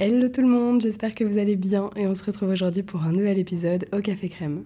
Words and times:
Hello 0.00 0.28
tout 0.28 0.40
le 0.40 0.48
monde, 0.48 0.80
j'espère 0.80 1.14
que 1.14 1.22
vous 1.22 1.38
allez 1.38 1.54
bien 1.54 1.90
et 1.94 2.08
on 2.08 2.14
se 2.14 2.24
retrouve 2.24 2.48
aujourd'hui 2.48 2.82
pour 2.82 3.04
un 3.04 3.12
nouvel 3.12 3.38
épisode 3.38 3.86
au 3.92 4.00
Café 4.00 4.28
Crème. 4.28 4.64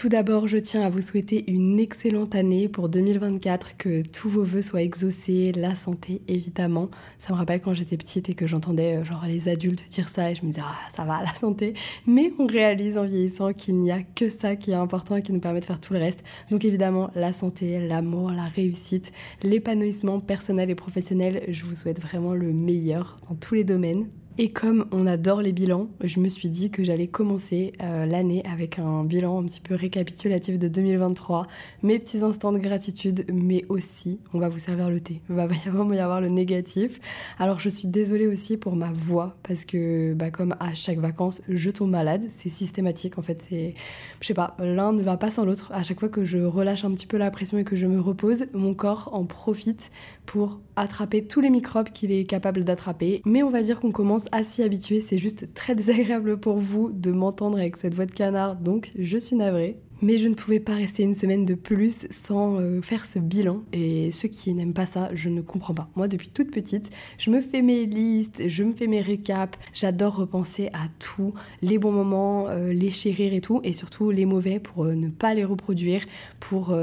Tout 0.00 0.08
d'abord, 0.08 0.48
je 0.48 0.56
tiens 0.56 0.80
à 0.80 0.88
vous 0.88 1.02
souhaiter 1.02 1.44
une 1.46 1.78
excellente 1.78 2.34
année 2.34 2.70
pour 2.70 2.88
2024, 2.88 3.76
que 3.76 4.00
tous 4.00 4.30
vos 4.30 4.44
vœux 4.44 4.62
soient 4.62 4.80
exaucés, 4.80 5.52
la 5.54 5.74
santé 5.74 6.22
évidemment. 6.26 6.88
Ça 7.18 7.34
me 7.34 7.38
rappelle 7.38 7.60
quand 7.60 7.74
j'étais 7.74 7.98
petite 7.98 8.30
et 8.30 8.34
que 8.34 8.46
j'entendais 8.46 8.96
euh, 8.96 9.04
genre 9.04 9.26
les 9.26 9.50
adultes 9.50 9.84
dire 9.90 10.08
ça 10.08 10.30
et 10.30 10.34
je 10.34 10.42
me 10.42 10.52
disais 10.52 10.62
ah 10.64 10.74
ça 10.96 11.04
va 11.04 11.20
la 11.20 11.34
santé, 11.34 11.74
mais 12.06 12.32
on 12.38 12.46
réalise 12.46 12.96
en 12.96 13.04
vieillissant 13.04 13.52
qu'il 13.52 13.74
n'y 13.74 13.92
a 13.92 14.02
que 14.02 14.30
ça 14.30 14.56
qui 14.56 14.70
est 14.70 14.74
important 14.74 15.16
et 15.16 15.22
qui 15.22 15.34
nous 15.34 15.38
permet 15.38 15.60
de 15.60 15.66
faire 15.66 15.82
tout 15.82 15.92
le 15.92 15.98
reste. 15.98 16.20
Donc 16.50 16.64
évidemment 16.64 17.10
la 17.14 17.34
santé, 17.34 17.86
l'amour, 17.86 18.30
la 18.30 18.44
réussite, 18.44 19.12
l'épanouissement 19.42 20.18
personnel 20.18 20.70
et 20.70 20.74
professionnel, 20.74 21.44
je 21.48 21.66
vous 21.66 21.74
souhaite 21.74 22.00
vraiment 22.00 22.32
le 22.32 22.54
meilleur 22.54 23.16
dans 23.28 23.34
tous 23.34 23.54
les 23.54 23.64
domaines. 23.64 24.08
Et 24.38 24.52
comme 24.52 24.86
on 24.92 25.06
adore 25.06 25.42
les 25.42 25.52
bilans, 25.52 25.88
je 26.02 26.20
me 26.20 26.28
suis 26.28 26.48
dit 26.48 26.70
que 26.70 26.84
j'allais 26.84 27.08
commencer 27.08 27.72
euh, 27.82 28.06
l'année 28.06 28.42
avec 28.50 28.78
un 28.78 29.04
bilan 29.04 29.42
un 29.42 29.44
petit 29.44 29.60
peu 29.60 29.74
récapitulatif 29.74 30.58
de 30.58 30.68
2023, 30.68 31.46
mes 31.82 31.98
petits 31.98 32.22
instants 32.22 32.52
de 32.52 32.58
gratitude, 32.58 33.26
mais 33.30 33.66
aussi, 33.68 34.20
on 34.32 34.38
va 34.38 34.48
vous 34.48 34.58
servir 34.58 34.88
le 34.88 35.00
thé. 35.00 35.20
Il 35.28 35.34
va 35.36 35.46
vraiment 35.46 35.92
y 35.92 35.98
avoir 35.98 36.20
le 36.20 36.28
négatif. 36.28 37.00
Alors 37.38 37.60
je 37.60 37.68
suis 37.68 37.88
désolée 37.88 38.28
aussi 38.28 38.56
pour 38.56 38.76
ma 38.76 38.92
voix, 38.92 39.36
parce 39.42 39.64
que 39.64 40.14
bah, 40.14 40.30
comme 40.30 40.54
à 40.60 40.74
chaque 40.74 40.98
vacances, 40.98 41.42
je 41.48 41.70
tombe 41.70 41.90
malade. 41.90 42.22
C'est 42.28 42.48
systématique 42.48 43.18
en 43.18 43.22
fait. 43.22 43.44
C'est, 43.46 43.74
je 44.20 44.26
sais 44.26 44.34
pas, 44.34 44.56
l'un 44.60 44.92
ne 44.92 45.02
va 45.02 45.16
pas 45.16 45.30
sans 45.30 45.44
l'autre. 45.44 45.70
À 45.72 45.82
chaque 45.82 46.00
fois 46.00 46.08
que 46.08 46.24
je 46.24 46.38
relâche 46.38 46.84
un 46.84 46.92
petit 46.92 47.06
peu 47.06 47.18
la 47.18 47.30
pression 47.30 47.58
et 47.58 47.64
que 47.64 47.76
je 47.76 47.86
me 47.86 48.00
repose, 48.00 48.46
mon 48.54 48.74
corps 48.74 49.10
en 49.12 49.24
profite 49.24 49.90
pour 50.24 50.60
attraper 50.76 51.26
tous 51.26 51.40
les 51.40 51.50
microbes 51.50 51.90
qu'il 51.90 52.12
est 52.12 52.24
capable 52.24 52.64
d'attraper. 52.64 53.20
Mais 53.26 53.42
on 53.42 53.50
va 53.50 53.62
dire 53.62 53.80
qu'on 53.80 53.90
commence 53.90 54.19
à 54.32 54.44
s'y 54.44 54.62
habituer, 54.62 55.00
c'est 55.00 55.18
juste 55.18 55.52
très 55.54 55.74
désagréable 55.74 56.38
pour 56.38 56.58
vous 56.58 56.90
de 56.90 57.10
m'entendre 57.12 57.58
avec 57.58 57.76
cette 57.76 57.94
voix 57.94 58.06
de 58.06 58.12
canard, 58.12 58.56
donc 58.56 58.92
je 58.98 59.18
suis 59.18 59.36
navrée. 59.36 59.78
Mais 60.02 60.16
je 60.16 60.28
ne 60.28 60.34
pouvais 60.34 60.60
pas 60.60 60.74
rester 60.74 61.02
une 61.02 61.14
semaine 61.14 61.44
de 61.44 61.54
plus 61.54 62.06
sans 62.10 62.58
euh, 62.58 62.80
faire 62.80 63.04
ce 63.04 63.18
bilan. 63.18 63.62
Et 63.74 64.10
ceux 64.12 64.28
qui 64.28 64.54
n'aiment 64.54 64.72
pas 64.72 64.86
ça, 64.86 65.10
je 65.12 65.28
ne 65.28 65.42
comprends 65.42 65.74
pas. 65.74 65.90
Moi, 65.94 66.08
depuis 66.08 66.28
toute 66.28 66.50
petite, 66.50 66.90
je 67.18 67.30
me 67.30 67.42
fais 67.42 67.60
mes 67.60 67.84
listes, 67.84 68.48
je 68.48 68.64
me 68.64 68.72
fais 68.72 68.86
mes 68.86 69.02
récaps. 69.02 69.58
J'adore 69.74 70.16
repenser 70.16 70.68
à 70.68 70.88
tout, 70.98 71.34
les 71.60 71.78
bons 71.78 71.92
moments, 71.92 72.48
euh, 72.48 72.72
les 72.72 72.88
chérir 72.88 73.34
et 73.34 73.42
tout, 73.42 73.60
et 73.62 73.74
surtout 73.74 74.10
les 74.10 74.24
mauvais 74.24 74.58
pour 74.58 74.84
euh, 74.84 74.94
ne 74.94 75.08
pas 75.08 75.34
les 75.34 75.44
reproduire, 75.44 76.04
pour 76.38 76.74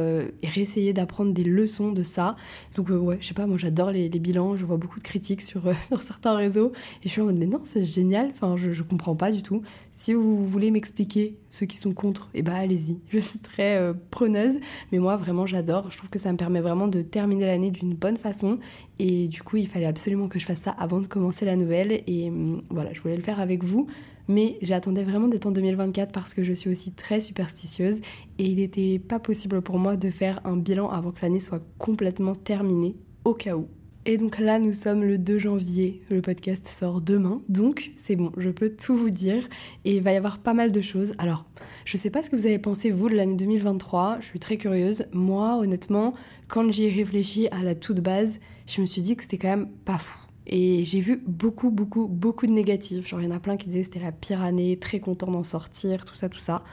réessayer 0.43 0.93
d'apprendre 0.93 1.33
des 1.33 1.43
leçons 1.43 1.91
de 1.91 2.03
ça. 2.03 2.35
Donc 2.75 2.89
ouais, 2.89 3.17
je 3.19 3.27
sais 3.27 3.33
pas, 3.33 3.47
moi 3.47 3.57
j'adore 3.57 3.91
les, 3.91 4.09
bilans. 4.09 4.55
Je 4.55 4.65
vois 4.65 4.77
beaucoup 4.77 4.99
de 4.99 5.03
critiques 5.03 5.41
sur, 5.41 5.63
sur 5.87 6.02
certains 6.02 6.35
réseaux, 6.35 6.71
et 7.03 7.07
je 7.07 7.09
suis 7.09 7.21
en 7.21 7.25
mode 7.25 7.37
mais 7.37 7.47
non, 7.47 7.61
c'est 7.63 7.83
génial. 7.83 8.29
Enfin, 8.33 8.55
je, 8.57 8.71
je 8.71 8.83
comprends 8.83 9.15
pas 9.15 9.31
du 9.31 9.41
tout. 9.41 9.63
Si 9.99 10.13
vous 10.13 10.45
voulez 10.45 10.69
m'expliquer 10.69 11.39
ceux 11.49 11.65
qui 11.65 11.75
sont 11.75 11.91
contre, 11.91 12.29
eh 12.35 12.43
ben 12.43 12.53
allez-y. 12.53 12.99
Je 13.09 13.17
suis 13.17 13.39
très 13.39 13.77
euh, 13.77 13.93
preneuse, 14.11 14.57
mais 14.91 14.99
moi 14.99 15.17
vraiment 15.17 15.47
j'adore. 15.47 15.89
Je 15.89 15.97
trouve 15.97 16.11
que 16.11 16.19
ça 16.19 16.31
me 16.31 16.37
permet 16.37 16.61
vraiment 16.61 16.87
de 16.87 17.01
terminer 17.01 17.47
l'année 17.47 17.71
d'une 17.71 17.95
bonne 17.95 18.15
façon. 18.15 18.59
Et 18.99 19.27
du 19.27 19.41
coup, 19.41 19.57
il 19.57 19.67
fallait 19.67 19.87
absolument 19.87 20.27
que 20.27 20.37
je 20.37 20.45
fasse 20.45 20.61
ça 20.61 20.69
avant 20.69 21.01
de 21.01 21.07
commencer 21.07 21.45
la 21.45 21.55
nouvelle. 21.55 22.03
Et 22.05 22.29
hum, 22.29 22.61
voilà, 22.69 22.93
je 22.93 23.01
voulais 23.01 23.15
le 23.15 23.23
faire 23.23 23.39
avec 23.39 23.63
vous. 23.63 23.87
Mais 24.27 24.59
j'attendais 24.61 25.03
vraiment 25.03 25.27
d'être 25.29 25.47
en 25.47 25.51
2024 25.51 26.11
parce 26.11 26.35
que 26.35 26.43
je 26.43 26.53
suis 26.53 26.69
aussi 26.69 26.91
très 26.91 27.19
superstitieuse 27.19 28.02
et 28.37 28.45
il 28.45 28.57
n'était 28.57 28.99
pas 28.99 29.17
possible 29.17 29.63
pour 29.63 29.80
moi 29.80 29.97
de 29.97 30.11
faire 30.11 30.41
un 30.43 30.57
bilan 30.57 30.89
avant 30.89 31.09
que 31.09 31.23
l'année 31.23 31.39
soit 31.39 31.63
complètement 31.80 32.36
terminée, 32.36 32.95
au 33.25 33.33
cas 33.33 33.55
où. 33.55 33.67
Et 34.09 34.17
donc 34.17 34.39
là, 34.39 34.57
nous 34.57 34.71
sommes 34.71 35.03
le 35.03 35.17
2 35.17 35.37
janvier. 35.37 36.01
Le 36.09 36.21
podcast 36.21 36.65
sort 36.65 37.01
demain. 37.01 37.41
Donc, 37.49 37.91
c'est 37.97 38.15
bon, 38.15 38.31
je 38.37 38.49
peux 38.49 38.69
tout 38.69 38.95
vous 38.95 39.09
dire. 39.09 39.49
Et 39.83 39.97
il 39.97 40.01
va 40.01 40.13
y 40.13 40.15
avoir 40.15 40.37
pas 40.37 40.53
mal 40.53 40.71
de 40.71 40.79
choses. 40.79 41.13
Alors, 41.17 41.43
je 41.83 41.97
sais 41.97 42.09
pas 42.09 42.23
ce 42.23 42.29
que 42.29 42.37
vous 42.37 42.45
avez 42.45 42.57
pensé, 42.57 42.89
vous, 42.89 43.09
de 43.09 43.15
l'année 43.15 43.35
2023. 43.35 44.19
Je 44.21 44.27
suis 44.27 44.39
très 44.39 44.55
curieuse. 44.55 45.07
Moi, 45.11 45.57
honnêtement, 45.57 46.13
quand 46.47 46.71
j'y 46.71 46.85
ai 46.85 46.89
réfléchi 46.89 47.49
à 47.49 47.63
la 47.63 47.75
toute 47.75 47.99
base, 47.99 48.39
je 48.65 48.79
me 48.79 48.85
suis 48.85 49.01
dit 49.01 49.17
que 49.17 49.23
c'était 49.23 49.37
quand 49.37 49.49
même 49.49 49.67
pas 49.83 49.97
fou. 49.97 50.17
Et 50.47 50.85
j'ai 50.85 51.01
vu 51.01 51.21
beaucoup, 51.27 51.69
beaucoup, 51.69 52.07
beaucoup 52.07 52.47
de 52.47 52.53
négatifs. 52.53 53.05
Genre, 53.05 53.19
il 53.19 53.25
y 53.25 53.27
en 53.27 53.35
a 53.35 53.41
plein 53.41 53.57
qui 53.57 53.67
disaient 53.67 53.81
que 53.81 53.87
c'était 53.87 54.05
la 54.05 54.13
pire 54.13 54.41
année, 54.41 54.77
très 54.79 55.01
content 55.01 55.29
d'en 55.29 55.43
sortir, 55.43 56.05
tout 56.05 56.15
ça, 56.15 56.29
tout 56.29 56.39
ça. 56.39 56.63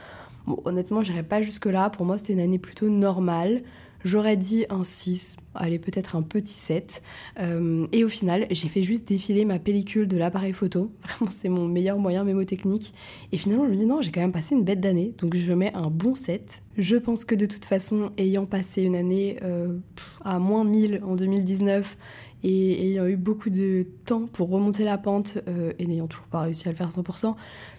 Bon, 0.47 0.61
honnêtement, 0.67 1.03
j'irai 1.03 1.25
pas 1.25 1.43
jusque-là. 1.43 1.91
Pour 1.91 2.07
moi, 2.07 2.17
c'était 2.17 2.35
une 2.35 2.41
année 2.41 2.61
plutôt 2.61 2.89
normale. 2.89 3.65
J'aurais 4.05 4.37
dit 4.37 4.67
un 4.69 4.85
6, 4.85 5.37
allez 5.55 5.79
peut-être 5.79 6.15
un 6.15 6.21
petit 6.21 6.53
7. 6.53 7.03
Euh, 7.41 7.87
et 7.91 8.05
au 8.05 8.11
final, 8.11 8.47
j'ai 8.51 8.69
fait 8.69 8.83
juste 8.83 9.09
défiler 9.09 9.47
ma 9.47 9.59
pellicule 9.59 10.07
de 10.07 10.19
l'appareil 10.19 10.53
photo. 10.53 10.93
Vraiment, 11.03 11.31
c'est 11.31 11.49
mon 11.49 11.67
meilleur 11.67 11.99
moyen 11.99 12.23
mémotechnique. 12.23 12.93
Et 13.33 13.39
finalement, 13.39 13.65
je 13.65 13.71
me 13.71 13.77
dis 13.77 13.87
non, 13.87 14.03
j'ai 14.03 14.13
quand 14.13 14.21
même 14.21 14.33
passé 14.33 14.55
une 14.55 14.63
bête 14.63 14.81
d'année, 14.81 15.15
donc 15.19 15.35
je 15.35 15.53
mets 15.53 15.73
un 15.75 15.89
bon 15.89 16.15
7. 16.15 16.63
Je 16.77 16.97
pense 16.97 17.25
que 17.25 17.35
de 17.35 17.47
toute 17.47 17.65
façon, 17.65 18.11
ayant 18.19 18.45
passé 18.45 18.83
une 18.83 18.97
année 18.97 19.39
euh, 19.43 19.79
à 20.23 20.39
moins 20.39 20.65
1000 20.65 21.01
en 21.03 21.17
2019 21.17 21.97
et 22.45 22.91
ayant 22.91 23.07
eu 23.07 23.17
beaucoup 23.17 23.51
de 23.51 23.87
temps 24.05 24.27
pour 24.27 24.51
remonter 24.51 24.85
la 24.85 24.99
pente 24.99 25.39
euh, 25.49 25.73
et 25.79 25.87
n'ayant 25.87 26.07
toujours 26.07 26.27
pas 26.27 26.43
réussi 26.43 26.69
à 26.69 26.71
le 26.71 26.77
faire 26.77 26.91
100%, 26.91 27.35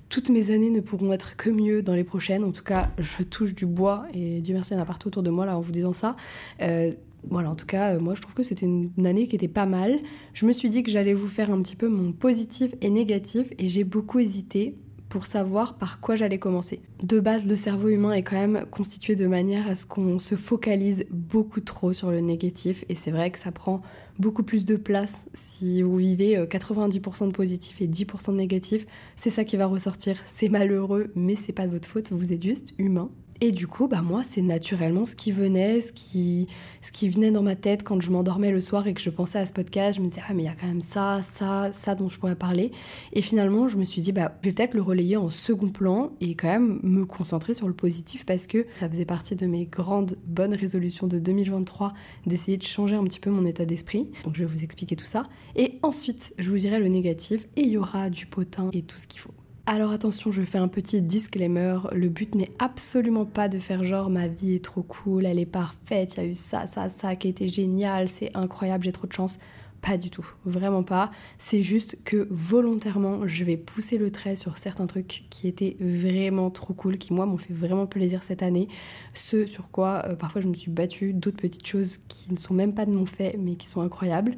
toutes 0.10 0.30
mes 0.30 0.50
années 0.50 0.72
ne 0.72 0.82
pourront 0.82 1.14
être 1.14 1.36
que 1.38 1.52
mieux 1.52 1.84
dans 1.84 1.94
les 1.94 2.04
prochaines. 2.04 2.44
En 2.44 2.52
tout 2.52 2.64
cas, 2.64 2.90
je 2.98 3.24
touche 3.24 3.54
du 3.54 3.68
bois 3.68 4.06
et 4.14 4.42
Dieu 4.42 4.56
merci, 4.56 4.74
il 4.74 4.78
y 4.78 4.80
en 4.80 4.84
a 4.84 4.86
partout 4.86 5.08
autour 5.08 5.24
de 5.24 5.30
moi 5.30 5.46
là 5.46 5.58
en 5.58 5.62
vous 5.62 5.72
disant 5.72 5.94
ça. 5.94 6.16
Euh, 6.62 6.92
voilà, 7.30 7.50
en 7.50 7.56
tout 7.56 7.66
cas, 7.66 7.94
euh, 7.94 8.00
moi 8.00 8.16
je 8.16 8.22
trouve 8.22 8.34
que 8.34 8.44
c'était 8.44 8.66
une, 8.66 8.92
année 9.06 9.28
qui 9.28 9.36
était 9.36 9.48
pas 9.48 9.68
mal. 9.68 10.00
Je 10.34 10.46
me 10.48 10.52
suis 10.52 10.70
dit 10.70 10.82
que 10.84 10.92
j'allais 10.92 11.14
vous 11.14 11.28
faire 11.28 11.52
un 11.52 11.62
petit 11.62 11.76
peu 11.76 11.88
mon 11.88 12.12
positif 12.12 12.74
et 12.82 12.90
négatif 12.90 13.48
et 13.60 13.70
j'ai 13.70 13.84
beaucoup 13.84 14.20
hésité 14.20 14.76
pour 15.10 15.26
savoir 15.26 15.78
par 15.78 16.00
quoi 16.00 16.16
j'allais 16.16 16.40
commencer. 16.40 16.82
De 17.04 17.20
base, 17.20 17.46
le 17.46 17.56
cerveau 17.56 17.90
humain 17.90 18.14
est 18.14 18.24
quand 18.24 18.36
même 18.36 18.66
constitué 18.72 19.16
de 19.16 19.28
manière 19.28 19.68
à 19.68 19.76
ce 19.76 19.86
qu'on 19.86 20.20
se 20.20 20.36
focalise 20.36 21.06
beaucoup 21.12 21.62
trop 21.62 21.94
sur 21.94 22.12
le 22.12 22.20
négatif 22.22 22.86
et 22.90 22.96
c'est 22.96 23.12
vrai 23.12 23.32
que 23.32 23.40
ça 23.40 23.52
prend 23.52 23.82
beaucoup 24.20 24.44
plus 24.44 24.66
de 24.66 24.76
place 24.76 25.26
si 25.34 25.82
vous 25.82 25.98
vivez 25.98 26.36
90% 26.36 27.24
euh, 27.24 27.28
de 27.28 27.32
positif 27.32 27.82
et 27.82 27.88
10% 27.88 28.32
de 28.32 28.38
négatif. 28.38 28.86
C'est 29.16 29.30
ça 29.30 29.44
qui 29.44 29.58
va 29.58 29.66
ressortir. 29.66 30.18
C'est 30.28 30.50
malheureux, 30.50 31.12
mais 31.16 31.36
c'est 31.36 31.54
pas 31.54 31.68
de 31.68 31.72
votre 31.72 31.88
faute, 31.88 32.12
vous 32.12 32.34
êtes 32.34 32.44
juste 32.44 32.74
humain. 32.78 33.10
Et 33.42 33.52
du 33.52 33.68
coup, 33.68 33.88
bah 33.88 34.02
moi, 34.02 34.24
c'est 34.24 34.42
naturellement 34.42 35.06
ce 35.06 35.16
qui 35.16 35.32
venait, 35.34 35.82
ce 35.82 35.92
qui, 35.92 36.48
ce 36.82 36.94
qui 36.94 37.10
venait 37.10 37.32
dans 37.32 37.44
ma 37.44 37.58
tête 37.58 37.84
quand 37.84 38.00
je 38.00 38.10
m'endormais 38.10 38.50
le 38.50 38.62
soir 38.62 38.88
et 38.88 38.94
que 38.94 39.02
je 39.02 39.10
pensais 39.10 39.38
à 39.38 39.46
ce 39.46 39.52
podcast. 39.52 39.98
Je 39.98 40.02
me 40.02 40.08
disais, 40.08 40.22
ah, 40.28 40.34
mais 40.34 40.44
il 40.44 40.46
y 40.46 40.50
a 40.50 40.56
quand 40.56 40.68
même 40.68 40.80
ça, 40.80 41.22
ça, 41.22 41.70
ça 41.74 41.96
dont 41.96 42.08
je 42.08 42.18
pourrais 42.18 42.36
parler. 42.36 42.72
Et 43.12 43.22
finalement, 43.22 43.68
je 43.68 43.78
me 43.78 43.84
suis 43.84 44.02
dit, 44.02 44.14
bah, 44.14 44.38
je 44.42 44.50
vais 44.50 44.54
peut-être 44.54 44.74
le 44.74 44.82
relayer 44.82 45.18
en 45.18 45.30
second 45.30 45.68
plan 45.68 46.12
et 46.22 46.36
quand 46.36 46.48
même 46.48 46.80
me 46.82 47.06
concentrer 47.06 47.56
sur 47.56 47.68
le 47.68 47.74
positif 47.74 48.26
parce 48.26 48.48
que 48.48 48.66
ça 48.74 48.90
faisait 48.90 49.06
partie 49.06 49.36
de 49.36 49.46
mes 49.48 49.66
grandes 49.66 50.18
bonnes 50.26 50.54
résolutions 50.54 51.08
de 51.08 51.20
2023 51.20 51.94
d'essayer 52.26 52.58
de 52.58 52.64
changer 52.64 52.96
un 52.96 53.04
petit 53.04 53.20
peu 53.20 53.32
mon 53.32 53.46
état 53.46 53.66
d'esprit. 53.66 54.10
Donc, 54.24 54.36
je 54.36 54.46
vais 54.46 54.50
vous 54.50 54.64
expliquer 54.64 54.96
tout 54.96 55.06
ça. 55.06 55.24
Et 55.58 55.80
ensuite, 55.84 56.34
je 56.40 56.50
vous 56.50 56.58
dirai 56.58 56.80
le 56.80 56.88
négatif 56.88 57.48
et 57.58 57.62
il 57.62 57.70
y 57.70 57.78
aura 57.78 58.10
du 58.10 58.28
potin 58.28 58.70
et 58.72 58.82
tout 58.82 58.98
ce 58.98 59.08
qu'il 59.08 59.20
faut. 59.20 59.34
Alors 59.68 59.92
attention, 59.92 60.32
je 60.32 60.44
fais 60.44 60.60
un 60.60 60.68
petit 60.68 61.02
disclaimer, 61.02 61.80
le 61.92 62.08
but 62.08 62.36
n'est 62.36 62.52
absolument 62.60 63.26
pas 63.26 63.50
de 63.50 63.58
faire 63.58 63.84
genre 63.84 64.12
ma 64.12 64.28
vie 64.28 64.54
est 64.54 64.64
trop 64.64 64.84
cool, 64.84 65.26
elle 65.26 65.40
est 65.40 65.48
parfaite, 65.48 66.14
il 66.14 66.18
y 66.18 66.24
a 66.24 66.30
eu 66.30 66.36
ça, 66.36 66.68
ça, 66.68 66.88
ça 66.88 67.16
qui 67.16 67.30
été 67.30 67.48
génial, 67.48 68.08
c'est 68.08 68.30
incroyable, 68.38 68.84
j'ai 68.84 68.92
trop 68.92 69.08
de 69.08 69.14
chance. 69.14 69.40
Pas 69.82 69.98
du 69.98 70.10
tout, 70.10 70.28
vraiment 70.46 70.82
pas. 70.82 71.12
C'est 71.38 71.62
juste 71.62 71.98
que 72.06 72.28
volontairement, 72.32 73.28
je 73.28 73.44
vais 73.44 73.58
pousser 73.58 74.00
le 74.00 74.12
trait 74.12 74.36
sur 74.36 74.58
certains 74.58 74.88
trucs 74.88 75.26
qui 75.30 75.48
étaient 75.48 75.78
vraiment 75.80 76.50
trop 76.50 76.74
cool, 76.74 76.98
qui 76.98 77.14
moi 77.14 77.26
m'ont 77.28 77.38
fait 77.38 77.54
vraiment 77.54 77.86
plaisir 77.86 78.24
cette 78.24 78.42
année. 78.42 78.68
Ce 79.14 79.46
sur 79.46 79.70
quoi 79.70 80.04
euh, 80.08 80.16
parfois 80.16 80.42
je 80.42 80.48
me 80.48 80.56
suis 80.56 80.72
battue, 80.72 81.14
d'autres 81.14 81.38
petites 81.38 81.68
choses 81.68 82.00
qui 82.08 82.32
ne 82.32 82.38
sont 82.38 82.54
même 82.54 82.74
pas 82.74 82.86
de 82.86 82.92
mon 82.92 83.06
fait, 83.06 83.36
mais 83.40 83.56
qui 83.56 83.68
sont 83.68 83.82
incroyables 83.82 84.36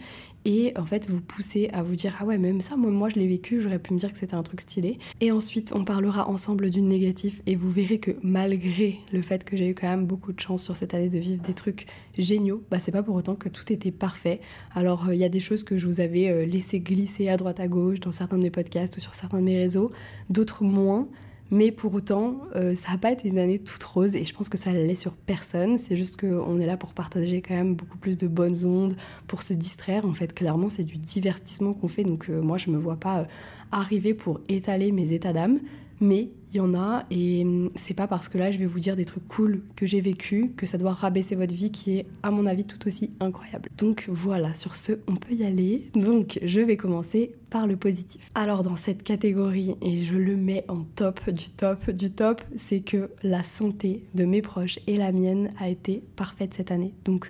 et 0.48 0.72
en 0.78 0.86
fait 0.86 1.10
vous 1.10 1.22
poussez 1.22 1.70
à 1.74 1.84
vous 1.84 1.96
dire 1.96 2.16
ah 2.20 2.26
ouais 2.26 2.38
même 2.38 2.62
ça 2.62 2.78
moi, 2.78 2.90
moi 2.90 3.10
je 3.10 3.16
l'ai 3.16 3.28
vécu 3.28 3.60
j'aurais 3.60 3.80
pu 3.80 3.94
me 3.94 4.00
dire 4.00 4.12
que 4.14 4.18
c'était 4.18 4.34
un 4.34 4.44
truc 4.44 4.62
stylé. 4.62 4.98
Et 5.20 5.32
ensuite 5.32 5.74
on 5.76 5.84
parlera 5.84 6.30
ensemble 6.30 6.70
du 6.70 6.82
négatif 6.82 7.42
et 7.46 7.56
vous 7.56 7.70
verrez 7.70 8.00
que 8.00 8.12
malgré 8.24 9.00
le 9.12 9.22
fait 9.22 9.44
que 9.44 9.58
j'ai 9.58 9.68
eu 9.68 9.76
quand 9.76 9.90
même 9.90 10.06
beaucoup 10.06 10.32
de 10.32 10.40
chance 10.40 10.64
sur 10.64 10.78
cette 10.78 10.94
année 10.94 11.10
de 11.10 11.20
vivre 11.20 11.44
des 11.44 11.54
trucs 11.54 11.86
géniaux 12.18 12.64
bah 12.72 12.80
c'est 12.80 12.94
pas 12.94 13.04
pour 13.04 13.16
autant 13.16 13.36
que 13.36 13.50
tout 13.50 13.72
était 13.74 13.92
parfait. 13.92 14.40
Alors 14.74 15.10
euh, 15.10 15.16
il 15.16 15.20
y 15.20 15.26
a 15.26 15.30
des 15.30 15.42
choses 15.42 15.66
que 15.66 15.78
je 15.78 15.86
vous 15.86 16.00
avais 16.00 16.30
euh, 16.30 16.46
laissé 16.46 16.80
glisser 16.80 17.28
à 17.28 17.36
droite 17.36 17.60
à 17.60 17.68
gauche 17.68 18.00
dans 18.00 18.14
certains 18.14 18.38
de 18.38 18.44
mes 18.44 18.52
podcasts 18.52 18.96
ou 18.96 19.02
sur 19.02 19.14
certains 19.14 19.40
de 19.40 19.44
mes 19.44 19.58
réseaux 19.58 19.92
d'autres 20.30 20.64
moins 20.64 21.10
Mais 21.50 21.72
pour 21.72 21.94
autant, 21.94 22.42
euh, 22.56 22.76
ça 22.76 22.92
n'a 22.92 22.98
pas 22.98 23.12
été 23.12 23.30
une 23.30 23.38
année 23.38 23.60
toute 23.60 23.84
rose 23.84 24.16
et 24.16 24.26
je 24.26 24.34
pense 24.34 24.50
que 24.50 24.58
ça 24.58 24.74
l'est 24.74 24.96
sur 24.96 25.14
personne. 25.14 25.78
C'est 25.78 25.96
juste 25.96 26.20
qu'on 26.20 26.60
est 26.60 26.66
là 26.66 26.76
pour 26.76 26.94
partager 26.94 27.42
quand 27.42 27.56
même 27.56 27.76
beaucoup 27.76 27.98
plus 27.98 28.18
de 28.18 28.28
bonnes 28.28 28.66
ondes, 28.66 28.96
pour 29.28 29.44
se 29.44 29.54
distraire. 29.54 30.06
En 30.06 30.14
fait, 30.14 30.34
clairement, 30.34 30.70
c'est 30.70 30.84
du 30.84 30.98
divertissement 30.98 31.74
qu'on 31.74 31.88
fait. 31.88 32.04
Donc 32.04 32.30
euh, 32.30 32.42
moi, 32.42 32.58
je 32.58 32.70
me 32.70 32.78
vois 32.78 32.98
pas 32.98 33.20
euh, 33.20 33.26
arriver 33.72 34.14
pour 34.14 34.42
étaler 34.50 34.92
mes 34.92 35.14
états 35.14 35.34
d'âme. 35.34 35.60
Mais 36.02 36.30
il 36.52 36.58
y 36.58 36.60
en 36.60 36.74
a 36.74 37.06
et 37.12 37.44
hum, 37.44 37.70
c'est 37.76 37.94
pas 37.94 38.08
parce 38.08 38.30
que 38.30 38.38
là 38.38 38.52
je 38.52 38.58
vais 38.58 38.66
vous 38.66 38.80
dire 38.80 38.96
des 38.96 39.06
trucs 39.06 39.28
cool 39.28 39.62
que 39.76 39.86
j'ai 39.86 40.02
vécu 40.02 40.52
que 40.56 40.66
ça 40.66 40.78
doit 40.78 40.94
rabaisser 40.94 41.36
votre 41.36 41.54
vie 41.54 41.72
qui 41.72 41.98
est 41.98 42.06
à 42.24 42.32
mon 42.32 42.46
avis 42.46 42.66
tout 42.66 42.88
aussi 42.88 43.12
incroyable. 43.20 43.70
Donc 43.78 44.06
voilà, 44.10 44.54
sur 44.54 44.76
ce, 44.76 44.94
on 45.08 45.16
peut 45.16 45.34
y 45.34 45.44
aller. 45.44 45.88
Donc 45.94 46.40
je 46.44 46.62
vais 46.62 46.78
commencer 46.78 47.36
par 47.50 47.68
le 47.68 47.78
positif. 47.78 48.30
Alors 48.36 48.64
dans 48.64 48.76
cette 48.76 49.04
catégorie 49.04 49.76
et 49.82 49.98
je 49.98 50.16
le 50.16 50.36
mets 50.36 50.66
en 50.68 50.84
top 50.96 51.30
du 51.30 51.50
top 51.50 51.90
du 51.92 52.12
top, 52.12 52.42
c'est 52.58 52.80
que 52.80 53.10
la 53.24 53.44
santé 53.44 54.04
de 54.16 54.26
mes 54.26 54.42
proches 54.42 54.80
et 54.88 54.98
la 54.98 55.12
mienne 55.12 55.52
a 55.60 55.70
été 55.70 56.02
parfaite 56.16 56.54
cette 56.54 56.72
année. 56.72 56.94
Donc 57.06 57.30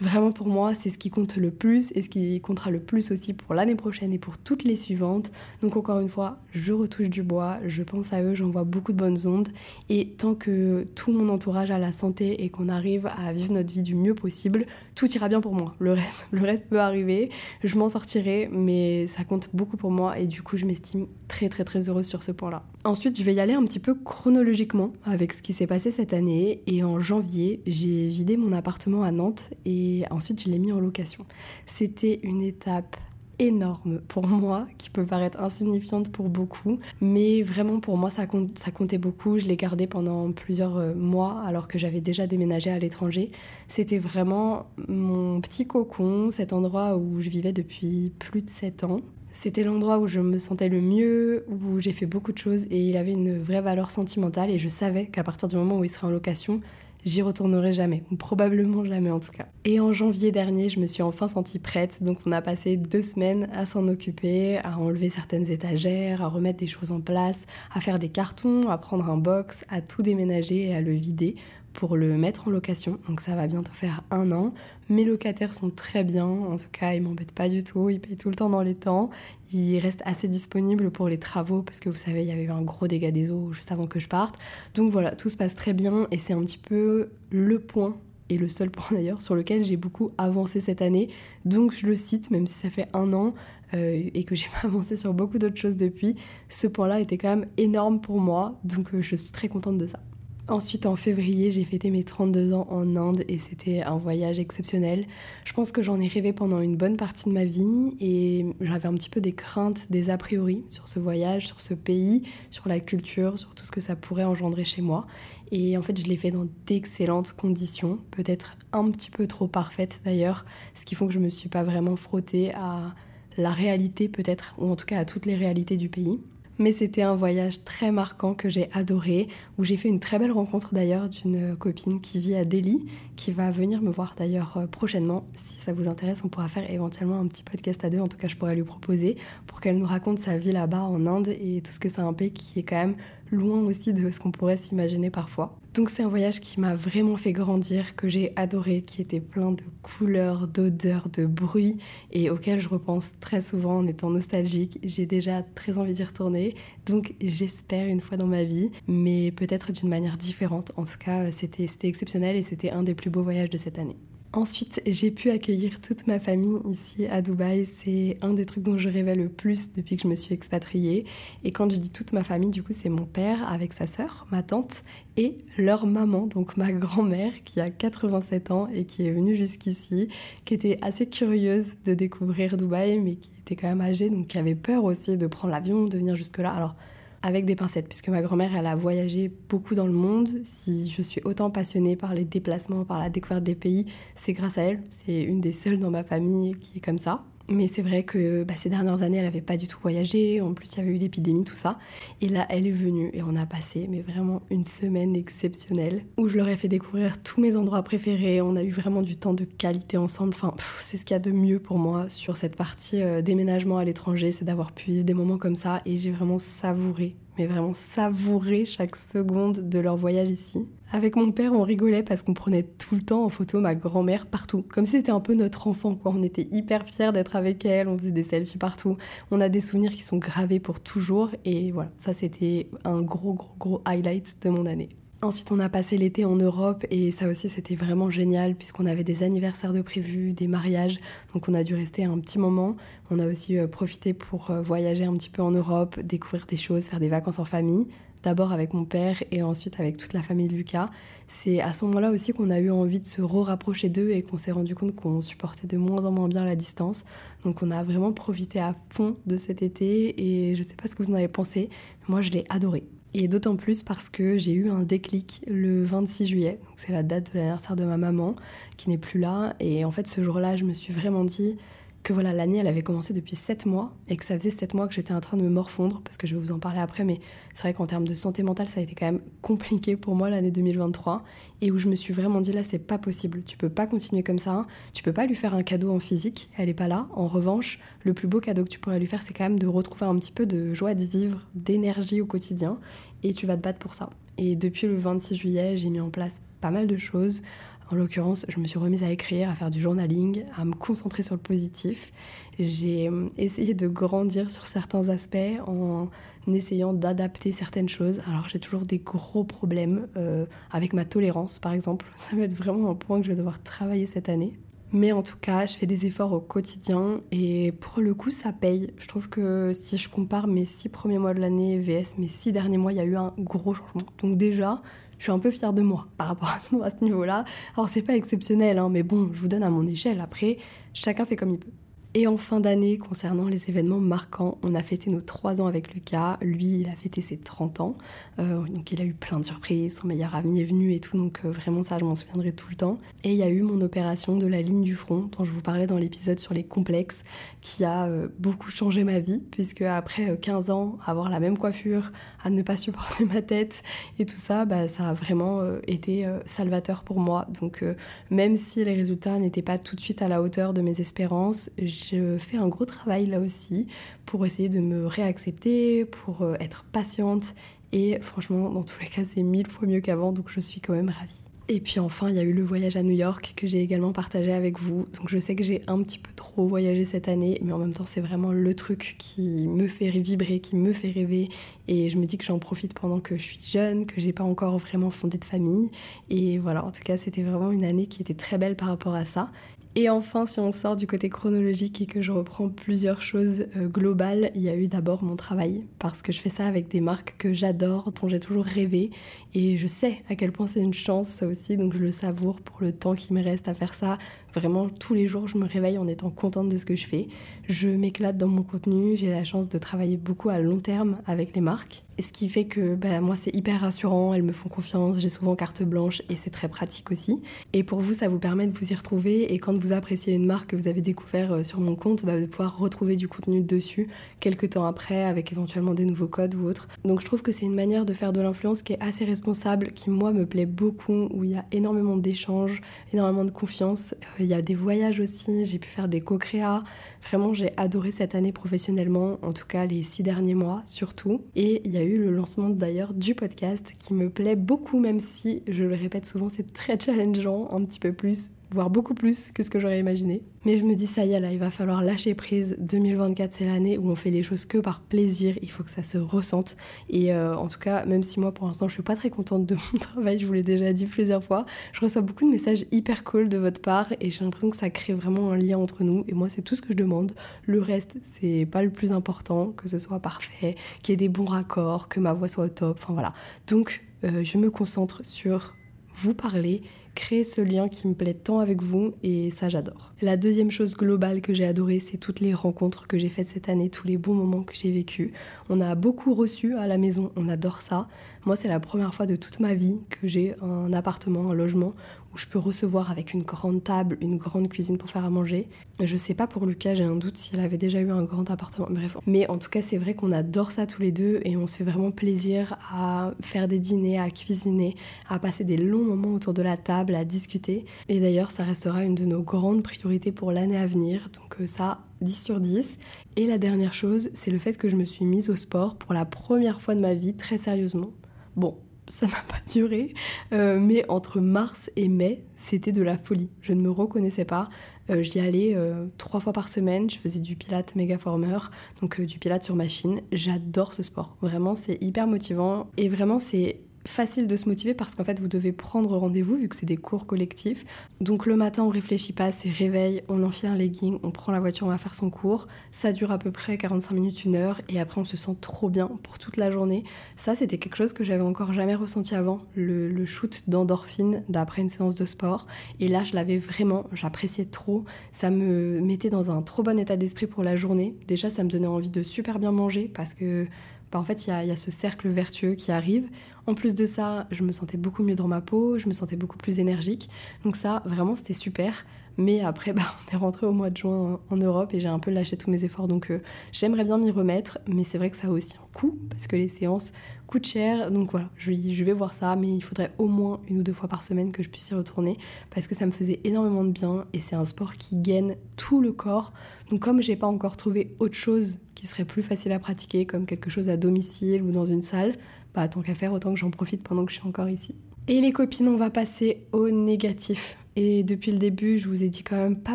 Vraiment 0.00 0.30
pour 0.30 0.46
moi, 0.46 0.74
c'est 0.74 0.90
ce 0.90 0.98
qui 0.98 1.10
compte 1.10 1.36
le 1.36 1.50
plus 1.50 1.90
et 1.96 2.02
ce 2.02 2.08
qui 2.08 2.40
comptera 2.40 2.70
le 2.70 2.78
plus 2.78 3.10
aussi 3.10 3.32
pour 3.32 3.54
l'année 3.54 3.74
prochaine 3.74 4.12
et 4.12 4.18
pour 4.18 4.38
toutes 4.38 4.62
les 4.62 4.76
suivantes. 4.76 5.32
Donc 5.60 5.76
encore 5.76 5.98
une 5.98 6.08
fois, 6.08 6.38
je 6.52 6.72
retouche 6.72 7.10
du 7.10 7.24
bois, 7.24 7.58
je 7.66 7.82
pense 7.82 8.12
à 8.12 8.22
eux, 8.22 8.34
j'envoie 8.34 8.62
beaucoup 8.62 8.92
de 8.92 8.96
bonnes 8.96 9.26
ondes 9.26 9.48
et 9.88 10.10
tant 10.10 10.34
que 10.34 10.86
tout 10.94 11.12
mon 11.12 11.28
entourage 11.28 11.72
a 11.72 11.78
la 11.78 11.90
santé 11.90 12.44
et 12.44 12.48
qu'on 12.48 12.68
arrive 12.68 13.06
à 13.06 13.32
vivre 13.32 13.52
notre 13.52 13.72
vie 13.72 13.82
du 13.82 13.96
mieux 13.96 14.14
possible, 14.14 14.66
tout 14.94 15.10
ira 15.10 15.28
bien 15.28 15.40
pour 15.40 15.54
moi. 15.54 15.74
Le 15.80 15.92
reste, 15.94 16.28
le 16.30 16.42
reste 16.42 16.66
peut 16.68 16.80
arriver, 16.80 17.30
je 17.64 17.76
m'en 17.76 17.88
sortirai, 17.88 18.48
mais 18.52 19.08
ça 19.08 19.24
compte 19.24 19.48
beaucoup 19.52 19.76
pour 19.76 19.90
moi 19.90 20.18
et 20.18 20.28
du 20.28 20.42
coup, 20.42 20.56
je 20.56 20.64
m'estime 20.64 21.08
très 21.26 21.48
très 21.48 21.64
très 21.64 21.88
heureuse 21.88 22.06
sur 22.06 22.22
ce 22.22 22.30
point-là. 22.30 22.62
Ensuite, 22.88 23.18
je 23.18 23.22
vais 23.22 23.34
y 23.34 23.40
aller 23.40 23.52
un 23.52 23.64
petit 23.64 23.80
peu 23.80 23.94
chronologiquement 23.94 24.94
avec 25.04 25.34
ce 25.34 25.42
qui 25.42 25.52
s'est 25.52 25.66
passé 25.66 25.90
cette 25.90 26.14
année 26.14 26.62
et 26.66 26.82
en 26.82 26.98
janvier, 26.98 27.60
j'ai 27.66 28.08
vidé 28.08 28.38
mon 28.38 28.50
appartement 28.50 29.02
à 29.02 29.12
Nantes 29.12 29.50
et 29.66 30.04
ensuite 30.10 30.42
je 30.42 30.48
l'ai 30.48 30.58
mis 30.58 30.72
en 30.72 30.80
location. 30.80 31.26
C'était 31.66 32.18
une 32.22 32.40
étape 32.40 32.96
énorme 33.38 34.00
pour 34.08 34.26
moi, 34.26 34.66
qui 34.78 34.88
peut 34.88 35.04
paraître 35.04 35.38
insignifiante 35.38 36.10
pour 36.10 36.30
beaucoup, 36.30 36.78
mais 37.02 37.42
vraiment 37.42 37.78
pour 37.78 37.98
moi 37.98 38.08
ça, 38.08 38.22
ça 38.54 38.70
comptait 38.70 38.96
beaucoup. 38.96 39.38
Je 39.38 39.44
l'ai 39.44 39.56
gardé 39.56 39.86
pendant 39.86 40.32
plusieurs 40.32 40.78
euh, 40.78 40.94
mois 40.94 41.42
alors 41.42 41.68
que 41.68 41.78
j'avais 41.78 42.00
déjà 42.00 42.26
déménagé 42.26 42.70
à 42.70 42.78
l'étranger. 42.78 43.32
C'était 43.68 43.98
vraiment 43.98 44.64
mon 44.88 45.42
petit 45.42 45.66
cocon, 45.66 46.30
cet 46.30 46.54
endroit 46.54 46.96
où 46.96 47.20
je 47.20 47.28
vivais 47.28 47.52
depuis 47.52 48.14
plus 48.18 48.40
de 48.40 48.48
7 48.48 48.84
ans. 48.84 49.02
C'était 49.32 49.62
l'endroit 49.62 49.98
où 49.98 50.08
je 50.08 50.20
me 50.20 50.38
sentais 50.38 50.68
le 50.68 50.80
mieux, 50.80 51.44
où 51.48 51.80
j'ai 51.80 51.92
fait 51.92 52.06
beaucoup 52.06 52.32
de 52.32 52.38
choses 52.38 52.64
et 52.70 52.80
il 52.80 52.96
avait 52.96 53.12
une 53.12 53.40
vraie 53.40 53.60
valeur 53.60 53.90
sentimentale 53.90 54.50
et 54.50 54.58
je 54.58 54.68
savais 54.68 55.06
qu'à 55.06 55.22
partir 55.22 55.48
du 55.48 55.56
moment 55.56 55.78
où 55.78 55.84
il 55.84 55.88
serait 55.88 56.06
en 56.06 56.10
location, 56.10 56.60
j'y 57.04 57.22
retournerai 57.22 57.72
jamais, 57.72 58.02
ou 58.10 58.16
probablement 58.16 58.84
jamais 58.84 59.10
en 59.10 59.20
tout 59.20 59.30
cas. 59.30 59.46
Et 59.64 59.80
en 59.80 59.92
janvier 59.92 60.32
dernier, 60.32 60.68
je 60.68 60.80
me 60.80 60.86
suis 60.86 61.02
enfin 61.02 61.28
sentie 61.28 61.58
prête, 61.58 62.02
donc 62.02 62.18
on 62.26 62.32
a 62.32 62.42
passé 62.42 62.76
deux 62.76 63.02
semaines 63.02 63.48
à 63.52 63.66
s'en 63.66 63.86
occuper, 63.88 64.58
à 64.58 64.78
enlever 64.78 65.08
certaines 65.08 65.50
étagères, 65.50 66.22
à 66.22 66.28
remettre 66.28 66.58
des 66.58 66.66
choses 66.66 66.90
en 66.90 67.00
place, 67.00 67.46
à 67.72 67.80
faire 67.80 67.98
des 67.98 68.08
cartons, 68.08 68.68
à 68.68 68.78
prendre 68.78 69.08
un 69.08 69.16
box, 69.16 69.64
à 69.68 69.80
tout 69.80 70.02
déménager 70.02 70.68
et 70.68 70.74
à 70.74 70.80
le 70.80 70.92
vider 70.92 71.36
pour 71.72 71.96
le 71.96 72.16
mettre 72.16 72.48
en 72.48 72.50
location. 72.50 72.98
Donc 73.08 73.20
ça 73.20 73.34
va 73.34 73.46
bientôt 73.46 73.72
faire 73.72 74.02
un 74.10 74.32
an. 74.32 74.52
Mes 74.88 75.04
locataires 75.04 75.54
sont 75.54 75.70
très 75.70 76.02
bien, 76.02 76.26
en 76.26 76.56
tout 76.56 76.68
cas 76.72 76.94
ils 76.94 77.02
m'embêtent 77.02 77.32
pas 77.32 77.48
du 77.48 77.62
tout, 77.62 77.90
ils 77.90 78.00
payent 78.00 78.16
tout 78.16 78.30
le 78.30 78.34
temps 78.34 78.50
dans 78.50 78.62
les 78.62 78.74
temps. 78.74 79.10
Ils 79.52 79.78
restent 79.78 80.02
assez 80.04 80.28
disponibles 80.28 80.90
pour 80.90 81.08
les 81.08 81.18
travaux 81.18 81.62
parce 81.62 81.80
que 81.80 81.88
vous 81.88 81.96
savez, 81.96 82.22
il 82.22 82.28
y 82.28 82.32
avait 82.32 82.44
eu 82.44 82.50
un 82.50 82.62
gros 82.62 82.86
dégât 82.86 83.10
des 83.10 83.30
eaux 83.30 83.52
juste 83.52 83.72
avant 83.72 83.86
que 83.86 84.00
je 84.00 84.08
parte. 84.08 84.36
Donc 84.74 84.90
voilà, 84.90 85.12
tout 85.12 85.28
se 85.28 85.36
passe 85.36 85.54
très 85.54 85.72
bien 85.72 86.06
et 86.10 86.18
c'est 86.18 86.32
un 86.32 86.40
petit 86.40 86.58
peu 86.58 87.10
le 87.30 87.58
point 87.58 87.96
et 88.28 88.38
le 88.38 88.48
seul 88.48 88.70
point 88.72 88.96
d'ailleurs 88.96 89.22
sur 89.22 89.34
lequel 89.34 89.64
j'ai 89.64 89.76
beaucoup 89.76 90.10
avancé 90.18 90.60
cette 90.60 90.82
année. 90.82 91.08
Donc 91.44 91.72
je 91.74 91.86
le 91.86 91.96
cite, 91.96 92.30
même 92.30 92.46
si 92.46 92.54
ça 92.54 92.70
fait 92.70 92.88
un 92.92 93.12
an 93.12 93.34
euh, 93.74 94.10
et 94.14 94.24
que 94.24 94.34
j'ai 94.34 94.46
pas 94.62 94.66
avancé 94.66 94.96
sur 94.96 95.14
beaucoup 95.14 95.38
d'autres 95.38 95.56
choses 95.56 95.76
depuis, 95.76 96.16
ce 96.48 96.66
point-là 96.66 97.00
était 97.00 97.18
quand 97.18 97.36
même 97.36 97.46
énorme 97.56 98.00
pour 98.00 98.20
moi. 98.20 98.58
Donc 98.64 98.94
euh, 98.94 99.02
je 99.02 99.16
suis 99.16 99.32
très 99.32 99.48
contente 99.48 99.78
de 99.78 99.86
ça. 99.86 100.00
Ensuite, 100.48 100.86
en 100.86 100.96
février, 100.96 101.50
j'ai 101.50 101.64
fêté 101.66 101.90
mes 101.90 102.04
32 102.04 102.54
ans 102.54 102.66
en 102.70 102.96
Inde 102.96 103.22
et 103.28 103.36
c'était 103.36 103.82
un 103.82 103.98
voyage 103.98 104.38
exceptionnel. 104.38 105.04
Je 105.44 105.52
pense 105.52 105.72
que 105.72 105.82
j'en 105.82 106.00
ai 106.00 106.08
rêvé 106.08 106.32
pendant 106.32 106.60
une 106.62 106.74
bonne 106.74 106.96
partie 106.96 107.28
de 107.28 107.34
ma 107.34 107.44
vie 107.44 107.92
et 108.00 108.46
j'avais 108.62 108.88
un 108.88 108.94
petit 108.94 109.10
peu 109.10 109.20
des 109.20 109.34
craintes, 109.34 109.88
des 109.90 110.08
a 110.08 110.16
priori 110.16 110.64
sur 110.70 110.88
ce 110.88 110.98
voyage, 110.98 111.46
sur 111.46 111.60
ce 111.60 111.74
pays, 111.74 112.22
sur 112.48 112.66
la 112.66 112.80
culture, 112.80 113.38
sur 113.38 113.54
tout 113.54 113.66
ce 113.66 113.70
que 113.70 113.80
ça 113.80 113.94
pourrait 113.94 114.24
engendrer 114.24 114.64
chez 114.64 114.80
moi. 114.80 115.06
Et 115.50 115.76
en 115.76 115.82
fait, 115.82 116.00
je 116.00 116.06
l'ai 116.06 116.16
fait 116.16 116.30
dans 116.30 116.46
d'excellentes 116.64 117.32
conditions, 117.32 117.98
peut-être 118.10 118.56
un 118.72 118.90
petit 118.90 119.10
peu 119.10 119.26
trop 119.26 119.48
parfaites 119.48 120.00
d'ailleurs, 120.06 120.46
ce 120.72 120.86
qui 120.86 120.94
font 120.94 121.06
que 121.06 121.12
je 121.12 121.18
me 121.18 121.28
suis 121.28 121.50
pas 121.50 121.62
vraiment 121.62 121.96
frottée 121.96 122.54
à 122.54 122.94
la 123.36 123.50
réalité 123.50 124.08
peut-être, 124.08 124.54
ou 124.56 124.70
en 124.70 124.76
tout 124.76 124.86
cas 124.86 124.98
à 124.98 125.04
toutes 125.04 125.26
les 125.26 125.36
réalités 125.36 125.76
du 125.76 125.90
pays. 125.90 126.18
Mais 126.58 126.72
c'était 126.72 127.02
un 127.02 127.14
voyage 127.14 127.62
très 127.64 127.92
marquant 127.92 128.34
que 128.34 128.48
j'ai 128.48 128.68
adoré, 128.72 129.28
où 129.58 129.64
j'ai 129.64 129.76
fait 129.76 129.88
une 129.88 130.00
très 130.00 130.18
belle 130.18 130.32
rencontre 130.32 130.74
d'ailleurs 130.74 131.08
d'une 131.08 131.56
copine 131.56 132.00
qui 132.00 132.18
vit 132.18 132.34
à 132.34 132.44
Delhi, 132.44 132.84
qui 133.14 133.30
va 133.30 133.50
venir 133.50 133.80
me 133.80 133.90
voir 133.90 134.14
d'ailleurs 134.16 134.56
euh, 134.56 134.66
prochainement. 134.66 135.24
Si 135.34 135.56
ça 135.56 135.72
vous 135.72 135.88
intéresse, 135.88 136.22
on 136.24 136.28
pourra 136.28 136.48
faire 136.48 136.68
éventuellement 136.68 137.20
un 137.20 137.28
petit 137.28 137.44
podcast 137.44 137.84
à 137.84 137.90
deux, 137.90 138.00
en 138.00 138.08
tout 138.08 138.16
cas 138.16 138.26
je 138.26 138.36
pourrais 138.36 138.56
lui 138.56 138.64
proposer, 138.64 139.16
pour 139.46 139.60
qu'elle 139.60 139.78
nous 139.78 139.86
raconte 139.86 140.18
sa 140.18 140.36
vie 140.36 140.52
là-bas 140.52 140.82
en 140.82 141.06
Inde 141.06 141.28
et 141.28 141.62
tout 141.62 141.70
ce 141.70 141.78
que 141.78 141.88
ça 141.88 142.02
implique, 142.02 142.34
qui 142.34 142.58
est 142.58 142.64
quand 142.64 142.76
même 142.76 142.96
loin 143.30 143.60
aussi 143.60 143.92
de 143.92 144.10
ce 144.10 144.18
qu'on 144.18 144.32
pourrait 144.32 144.56
s'imaginer 144.56 145.10
parfois. 145.10 145.56
Donc 145.78 145.90
c'est 145.90 146.02
un 146.02 146.08
voyage 146.08 146.40
qui 146.40 146.58
m'a 146.58 146.74
vraiment 146.74 147.16
fait 147.16 147.30
grandir, 147.32 147.94
que 147.94 148.08
j'ai 148.08 148.32
adoré, 148.34 148.82
qui 148.82 149.00
était 149.00 149.20
plein 149.20 149.52
de 149.52 149.62
couleurs, 149.80 150.48
d'odeurs, 150.48 151.08
de 151.08 151.24
bruits 151.24 151.76
et 152.10 152.30
auquel 152.30 152.58
je 152.58 152.68
repense 152.68 153.12
très 153.20 153.40
souvent 153.40 153.78
en 153.78 153.86
étant 153.86 154.10
nostalgique. 154.10 154.80
J'ai 154.82 155.06
déjà 155.06 155.44
très 155.54 155.78
envie 155.78 155.94
d'y 155.94 156.02
retourner, 156.02 156.56
donc 156.84 157.14
j'espère 157.20 157.86
une 157.86 158.00
fois 158.00 158.16
dans 158.16 158.26
ma 158.26 158.42
vie, 158.42 158.72
mais 158.88 159.30
peut-être 159.30 159.70
d'une 159.70 159.88
manière 159.88 160.16
différente. 160.16 160.72
En 160.76 160.82
tout 160.82 160.98
cas, 160.98 161.30
c'était 161.30 161.68
exceptionnel 161.84 162.34
et 162.34 162.42
c'était 162.42 162.70
un 162.70 162.82
des 162.82 162.96
plus 162.96 163.10
beaux 163.10 163.22
voyages 163.22 163.50
de 163.50 163.56
cette 163.56 163.78
année. 163.78 163.96
Ensuite, 164.34 164.82
j'ai 164.86 165.10
pu 165.10 165.30
accueillir 165.30 165.80
toute 165.80 166.06
ma 166.06 166.20
famille 166.20 166.58
ici 166.66 167.06
à 167.06 167.22
Dubaï. 167.22 167.64
C'est 167.64 168.18
un 168.20 168.34
des 168.34 168.44
trucs 168.44 168.62
dont 168.62 168.76
je 168.76 168.90
rêvais 168.90 169.14
le 169.14 169.30
plus 169.30 169.72
depuis 169.72 169.96
que 169.96 170.02
je 170.02 170.08
me 170.08 170.14
suis 170.14 170.34
expatriée. 170.34 171.06
Et 171.44 171.50
quand 171.50 171.72
je 171.72 171.78
dis 171.78 171.90
toute 171.90 172.12
ma 172.12 172.22
famille, 172.22 172.50
du 172.50 172.62
coup, 172.62 172.72
c'est 172.72 172.90
mon 172.90 173.06
père 173.06 173.50
avec 173.50 173.72
sa 173.72 173.86
sœur, 173.86 174.26
ma 174.30 174.42
tante 174.42 174.82
et 175.16 175.38
leur 175.56 175.86
maman, 175.86 176.26
donc 176.26 176.58
ma 176.58 176.72
grand-mère 176.72 177.32
qui 177.44 177.58
a 177.58 177.70
87 177.70 178.50
ans 178.50 178.66
et 178.66 178.84
qui 178.84 179.06
est 179.06 179.12
venue 179.12 179.34
jusqu'ici, 179.34 180.08
qui 180.44 180.52
était 180.52 180.76
assez 180.82 181.08
curieuse 181.08 181.76
de 181.86 181.94
découvrir 181.94 182.58
Dubaï, 182.58 183.00
mais 183.00 183.14
qui 183.14 183.30
était 183.40 183.56
quand 183.56 183.68
même 183.68 183.80
âgée, 183.80 184.10
donc 184.10 184.26
qui 184.26 184.36
avait 184.36 184.54
peur 184.54 184.84
aussi 184.84 185.16
de 185.16 185.26
prendre 185.26 185.52
l'avion, 185.52 185.86
de 185.86 185.96
venir 185.96 186.16
jusque-là. 186.16 186.50
Alors, 186.50 186.74
avec 187.22 187.44
des 187.44 187.56
pincettes, 187.56 187.88
puisque 187.88 188.08
ma 188.08 188.22
grand-mère, 188.22 188.54
elle 188.54 188.66
a 188.66 188.74
voyagé 188.74 189.30
beaucoup 189.48 189.74
dans 189.74 189.86
le 189.86 189.92
monde. 189.92 190.28
Si 190.44 190.90
je 190.90 191.02
suis 191.02 191.20
autant 191.24 191.50
passionnée 191.50 191.96
par 191.96 192.14
les 192.14 192.24
déplacements, 192.24 192.84
par 192.84 192.98
la 192.98 193.10
découverte 193.10 193.42
des 193.42 193.54
pays, 193.54 193.86
c'est 194.14 194.32
grâce 194.32 194.58
à 194.58 194.62
elle. 194.62 194.82
C'est 194.90 195.22
une 195.22 195.40
des 195.40 195.52
seules 195.52 195.78
dans 195.78 195.90
ma 195.90 196.04
famille 196.04 196.54
qui 196.56 196.78
est 196.78 196.80
comme 196.80 196.98
ça. 196.98 197.24
Mais 197.48 197.66
c'est 197.66 197.82
vrai 197.82 198.02
que 198.02 198.44
bah, 198.44 198.54
ces 198.56 198.68
dernières 198.68 199.02
années, 199.02 199.18
elle 199.18 199.24
n'avait 199.24 199.40
pas 199.40 199.56
du 199.56 199.66
tout 199.66 199.78
voyagé. 199.80 200.40
En 200.40 200.52
plus, 200.52 200.68
il 200.74 200.78
y 200.78 200.80
avait 200.82 200.90
eu 200.90 200.98
l'épidémie, 200.98 201.44
tout 201.44 201.56
ça. 201.56 201.78
Et 202.20 202.28
là, 202.28 202.46
elle 202.50 202.66
est 202.66 202.72
venue 202.72 203.10
et 203.14 203.22
on 203.22 203.36
a 203.36 203.46
passé, 203.46 203.86
mais 203.88 204.02
vraiment 204.02 204.42
une 204.50 204.64
semaine 204.64 205.16
exceptionnelle 205.16 206.04
où 206.18 206.28
je 206.28 206.36
leur 206.36 206.48
ai 206.48 206.56
fait 206.56 206.68
découvrir 206.68 207.22
tous 207.22 207.40
mes 207.40 207.56
endroits 207.56 207.82
préférés. 207.82 208.42
On 208.42 208.54
a 208.56 208.62
eu 208.62 208.70
vraiment 208.70 209.02
du 209.02 209.16
temps 209.16 209.34
de 209.34 209.44
qualité 209.44 209.96
ensemble. 209.96 210.34
Enfin, 210.34 210.54
c'est 210.80 210.96
ce 210.96 211.04
qu'il 211.04 211.14
y 211.14 211.16
a 211.16 211.20
de 211.20 211.32
mieux 211.32 211.58
pour 211.58 211.78
moi 211.78 212.08
sur 212.08 212.36
cette 212.36 212.56
partie 212.56 213.00
euh, 213.00 213.22
déménagement 213.22 213.78
à 213.78 213.84
l'étranger, 213.84 214.32
c'est 214.32 214.44
d'avoir 214.44 214.72
pu 214.72 214.90
vivre 214.90 215.04
des 215.04 215.14
moments 215.14 215.38
comme 215.38 215.54
ça. 215.54 215.80
Et 215.86 215.96
j'ai 215.96 216.10
vraiment 216.10 216.38
savouré 216.38 217.16
mais 217.38 217.46
vraiment 217.46 217.74
savourer 217.74 218.64
chaque 218.64 218.96
seconde 218.96 219.68
de 219.68 219.78
leur 219.78 219.96
voyage 219.96 220.30
ici. 220.30 220.68
Avec 220.90 221.16
mon 221.16 221.32
père, 221.32 221.52
on 221.52 221.62
rigolait 221.62 222.02
parce 222.02 222.22
qu'on 222.22 222.34
prenait 222.34 222.62
tout 222.62 222.94
le 222.94 223.02
temps 223.02 223.24
en 223.24 223.28
photo 223.28 223.60
ma 223.60 223.74
grand-mère 223.74 224.26
partout, 224.26 224.62
comme 224.62 224.84
si 224.84 224.92
c'était 224.92 225.12
un 225.12 225.20
peu 225.20 225.34
notre 225.34 225.66
enfant, 225.66 225.94
quoi. 225.94 226.12
On 226.14 226.22
était 226.22 226.48
hyper 226.50 226.86
fiers 226.86 227.12
d'être 227.12 227.36
avec 227.36 227.64
elle, 227.64 227.88
on 227.88 227.98
faisait 227.98 228.10
des 228.10 228.22
selfies 228.22 228.58
partout. 228.58 228.96
On 229.30 229.40
a 229.40 229.48
des 229.48 229.60
souvenirs 229.60 229.92
qui 229.92 230.02
sont 230.02 230.18
gravés 230.18 230.60
pour 230.60 230.80
toujours, 230.80 231.30
et 231.44 231.70
voilà, 231.70 231.90
ça 231.98 232.14
c'était 232.14 232.68
un 232.84 233.02
gros, 233.02 233.34
gros, 233.34 233.54
gros 233.58 233.82
highlight 233.84 234.36
de 234.42 234.48
mon 234.48 234.66
année. 234.66 234.88
Ensuite, 235.20 235.50
on 235.50 235.58
a 235.58 235.68
passé 235.68 235.98
l'été 235.98 236.24
en 236.24 236.36
Europe 236.36 236.86
et 236.90 237.10
ça 237.10 237.26
aussi, 237.26 237.48
c'était 237.48 237.74
vraiment 237.74 238.08
génial 238.08 238.54
puisqu'on 238.54 238.86
avait 238.86 239.02
des 239.02 239.24
anniversaires 239.24 239.72
de 239.72 239.82
prévus, 239.82 240.32
des 240.32 240.46
mariages. 240.46 241.00
Donc, 241.34 241.48
on 241.48 241.54
a 241.54 241.64
dû 241.64 241.74
rester 241.74 242.04
un 242.04 242.20
petit 242.20 242.38
moment. 242.38 242.76
On 243.10 243.18
a 243.18 243.26
aussi 243.26 243.58
euh, 243.58 243.66
profité 243.66 244.12
pour 244.14 244.52
euh, 244.52 244.62
voyager 244.62 245.06
un 245.06 245.14
petit 245.14 245.28
peu 245.28 245.42
en 245.42 245.50
Europe, 245.50 245.98
découvrir 245.98 246.46
des 246.46 246.56
choses, 246.56 246.86
faire 246.86 247.00
des 247.00 247.08
vacances 247.08 247.40
en 247.40 247.44
famille. 247.44 247.88
D'abord 248.22 248.52
avec 248.52 248.74
mon 248.74 248.84
père 248.84 249.20
et 249.32 249.42
ensuite 249.42 249.80
avec 249.80 249.96
toute 249.96 250.12
la 250.12 250.22
famille 250.22 250.46
de 250.46 250.54
Lucas. 250.54 250.88
C'est 251.26 251.60
à 251.60 251.72
ce 251.72 251.84
moment-là 251.86 252.10
aussi 252.10 252.32
qu'on 252.32 252.50
a 252.50 252.60
eu 252.60 252.70
envie 252.70 253.00
de 253.00 253.04
se 253.04 253.20
re-rapprocher 253.20 253.88
d'eux 253.88 254.10
et 254.10 254.22
qu'on 254.22 254.38
s'est 254.38 254.52
rendu 254.52 254.76
compte 254.76 254.94
qu'on 254.94 255.20
supportait 255.20 255.66
de 255.66 255.76
moins 255.76 256.04
en 256.04 256.12
moins 256.12 256.28
bien 256.28 256.44
la 256.44 256.56
distance. 256.56 257.04
Donc 257.44 257.62
on 257.62 257.72
a 257.72 257.82
vraiment 257.82 258.12
profité 258.12 258.60
à 258.60 258.76
fond 258.90 259.16
de 259.26 259.36
cet 259.36 259.62
été 259.62 260.50
et 260.50 260.54
je 260.54 260.62
ne 260.62 260.68
sais 260.68 260.76
pas 260.76 260.88
ce 260.88 260.94
que 260.94 261.02
vous 261.02 261.10
en 261.10 261.14
avez 261.14 261.28
pensé, 261.28 261.68
mais 261.70 262.06
moi 262.08 262.20
je 262.20 262.30
l'ai 262.30 262.44
adoré. 262.48 262.84
Et 263.14 263.26
d'autant 263.26 263.56
plus 263.56 263.82
parce 263.82 264.10
que 264.10 264.36
j'ai 264.36 264.52
eu 264.52 264.70
un 264.70 264.82
déclic 264.82 265.42
le 265.46 265.82
26 265.84 266.26
juillet, 266.26 266.58
c'est 266.76 266.92
la 266.92 267.02
date 267.02 267.32
de 267.32 267.38
l'anniversaire 267.38 267.74
de 267.74 267.84
ma 267.84 267.96
maman 267.96 268.36
qui 268.76 268.90
n'est 268.90 268.98
plus 268.98 269.18
là. 269.18 269.54
Et 269.60 269.84
en 269.84 269.90
fait, 269.90 270.06
ce 270.06 270.22
jour-là, 270.22 270.56
je 270.56 270.64
me 270.64 270.74
suis 270.74 270.92
vraiment 270.92 271.24
dit, 271.24 271.56
que 272.02 272.12
voilà, 272.12 272.32
l'année, 272.32 272.58
elle 272.58 272.66
avait 272.66 272.82
commencé 272.82 273.12
depuis 273.12 273.36
7 273.36 273.66
mois 273.66 273.92
et 274.08 274.16
que 274.16 274.24
ça 274.24 274.38
faisait 274.38 274.50
7 274.50 274.74
mois 274.74 274.88
que 274.88 274.94
j'étais 274.94 275.12
en 275.12 275.20
train 275.20 275.36
de 275.36 275.42
me 275.42 275.48
morfondre, 275.48 276.00
parce 276.02 276.16
que 276.16 276.26
je 276.26 276.34
vais 276.34 276.40
vous 276.40 276.52
en 276.52 276.58
parler 276.58 276.80
après, 276.80 277.04
mais 277.04 277.20
c'est 277.54 277.62
vrai 277.62 277.74
qu'en 277.74 277.86
termes 277.86 278.06
de 278.06 278.14
santé 278.14 278.42
mentale, 278.42 278.68
ça 278.68 278.80
a 278.80 278.82
été 278.82 278.94
quand 278.94 279.06
même 279.06 279.20
compliqué 279.42 279.96
pour 279.96 280.14
moi 280.14 280.30
l'année 280.30 280.50
2023 280.50 281.22
et 281.60 281.70
où 281.70 281.78
je 281.78 281.88
me 281.88 281.96
suis 281.96 282.14
vraiment 282.14 282.40
dit 282.40 282.52
là, 282.52 282.62
c'est 282.62 282.78
pas 282.78 282.98
possible, 282.98 283.42
tu 283.44 283.56
peux 283.56 283.68
pas 283.68 283.86
continuer 283.86 284.22
comme 284.22 284.38
ça, 284.38 284.64
tu 284.92 285.02
peux 285.02 285.12
pas 285.12 285.26
lui 285.26 285.34
faire 285.34 285.54
un 285.54 285.62
cadeau 285.62 285.90
en 285.90 286.00
physique, 286.00 286.50
elle 286.56 286.68
est 286.68 286.74
pas 286.74 286.88
là. 286.88 287.08
En 287.14 287.26
revanche, 287.26 287.78
le 288.04 288.14
plus 288.14 288.28
beau 288.28 288.40
cadeau 288.40 288.64
que 288.64 288.70
tu 288.70 288.78
pourrais 288.78 288.98
lui 288.98 289.06
faire, 289.06 289.22
c'est 289.22 289.34
quand 289.34 289.44
même 289.44 289.58
de 289.58 289.66
retrouver 289.66 290.06
un 290.06 290.18
petit 290.18 290.32
peu 290.32 290.46
de 290.46 290.72
joie 290.74 290.94
de 290.94 291.04
vivre, 291.04 291.46
d'énergie 291.54 292.20
au 292.20 292.26
quotidien 292.26 292.78
et 293.22 293.34
tu 293.34 293.46
vas 293.46 293.56
te 293.56 293.62
battre 293.62 293.78
pour 293.78 293.94
ça. 293.94 294.10
Et 294.38 294.54
depuis 294.54 294.86
le 294.86 294.96
26 294.96 295.34
juillet, 295.34 295.76
j'ai 295.76 295.90
mis 295.90 296.00
en 296.00 296.10
place 296.10 296.40
pas 296.60 296.70
mal 296.70 296.86
de 296.86 296.96
choses. 296.96 297.42
En 297.90 297.96
l'occurrence, 297.96 298.44
je 298.48 298.60
me 298.60 298.66
suis 298.66 298.78
remise 298.78 299.02
à 299.02 299.10
écrire, 299.10 299.48
à 299.48 299.54
faire 299.54 299.70
du 299.70 299.80
journaling, 299.80 300.44
à 300.58 300.66
me 300.66 300.74
concentrer 300.74 301.22
sur 301.22 301.34
le 301.34 301.40
positif. 301.40 302.12
J'ai 302.58 303.08
euh, 303.08 303.28
essayé 303.38 303.72
de 303.72 303.88
grandir 303.88 304.50
sur 304.50 304.66
certains 304.66 305.08
aspects 305.08 305.58
en 305.66 306.08
essayant 306.46 306.92
d'adapter 306.92 307.50
certaines 307.52 307.88
choses. 307.88 308.20
Alors 308.26 308.46
j'ai 308.48 308.58
toujours 308.58 308.82
des 308.82 308.98
gros 308.98 309.44
problèmes 309.44 310.06
euh, 310.16 310.44
avec 310.70 310.92
ma 310.92 311.06
tolérance, 311.06 311.58
par 311.58 311.72
exemple. 311.72 312.04
Ça 312.14 312.36
va 312.36 312.42
être 312.42 312.54
vraiment 312.54 312.90
un 312.90 312.94
point 312.94 313.20
que 313.20 313.24
je 313.24 313.30
vais 313.30 313.36
devoir 313.36 313.62
travailler 313.62 314.04
cette 314.04 314.28
année. 314.28 314.58
Mais 314.92 315.12
en 315.12 315.22
tout 315.22 315.36
cas, 315.38 315.66
je 315.66 315.74
fais 315.74 315.86
des 315.86 316.06
efforts 316.06 316.32
au 316.32 316.40
quotidien 316.40 317.20
et 317.30 317.72
pour 317.72 318.00
le 318.00 318.14
coup, 318.14 318.30
ça 318.30 318.54
paye. 318.54 318.94
Je 318.96 319.06
trouve 319.06 319.28
que 319.28 319.72
si 319.74 319.98
je 319.98 320.08
compare 320.08 320.46
mes 320.46 320.64
six 320.64 320.88
premiers 320.88 321.18
mois 321.18 321.34
de 321.34 321.40
l'année 321.40 321.78
VS 321.78 322.16
mes 322.16 322.28
six 322.28 322.52
derniers 322.52 322.78
mois, 322.78 322.92
il 322.92 322.96
y 322.96 323.00
a 323.00 323.04
eu 323.04 323.16
un 323.16 323.34
gros 323.36 323.74
changement. 323.74 324.08
Donc 324.22 324.38
déjà, 324.38 324.80
je 325.18 325.24
suis 325.24 325.32
un 325.32 325.38
peu 325.38 325.50
fière 325.50 325.72
de 325.72 325.82
moi 325.82 326.08
par 326.16 326.28
rapport 326.28 326.48
à 326.48 326.60
ce, 326.60 327.04
niveau-là. 327.04 327.44
Alors 327.76 327.88
c'est 327.88 328.02
pas 328.02 328.16
exceptionnel, 328.16 328.78
hein, 328.78 328.88
mais 328.90 329.02
bon, 329.02 329.30
je 329.32 329.40
vous 329.40 329.48
donne 329.48 329.62
à 329.62 329.70
mon 329.70 329.86
échelle. 329.86 330.20
Après, 330.20 330.58
chacun 330.94 331.24
fait 331.24 331.36
comme 331.36 331.50
il 331.50 331.58
peut. 331.58 331.70
Et 332.14 332.26
en 332.26 332.38
fin 332.38 332.58
d'année, 332.58 332.96
concernant 332.96 333.46
les 333.48 333.68
événements 333.68 334.00
marquants, 334.00 334.56
on 334.62 334.74
a 334.74 334.82
fêté 334.82 335.10
nos 335.10 335.20
3 335.20 335.60
ans 335.60 335.66
avec 335.66 335.92
Lucas. 335.92 336.38
Lui, 336.40 336.80
il 336.80 336.88
a 336.88 336.96
fêté 336.96 337.20
ses 337.20 337.36
30 337.36 337.80
ans. 337.80 337.96
Euh, 338.38 338.64
donc 338.64 338.90
il 338.92 339.00
a 339.02 339.04
eu 339.04 339.12
plein 339.12 339.38
de 339.38 339.44
surprises. 339.44 339.98
Son 339.98 340.06
meilleur 340.06 340.34
ami 340.34 340.60
est 340.60 340.64
venu 340.64 340.94
et 340.94 341.00
tout. 341.00 341.18
Donc 341.18 341.40
euh, 341.44 341.50
vraiment 341.50 341.82
ça, 341.82 341.98
je 341.98 342.04
m'en 342.04 342.14
souviendrai 342.14 342.52
tout 342.52 342.66
le 342.70 342.76
temps. 342.76 342.98
Et 343.24 343.32
il 343.32 343.36
y 343.36 343.42
a 343.42 343.50
eu 343.50 343.60
mon 343.60 343.80
opération 343.82 344.36
de 344.36 344.46
la 344.46 344.62
ligne 344.62 344.80
du 344.80 344.96
front 344.96 345.28
dont 345.36 345.44
je 345.44 345.52
vous 345.52 345.60
parlais 345.60 345.86
dans 345.86 345.98
l'épisode 345.98 346.40
sur 346.40 346.54
les 346.54 346.64
complexes 346.64 347.24
qui 347.60 347.84
a 347.84 348.06
euh, 348.06 348.28
beaucoup 348.38 348.70
changé 348.70 349.04
ma 349.04 349.18
vie. 349.18 349.42
Puisque 349.50 349.82
après 349.82 350.38
15 350.38 350.70
ans, 350.70 350.98
avoir 351.04 351.28
la 351.28 351.40
même 351.40 351.58
coiffure, 351.58 352.10
ne 352.50 352.62
pas 352.62 352.76
supporter 352.76 353.24
ma 353.24 353.42
tête 353.42 353.82
et 354.18 354.26
tout 354.26 354.36
ça, 354.36 354.64
bah, 354.64 354.88
ça 354.88 355.08
a 355.08 355.14
vraiment 355.14 355.62
été 355.86 356.26
salvateur 356.44 357.02
pour 357.02 357.20
moi. 357.20 357.46
Donc 357.60 357.84
même 358.30 358.56
si 358.56 358.84
les 358.84 358.94
résultats 358.94 359.38
n'étaient 359.38 359.62
pas 359.62 359.78
tout 359.78 359.96
de 359.96 360.00
suite 360.00 360.22
à 360.22 360.28
la 360.28 360.42
hauteur 360.42 360.74
de 360.74 360.80
mes 360.80 361.00
espérances, 361.00 361.70
je 361.78 362.38
fais 362.38 362.56
un 362.56 362.68
gros 362.68 362.84
travail 362.84 363.26
là 363.26 363.40
aussi 363.40 363.86
pour 364.24 364.44
essayer 364.44 364.68
de 364.68 364.80
me 364.80 365.06
réaccepter, 365.06 366.04
pour 366.04 366.42
euh, 366.42 366.54
être 366.60 366.84
patiente. 366.84 367.54
Et 367.92 368.18
franchement, 368.20 368.70
dans 368.70 368.82
tous 368.82 369.00
les 369.00 369.06
cas, 369.06 369.22
c'est 369.24 369.42
mille 369.42 369.66
fois 369.66 369.88
mieux 369.88 370.00
qu'avant, 370.00 370.32
donc 370.32 370.50
je 370.50 370.60
suis 370.60 370.80
quand 370.80 370.92
même 370.92 371.08
ravie. 371.08 371.47
Et 371.70 371.80
puis 371.80 372.00
enfin, 372.00 372.30
il 372.30 372.34
y 372.34 372.38
a 372.38 372.42
eu 372.42 372.54
le 372.54 372.62
voyage 372.62 372.96
à 372.96 373.02
New 373.02 373.14
York 373.14 373.52
que 373.54 373.66
j'ai 373.66 373.82
également 373.82 374.12
partagé 374.12 374.54
avec 374.54 374.78
vous. 374.78 375.06
Donc 375.18 375.28
je 375.28 375.38
sais 375.38 375.54
que 375.54 375.62
j'ai 375.62 375.82
un 375.86 376.02
petit 376.02 376.18
peu 376.18 376.30
trop 376.34 376.66
voyagé 376.66 377.04
cette 377.04 377.28
année, 377.28 377.58
mais 377.62 377.72
en 377.72 377.78
même 377.78 377.92
temps, 377.92 378.06
c'est 378.06 378.22
vraiment 378.22 378.52
le 378.52 378.74
truc 378.74 379.16
qui 379.18 379.68
me 379.68 379.86
fait 379.86 380.08
vibrer, 380.08 380.60
qui 380.60 380.76
me 380.76 380.94
fait 380.94 381.10
rêver. 381.10 381.50
Et 381.86 382.08
je 382.08 382.16
me 382.16 382.24
dis 382.24 382.38
que 382.38 382.44
j'en 382.44 382.58
profite 382.58 382.94
pendant 382.94 383.20
que 383.20 383.36
je 383.36 383.42
suis 383.42 383.60
jeune, 383.62 384.06
que 384.06 384.18
j'ai 384.18 384.32
pas 384.32 384.44
encore 384.44 384.78
vraiment 384.78 385.10
fondé 385.10 385.36
de 385.36 385.44
famille. 385.44 385.90
Et 386.30 386.56
voilà, 386.56 386.82
en 386.86 386.90
tout 386.90 387.02
cas, 387.04 387.18
c'était 387.18 387.42
vraiment 387.42 387.70
une 387.70 387.84
année 387.84 388.06
qui 388.06 388.22
était 388.22 388.32
très 388.32 388.56
belle 388.56 388.74
par 388.74 388.88
rapport 388.88 389.14
à 389.14 389.26
ça. 389.26 389.50
Et 390.00 390.08
enfin, 390.08 390.46
si 390.46 390.60
on 390.60 390.70
sort 390.70 390.94
du 390.94 391.08
côté 391.08 391.28
chronologique 391.28 392.00
et 392.00 392.06
que 392.06 392.22
je 392.22 392.30
reprends 392.30 392.68
plusieurs 392.68 393.20
choses 393.20 393.66
euh, 393.76 393.88
globales, 393.88 394.52
il 394.54 394.62
y 394.62 394.68
a 394.68 394.76
eu 394.76 394.86
d'abord 394.86 395.24
mon 395.24 395.34
travail, 395.34 395.82
parce 395.98 396.22
que 396.22 396.30
je 396.30 396.38
fais 396.38 396.50
ça 396.50 396.68
avec 396.68 396.86
des 396.86 397.00
marques 397.00 397.34
que 397.36 397.52
j'adore, 397.52 398.12
dont 398.12 398.28
j'ai 398.28 398.38
toujours 398.38 398.64
rêvé, 398.64 399.10
et 399.54 399.76
je 399.76 399.88
sais 399.88 400.22
à 400.30 400.36
quel 400.36 400.52
point 400.52 400.68
c'est 400.68 400.78
une 400.78 400.94
chance 400.94 401.28
ça 401.28 401.48
aussi, 401.48 401.76
donc 401.76 401.94
je 401.94 401.98
le 401.98 402.12
savoure 402.12 402.60
pour 402.60 402.76
le 402.80 402.92
temps 402.92 403.16
qui 403.16 403.32
me 403.32 403.42
reste 403.42 403.66
à 403.66 403.74
faire 403.74 403.94
ça. 403.94 404.18
Vraiment, 404.58 404.88
tous 404.88 405.14
les 405.14 405.28
jours, 405.28 405.46
je 405.46 405.56
me 405.56 405.66
réveille 405.66 405.98
en 405.98 406.08
étant 406.08 406.30
contente 406.30 406.68
de 406.68 406.76
ce 406.78 406.84
que 406.84 406.96
je 406.96 407.06
fais. 407.06 407.28
Je 407.68 407.88
m'éclate 407.88 408.36
dans 408.36 408.48
mon 408.48 408.64
contenu, 408.64 409.16
j'ai 409.16 409.30
la 409.30 409.44
chance 409.44 409.68
de 409.68 409.78
travailler 409.78 410.16
beaucoup 410.16 410.48
à 410.48 410.58
long 410.58 410.80
terme 410.80 411.18
avec 411.26 411.54
les 411.54 411.60
marques 411.60 412.02
ce 412.22 412.32
qui 412.32 412.48
fait 412.48 412.64
que 412.64 412.94
bah, 412.94 413.20
moi 413.20 413.36
c'est 413.36 413.54
hyper 413.54 413.80
rassurant, 413.80 414.34
elles 414.34 414.42
me 414.42 414.52
font 414.52 414.68
confiance, 414.68 415.20
j'ai 415.20 415.28
souvent 415.28 415.54
carte 415.54 415.82
blanche 415.82 416.22
et 416.28 416.36
c'est 416.36 416.50
très 416.50 416.68
pratique 416.68 417.10
aussi. 417.10 417.40
Et 417.72 417.84
pour 417.84 418.00
vous 418.00 418.12
ça 418.12 418.28
vous 418.28 418.38
permet 418.38 418.66
de 418.66 418.76
vous 418.76 418.92
y 418.92 418.94
retrouver 418.94 419.52
et 419.52 419.58
quand 419.58 419.76
vous 419.76 419.92
appréciez 419.92 420.34
une 420.34 420.46
marque 420.46 420.70
que 420.70 420.76
vous 420.76 420.88
avez 420.88 421.00
découvert 421.00 421.52
euh, 421.52 421.64
sur 421.64 421.80
mon 421.80 421.94
compte, 421.94 422.24
bah, 422.24 422.40
de 422.40 422.46
pouvoir 422.46 422.78
retrouver 422.78 423.16
du 423.16 423.28
contenu 423.28 423.60
dessus 423.60 424.08
quelques 424.40 424.70
temps 424.70 424.86
après 424.86 425.24
avec 425.24 425.52
éventuellement 425.52 425.94
des 425.94 426.04
nouveaux 426.04 426.26
codes 426.26 426.54
ou 426.54 426.66
autres. 426.66 426.88
Donc 427.04 427.20
je 427.20 427.26
trouve 427.26 427.42
que 427.42 427.52
c'est 427.52 427.66
une 427.66 427.74
manière 427.74 428.04
de 428.04 428.12
faire 428.12 428.32
de 428.32 428.40
l'influence 428.40 428.82
qui 428.82 428.94
est 428.94 429.00
assez 429.00 429.24
responsable, 429.24 429.92
qui 429.92 430.10
moi 430.10 430.32
me 430.32 430.46
plaît 430.46 430.66
beaucoup, 430.66 431.28
où 431.32 431.44
il 431.44 431.50
y 431.50 431.56
a 431.56 431.64
énormément 431.72 432.16
d'échanges, 432.16 432.80
énormément 433.12 433.44
de 433.44 433.50
confiance. 433.50 434.14
Euh, 434.40 434.44
y 434.48 434.54
a 434.54 434.62
des 434.62 434.74
voyages 434.74 435.20
aussi, 435.20 435.64
j'ai 435.64 435.78
pu 435.78 435.88
faire 435.88 436.08
des 436.08 436.20
co-créas. 436.20 436.82
Vraiment 437.28 437.54
j'ai 437.54 437.72
adoré 437.76 438.12
cette 438.12 438.34
année 438.34 438.52
professionnellement, 438.52 439.38
en 439.42 439.52
tout 439.52 439.66
cas 439.66 439.86
les 439.86 440.02
six 440.02 440.22
derniers 440.22 440.54
mois 440.54 440.82
surtout. 440.86 441.42
Et 441.54 441.82
il 441.84 441.92
y 441.92 441.98
a 441.98 442.02
eu 442.02 442.18
le 442.18 442.30
lancement 442.30 442.70
d'ailleurs 442.70 443.14
du 443.14 443.34
podcast 443.34 443.92
qui 443.98 444.14
me 444.14 444.30
plaît 444.30 444.56
beaucoup, 444.56 444.98
même 444.98 445.18
si, 445.18 445.62
je 445.68 445.84
le 445.84 445.94
répète 445.94 446.26
souvent, 446.26 446.48
c'est 446.48 446.72
très 446.72 446.98
challengeant, 447.04 447.68
un 447.72 447.84
petit 447.84 447.98
peu 447.98 448.12
plus, 448.12 448.50
voire 448.70 448.90
beaucoup 448.90 449.14
plus 449.14 449.50
que 449.52 449.62
ce 449.62 449.70
que 449.70 449.80
j'aurais 449.80 450.00
imaginé. 450.00 450.42
Mais 450.64 450.78
je 450.78 450.84
me 450.84 450.94
dis, 450.94 451.06
ça 451.06 451.24
y 451.24 451.32
est, 451.32 451.40
là, 451.40 451.52
il 451.52 451.58
va 451.58 451.70
falloir 451.70 452.02
lâcher 452.02 452.34
prise. 452.34 452.76
2024, 452.78 453.52
c'est 453.52 453.64
l'année 453.64 453.96
où 453.96 454.10
on 454.10 454.14
fait 454.14 454.30
les 454.30 454.42
choses 454.42 454.66
que 454.66 454.78
par 454.78 455.00
plaisir. 455.00 455.56
Il 455.62 455.70
faut 455.70 455.82
que 455.82 455.90
ça 455.90 456.02
se 456.02 456.18
ressente. 456.18 456.76
Et 457.08 457.32
euh, 457.32 457.56
en 457.56 457.68
tout 457.68 457.78
cas, 457.78 458.04
même 458.04 458.22
si 458.22 458.40
moi, 458.40 458.52
pour 458.52 458.66
l'instant, 458.66 458.88
je 458.88 458.94
suis 458.94 459.02
pas 459.02 459.16
très 459.16 459.30
contente 459.30 459.64
de 459.64 459.76
mon 459.92 459.98
travail, 459.98 460.38
je 460.38 460.46
vous 460.46 460.52
l'ai 460.52 460.62
déjà 460.62 460.92
dit 460.92 461.06
plusieurs 461.06 461.42
fois, 461.42 461.64
je 461.92 462.00
reçois 462.00 462.22
beaucoup 462.22 462.44
de 462.44 462.50
messages 462.50 462.84
hyper 462.92 463.24
cool 463.24 463.48
de 463.48 463.56
votre 463.56 463.80
part 463.80 464.12
et 464.20 464.30
j'ai 464.30 464.44
l'impression 464.44 464.70
que 464.70 464.76
ça 464.76 464.90
crée 464.90 465.14
vraiment 465.14 465.52
un 465.52 465.56
lien 465.56 465.78
entre 465.78 466.04
nous. 466.04 466.24
Et 466.28 466.34
moi, 466.34 466.48
c'est 466.48 466.62
tout 466.62 466.76
ce 466.76 466.82
que 466.82 466.88
je 466.92 466.98
demande. 466.98 467.32
Le 467.64 467.80
reste, 467.80 468.18
c'est 468.22 468.66
pas 468.70 468.82
le 468.82 468.90
plus 468.90 469.12
important, 469.12 469.72
que 469.72 469.88
ce 469.88 469.98
soit 469.98 470.20
parfait, 470.20 470.74
qu'il 471.02 471.12
y 471.12 471.14
ait 471.14 471.16
des 471.16 471.28
bons 471.28 471.46
raccords, 471.46 472.08
que 472.08 472.20
ma 472.20 472.32
voix 472.32 472.48
soit 472.48 472.64
au 472.64 472.68
top. 472.68 472.98
Enfin 473.00 473.14
voilà. 473.14 473.32
Donc, 473.68 474.04
euh, 474.24 474.42
je 474.42 474.58
me 474.58 474.70
concentre 474.70 475.24
sur 475.24 475.74
vous 476.20 476.34
parler 476.34 476.82
créer 477.14 477.42
ce 477.42 477.60
lien 477.60 477.88
qui 477.88 478.06
me 478.06 478.14
plaît 478.14 478.34
tant 478.34 478.60
avec 478.60 478.80
vous 478.80 479.14
et 479.24 479.50
ça 479.50 479.68
j'adore. 479.68 480.12
La 480.22 480.36
deuxième 480.36 480.70
chose 480.70 480.96
globale 480.96 481.40
que 481.40 481.52
j'ai 481.52 481.66
adoré, 481.66 481.98
c'est 481.98 482.16
toutes 482.16 482.38
les 482.38 482.54
rencontres 482.54 483.08
que 483.08 483.18
j'ai 483.18 483.28
faites 483.28 483.48
cette 483.48 483.68
année, 483.68 483.90
tous 483.90 484.06
les 484.06 484.16
bons 484.16 484.34
moments 484.34 484.62
que 484.62 484.74
j'ai 484.74 484.92
vécus. 484.92 485.32
On 485.68 485.80
a 485.80 485.96
beaucoup 485.96 486.32
reçu 486.34 486.76
à 486.76 486.86
la 486.86 486.96
maison, 486.96 487.32
on 487.34 487.48
adore 487.48 487.82
ça. 487.82 488.06
Moi, 488.44 488.54
c'est 488.54 488.68
la 488.68 488.78
première 488.78 489.14
fois 489.14 489.26
de 489.26 489.34
toute 489.34 489.58
ma 489.58 489.74
vie 489.74 490.00
que 490.10 490.28
j'ai 490.28 490.54
un 490.62 490.92
appartement, 490.92 491.50
un 491.50 491.54
logement 491.54 491.92
je 492.38 492.46
peux 492.46 492.58
recevoir 492.58 493.10
avec 493.10 493.32
une 493.32 493.42
grande 493.42 493.82
table, 493.82 494.18
une 494.20 494.36
grande 494.36 494.68
cuisine 494.68 494.98
pour 494.98 495.10
faire 495.10 495.24
à 495.24 495.30
manger. 495.30 495.68
Je 496.00 496.16
sais 496.16 496.34
pas 496.34 496.46
pour 496.46 496.66
Lucas, 496.66 496.94
j'ai 496.94 497.04
un 497.04 497.16
doute 497.16 497.36
s'il 497.36 497.58
avait 497.60 497.78
déjà 497.78 498.00
eu 498.00 498.10
un 498.10 498.22
grand 498.22 498.50
appartement, 498.50 498.86
bref. 498.90 499.16
Mais 499.26 499.48
en 499.48 499.58
tout 499.58 499.68
cas, 499.68 499.82
c'est 499.82 499.98
vrai 499.98 500.14
qu'on 500.14 500.32
adore 500.32 500.72
ça 500.72 500.86
tous 500.86 501.02
les 501.02 501.12
deux 501.12 501.40
et 501.44 501.56
on 501.56 501.66
se 501.66 501.76
fait 501.76 501.84
vraiment 501.84 502.10
plaisir 502.10 502.78
à 502.92 503.32
faire 503.40 503.68
des 503.68 503.78
dîners, 503.78 504.18
à 504.18 504.30
cuisiner, 504.30 504.96
à 505.28 505.38
passer 505.38 505.64
des 505.64 505.76
longs 505.76 506.04
moments 506.04 506.34
autour 506.34 506.54
de 506.54 506.62
la 506.62 506.76
table, 506.76 507.14
à 507.14 507.24
discuter. 507.24 507.84
Et 508.08 508.20
d'ailleurs, 508.20 508.50
ça 508.50 508.64
restera 508.64 509.04
une 509.04 509.14
de 509.14 509.24
nos 509.24 509.42
grandes 509.42 509.82
priorités 509.82 510.32
pour 510.32 510.52
l'année 510.52 510.78
à 510.78 510.86
venir. 510.86 511.30
Donc 511.34 511.60
euh, 511.60 511.66
ça, 511.66 512.00
10 512.20 512.42
sur 512.42 512.60
10. 512.60 512.98
Et 513.36 513.46
la 513.46 513.58
dernière 513.58 513.94
chose, 513.94 514.30
c'est 514.34 514.50
le 514.50 514.58
fait 514.58 514.76
que 514.76 514.88
je 514.88 514.96
me 514.96 515.04
suis 515.04 515.24
mise 515.24 515.50
au 515.50 515.56
sport 515.56 515.96
pour 515.96 516.12
la 516.12 516.24
première 516.24 516.80
fois 516.80 516.94
de 516.94 517.00
ma 517.00 517.14
vie 517.14 517.34
très 517.34 517.58
sérieusement. 517.58 518.10
Bon, 518.56 518.76
ça 519.08 519.26
n'a 519.26 519.42
pas 519.48 519.60
duré, 519.70 520.14
euh, 520.52 520.78
mais 520.78 521.04
entre 521.08 521.40
mars 521.40 521.90
et 521.96 522.08
mai, 522.08 522.44
c'était 522.56 522.92
de 522.92 523.02
la 523.02 523.18
folie. 523.18 523.50
Je 523.60 523.72
ne 523.72 523.80
me 523.80 523.90
reconnaissais 523.90 524.44
pas. 524.44 524.68
Euh, 525.10 525.22
j'y 525.22 525.40
allais 525.40 525.74
euh, 525.74 526.06
trois 526.18 526.40
fois 526.40 526.52
par 526.52 526.68
semaine. 526.68 527.08
Je 527.08 527.18
faisais 527.18 527.40
du 527.40 527.56
pilate 527.56 527.94
mégaformer, 527.96 528.58
donc 529.00 529.20
du 529.20 529.38
pilate 529.38 529.62
sur 529.62 529.74
machine. 529.74 530.20
J'adore 530.32 530.94
ce 530.94 531.02
sport. 531.02 531.36
Vraiment, 531.40 531.74
c'est 531.74 532.02
hyper 532.02 532.26
motivant 532.26 532.90
et 532.96 533.08
vraiment, 533.08 533.38
c'est 533.38 533.80
facile 534.08 534.46
de 534.46 534.56
se 534.56 534.68
motiver 534.68 534.94
parce 534.94 535.14
qu'en 535.14 535.24
fait 535.24 535.38
vous 535.38 535.48
devez 535.48 535.70
prendre 535.70 536.16
rendez-vous 536.16 536.56
vu 536.56 536.68
que 536.68 536.74
c'est 536.74 536.86
des 536.86 536.96
cours 536.96 537.26
collectifs. 537.26 537.84
Donc 538.20 538.46
le 538.46 538.56
matin 538.56 538.82
on 538.82 538.88
réfléchit 538.88 539.32
pas, 539.32 539.52
c'est 539.52 539.70
réveil, 539.70 540.22
on 540.28 540.42
enfile 540.42 540.70
un 540.70 540.74
legging, 540.74 541.18
on 541.22 541.30
prend 541.30 541.52
la 541.52 541.60
voiture, 541.60 541.86
on 541.86 541.90
va 541.90 541.98
faire 541.98 542.14
son 542.14 542.30
cours. 542.30 542.66
Ça 542.90 543.12
dure 543.12 543.30
à 543.30 543.38
peu 543.38 543.52
près 543.52 543.76
45 543.76 544.14
minutes, 544.14 544.44
une 544.44 544.56
heure 544.56 544.80
et 544.88 544.98
après 544.98 545.20
on 545.20 545.24
se 545.24 545.36
sent 545.36 545.56
trop 545.60 545.88
bien 545.90 546.10
pour 546.22 546.38
toute 546.38 546.56
la 546.56 546.70
journée. 546.70 547.04
Ça 547.36 547.54
c'était 547.54 547.78
quelque 547.78 547.96
chose 547.96 548.12
que 548.12 548.24
j'avais 548.24 548.42
encore 548.42 548.72
jamais 548.72 548.94
ressenti 548.94 549.34
avant, 549.34 549.60
le, 549.74 550.08
le 550.08 550.26
shoot 550.26 550.64
d'endorphine 550.66 551.44
d'après 551.48 551.82
une 551.82 551.90
séance 551.90 552.14
de 552.14 552.24
sport. 552.24 552.66
Et 553.00 553.08
là 553.08 553.24
je 553.24 553.34
l'avais 553.34 553.58
vraiment, 553.58 554.06
j'appréciais 554.12 554.64
trop. 554.64 555.04
Ça 555.32 555.50
me 555.50 556.00
mettait 556.00 556.30
dans 556.30 556.50
un 556.50 556.62
trop 556.62 556.82
bon 556.82 556.98
état 556.98 557.16
d'esprit 557.16 557.46
pour 557.46 557.62
la 557.62 557.76
journée. 557.76 558.16
Déjà 558.26 558.48
ça 558.48 558.64
me 558.64 558.70
donnait 558.70 558.86
envie 558.86 559.10
de 559.10 559.22
super 559.22 559.58
bien 559.58 559.70
manger 559.70 560.10
parce 560.12 560.34
que 560.34 560.66
bah, 561.10 561.18
en 561.18 561.24
fait, 561.24 561.46
il 561.46 561.50
y, 561.50 561.70
a, 561.70 561.76
ce 561.76 561.90
cercle 561.90 562.28
vertueux 562.28 562.74
qui 562.74 562.92
arrive. 562.92 563.28
En 563.66 563.74
plus 563.74 563.94
de 563.94 564.06
ça, 564.06 564.46
je 564.50 564.62
me 564.62 564.72
sentais 564.72 564.96
beaucoup 564.96 565.22
mieux 565.22 565.34
dans 565.34 565.48
ma 565.48 565.60
peau, 565.60 565.98
je 565.98 566.08
me 566.08 566.12
sentais 566.12 566.36
beaucoup 566.36 566.56
plus 566.58 566.80
énergique. 566.80 567.28
Donc 567.64 567.76
ça, 567.76 568.02
vraiment, 568.04 568.36
c'était 568.36 568.54
super. 568.54 569.04
Mais 569.38 569.60
après, 569.60 569.92
bah, 569.94 570.02
on 570.02 570.34
est 570.34 570.38
rentré 570.38 570.66
au 570.66 570.72
mois 570.72 570.90
de 570.90 570.96
juin 570.96 571.40
en 571.48 571.56
Europe 571.56 571.94
et 571.94 572.00
j'ai 572.00 572.08
un 572.08 572.18
peu 572.18 572.30
lâché 572.30 572.58
tous 572.58 572.70
mes 572.70 572.84
efforts. 572.84 573.08
Donc 573.08 573.30
euh, 573.30 573.40
j'aimerais 573.72 574.04
bien 574.04 574.18
m'y 574.18 574.30
remettre, 574.30 574.78
mais 574.86 575.04
c'est 575.04 575.16
vrai 575.16 575.30
que 575.30 575.36
ça 575.36 575.48
a 575.48 575.50
aussi 575.50 575.76
un 575.76 575.88
coût 575.94 576.18
parce 576.28 576.46
que 576.46 576.56
les 576.56 576.68
séances 576.68 577.12
coûtent 577.46 577.66
cher. 577.66 578.10
Donc 578.10 578.32
voilà, 578.32 578.50
je, 578.56 578.72
je, 578.72 579.04
vais 579.04 579.12
voir 579.12 579.32
ça, 579.32 579.56
mais 579.56 579.74
il 579.74 579.80
faudrait 579.80 580.12
au 580.18 580.26
moins 580.26 580.60
une 580.68 580.78
ou 580.78 580.82
deux 580.82 580.92
fois 580.92 581.08
par 581.08 581.22
semaine 581.22 581.52
que 581.52 581.62
je 581.62 581.70
puisse 581.70 581.88
y 581.88 581.94
retourner 581.94 582.36
parce 582.70 582.86
que 582.86 582.94
ça 582.94 583.06
me 583.06 583.12
faisait 583.12 583.40
énormément 583.44 583.84
de 583.84 583.92
bien 583.92 584.26
et 584.34 584.40
c'est 584.40 584.56
un 584.56 584.64
sport 584.64 584.94
qui 584.94 585.16
gaine 585.16 585.56
tout 585.76 586.00
le 586.00 586.12
corps. 586.12 586.52
Donc 586.90 587.00
comme 587.00 587.22
j'ai 587.22 587.36
pas 587.36 587.46
encore 587.46 587.76
trouvé 587.76 588.16
autre 588.18 588.34
chose 588.34 588.78
qui 588.98 589.06
serait 589.06 589.24
plus 589.24 589.44
facile 589.44 589.70
à 589.70 589.78
pratiquer, 589.78 590.26
comme 590.26 590.44
quelque 590.44 590.70
chose 590.70 590.88
à 590.88 590.96
domicile 590.96 591.62
ou 591.62 591.70
dans 591.70 591.86
une 591.86 592.02
salle, 592.02 592.34
bah 592.74 592.88
tant 592.88 593.00
qu'à 593.00 593.14
faire, 593.14 593.32
autant 593.32 593.54
que 593.54 593.58
j'en 593.58 593.70
profite 593.70 594.02
pendant 594.02 594.24
que 594.24 594.32
je 594.32 594.38
suis 594.38 594.48
encore 594.48 594.68
ici. 594.68 594.96
Et 595.28 595.40
les 595.40 595.52
copines, 595.52 595.86
on 595.86 595.96
va 595.96 596.10
passer 596.10 596.64
au 596.72 596.90
négatif. 596.90 597.78
Et 597.94 598.24
depuis 598.24 598.50
le 598.50 598.58
début, 598.58 598.98
je 598.98 599.06
vous 599.06 599.22
ai 599.22 599.28
dit 599.28 599.44
quand 599.44 599.56
même 599.56 599.76
pas 599.76 599.94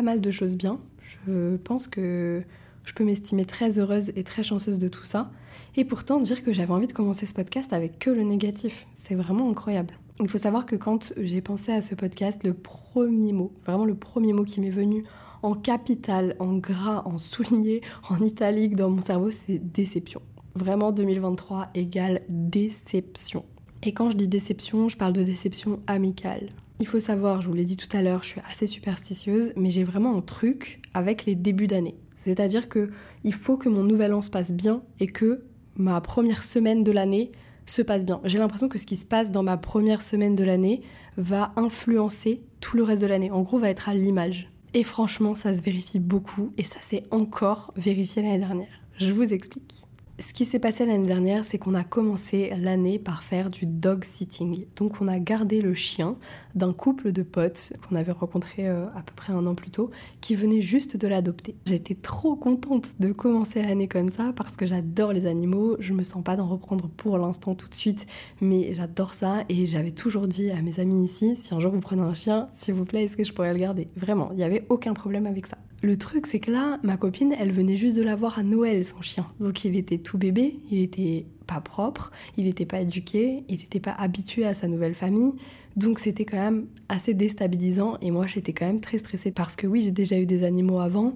mal 0.00 0.22
de 0.22 0.30
choses 0.30 0.56
bien. 0.56 0.80
Je 1.26 1.56
pense 1.56 1.86
que 1.86 2.42
je 2.84 2.92
peux 2.94 3.04
m'estimer 3.04 3.44
très 3.44 3.78
heureuse 3.78 4.10
et 4.16 4.24
très 4.24 4.42
chanceuse 4.42 4.78
de 4.78 4.88
tout 4.88 5.04
ça. 5.04 5.30
Et 5.76 5.84
pourtant, 5.84 6.18
dire 6.18 6.42
que 6.42 6.54
j'avais 6.54 6.72
envie 6.72 6.86
de 6.86 6.94
commencer 6.94 7.26
ce 7.26 7.34
podcast 7.34 7.74
avec 7.74 7.98
que 7.98 8.08
le 8.08 8.22
négatif, 8.22 8.86
c'est 8.94 9.14
vraiment 9.14 9.50
incroyable. 9.50 9.92
Il 10.18 10.30
faut 10.30 10.38
savoir 10.38 10.64
que 10.64 10.76
quand 10.76 11.12
j'ai 11.18 11.42
pensé 11.42 11.72
à 11.72 11.82
ce 11.82 11.94
podcast, 11.94 12.42
le 12.42 12.54
premier 12.54 13.32
mot, 13.32 13.52
vraiment 13.66 13.84
le 13.84 13.96
premier 13.96 14.32
mot 14.32 14.44
qui 14.44 14.62
m'est 14.62 14.70
venu 14.70 15.04
en 15.44 15.54
capital, 15.54 16.36
en 16.38 16.54
gras, 16.54 17.02
en 17.04 17.18
souligné, 17.18 17.82
en 18.08 18.16
italique 18.24 18.76
dans 18.76 18.88
mon 18.88 19.02
cerveau, 19.02 19.30
c'est 19.30 19.58
déception. 19.58 20.22
Vraiment 20.56 20.90
2023 20.90 21.68
égale 21.74 22.22
déception. 22.30 23.44
Et 23.82 23.92
quand 23.92 24.08
je 24.08 24.16
dis 24.16 24.26
déception, 24.26 24.88
je 24.88 24.96
parle 24.96 25.12
de 25.12 25.22
déception 25.22 25.80
amicale. 25.86 26.48
Il 26.80 26.86
faut 26.86 26.98
savoir, 26.98 27.42
je 27.42 27.48
vous 27.48 27.54
l'ai 27.54 27.66
dit 27.66 27.76
tout 27.76 27.94
à 27.94 28.00
l'heure, 28.00 28.22
je 28.22 28.28
suis 28.28 28.40
assez 28.48 28.66
superstitieuse, 28.66 29.52
mais 29.54 29.68
j'ai 29.68 29.84
vraiment 29.84 30.16
un 30.16 30.22
truc 30.22 30.80
avec 30.94 31.26
les 31.26 31.34
débuts 31.34 31.66
d'année. 31.66 31.96
C'est-à-dire 32.16 32.70
que 32.70 32.90
il 33.22 33.34
faut 33.34 33.58
que 33.58 33.68
mon 33.68 33.82
nouvel 33.82 34.14
an 34.14 34.22
se 34.22 34.30
passe 34.30 34.52
bien 34.52 34.82
et 34.98 35.08
que 35.08 35.44
ma 35.76 36.00
première 36.00 36.42
semaine 36.42 36.82
de 36.82 36.90
l'année 36.90 37.32
se 37.66 37.82
passe 37.82 38.06
bien. 38.06 38.22
J'ai 38.24 38.38
l'impression 38.38 38.70
que 38.70 38.78
ce 38.78 38.86
qui 38.86 38.96
se 38.96 39.04
passe 39.04 39.30
dans 39.30 39.42
ma 39.42 39.58
première 39.58 40.00
semaine 40.00 40.36
de 40.36 40.44
l'année 40.44 40.80
va 41.18 41.52
influencer 41.56 42.40
tout 42.60 42.78
le 42.78 42.82
reste 42.82 43.02
de 43.02 43.08
l'année. 43.08 43.30
En 43.30 43.42
gros, 43.42 43.58
va 43.58 43.68
être 43.68 43.90
à 43.90 43.94
l'image. 43.94 44.48
Et 44.74 44.82
franchement, 44.82 45.36
ça 45.36 45.54
se 45.54 45.60
vérifie 45.60 46.00
beaucoup 46.00 46.52
et 46.58 46.64
ça 46.64 46.80
s'est 46.80 47.04
encore 47.12 47.72
vérifié 47.76 48.22
l'année 48.22 48.38
dernière. 48.38 48.80
Je 48.98 49.12
vous 49.12 49.32
explique. 49.32 49.83
Ce 50.20 50.32
qui 50.32 50.44
s'est 50.44 50.60
passé 50.60 50.86
l'année 50.86 51.06
dernière, 51.06 51.44
c'est 51.44 51.58
qu'on 51.58 51.74
a 51.74 51.82
commencé 51.82 52.52
l'année 52.56 53.00
par 53.00 53.24
faire 53.24 53.50
du 53.50 53.66
dog 53.66 54.04
sitting. 54.04 54.64
Donc 54.76 55.00
on 55.00 55.08
a 55.08 55.18
gardé 55.18 55.60
le 55.60 55.74
chien 55.74 56.16
d'un 56.54 56.72
couple 56.72 57.10
de 57.10 57.24
potes 57.24 57.72
qu'on 57.82 57.96
avait 57.96 58.12
rencontré 58.12 58.68
euh, 58.68 58.86
à 58.94 59.02
peu 59.02 59.12
près 59.16 59.32
un 59.32 59.44
an 59.44 59.56
plus 59.56 59.72
tôt, 59.72 59.90
qui 60.20 60.36
venait 60.36 60.60
juste 60.60 60.96
de 60.96 61.08
l'adopter. 61.08 61.56
J'étais 61.66 61.96
trop 61.96 62.36
contente 62.36 62.94
de 63.00 63.10
commencer 63.10 63.60
l'année 63.60 63.88
comme 63.88 64.08
ça 64.08 64.32
parce 64.36 64.56
que 64.56 64.66
j'adore 64.66 65.12
les 65.12 65.26
animaux. 65.26 65.74
Je 65.80 65.92
me 65.92 66.04
sens 66.04 66.22
pas 66.22 66.36
d'en 66.36 66.46
reprendre 66.46 66.88
pour 66.96 67.18
l'instant 67.18 67.56
tout 67.56 67.68
de 67.68 67.74
suite, 67.74 68.06
mais 68.40 68.72
j'adore 68.72 69.14
ça 69.14 69.42
et 69.48 69.66
j'avais 69.66 69.90
toujours 69.90 70.28
dit 70.28 70.52
à 70.52 70.62
mes 70.62 70.78
amis 70.78 71.04
ici, 71.04 71.34
si 71.34 71.52
un 71.52 71.58
jour 71.58 71.72
vous 71.72 71.80
prenez 71.80 72.02
un 72.02 72.14
chien, 72.14 72.48
s'il 72.54 72.74
vous 72.74 72.84
plaît, 72.84 73.02
est-ce 73.02 73.16
que 73.16 73.24
je 73.24 73.32
pourrais 73.32 73.52
le 73.52 73.58
garder? 73.58 73.88
Vraiment, 73.96 74.28
il 74.30 74.36
n'y 74.36 74.44
avait 74.44 74.64
aucun 74.68 74.94
problème 74.94 75.26
avec 75.26 75.48
ça. 75.48 75.58
Le 75.84 75.98
truc, 75.98 76.26
c'est 76.26 76.40
que 76.40 76.50
là, 76.50 76.78
ma 76.82 76.96
copine, 76.96 77.34
elle 77.38 77.52
venait 77.52 77.76
juste 77.76 77.98
de 77.98 78.02
l'avoir 78.02 78.38
à 78.38 78.42
Noël, 78.42 78.86
son 78.86 79.02
chien. 79.02 79.26
Donc 79.38 79.66
il 79.66 79.76
était 79.76 79.98
tout 79.98 80.16
bébé, 80.16 80.58
il 80.70 80.78
était 80.78 81.26
pas 81.46 81.60
propre, 81.60 82.10
il 82.38 82.44
n'était 82.44 82.64
pas 82.64 82.80
éduqué, 82.80 83.44
il 83.50 83.58
n'était 83.58 83.80
pas 83.80 83.90
habitué 83.90 84.46
à 84.46 84.54
sa 84.54 84.66
nouvelle 84.66 84.94
famille. 84.94 85.32
Donc 85.76 85.98
c'était 85.98 86.24
quand 86.24 86.38
même 86.38 86.68
assez 86.88 87.12
déstabilisant 87.12 87.98
et 88.00 88.10
moi 88.10 88.26
j'étais 88.26 88.54
quand 88.54 88.64
même 88.64 88.80
très 88.80 88.96
stressée 88.96 89.30
parce 89.30 89.56
que 89.56 89.66
oui, 89.66 89.82
j'ai 89.82 89.90
déjà 89.90 90.18
eu 90.18 90.24
des 90.24 90.44
animaux 90.44 90.80
avant, 90.80 91.14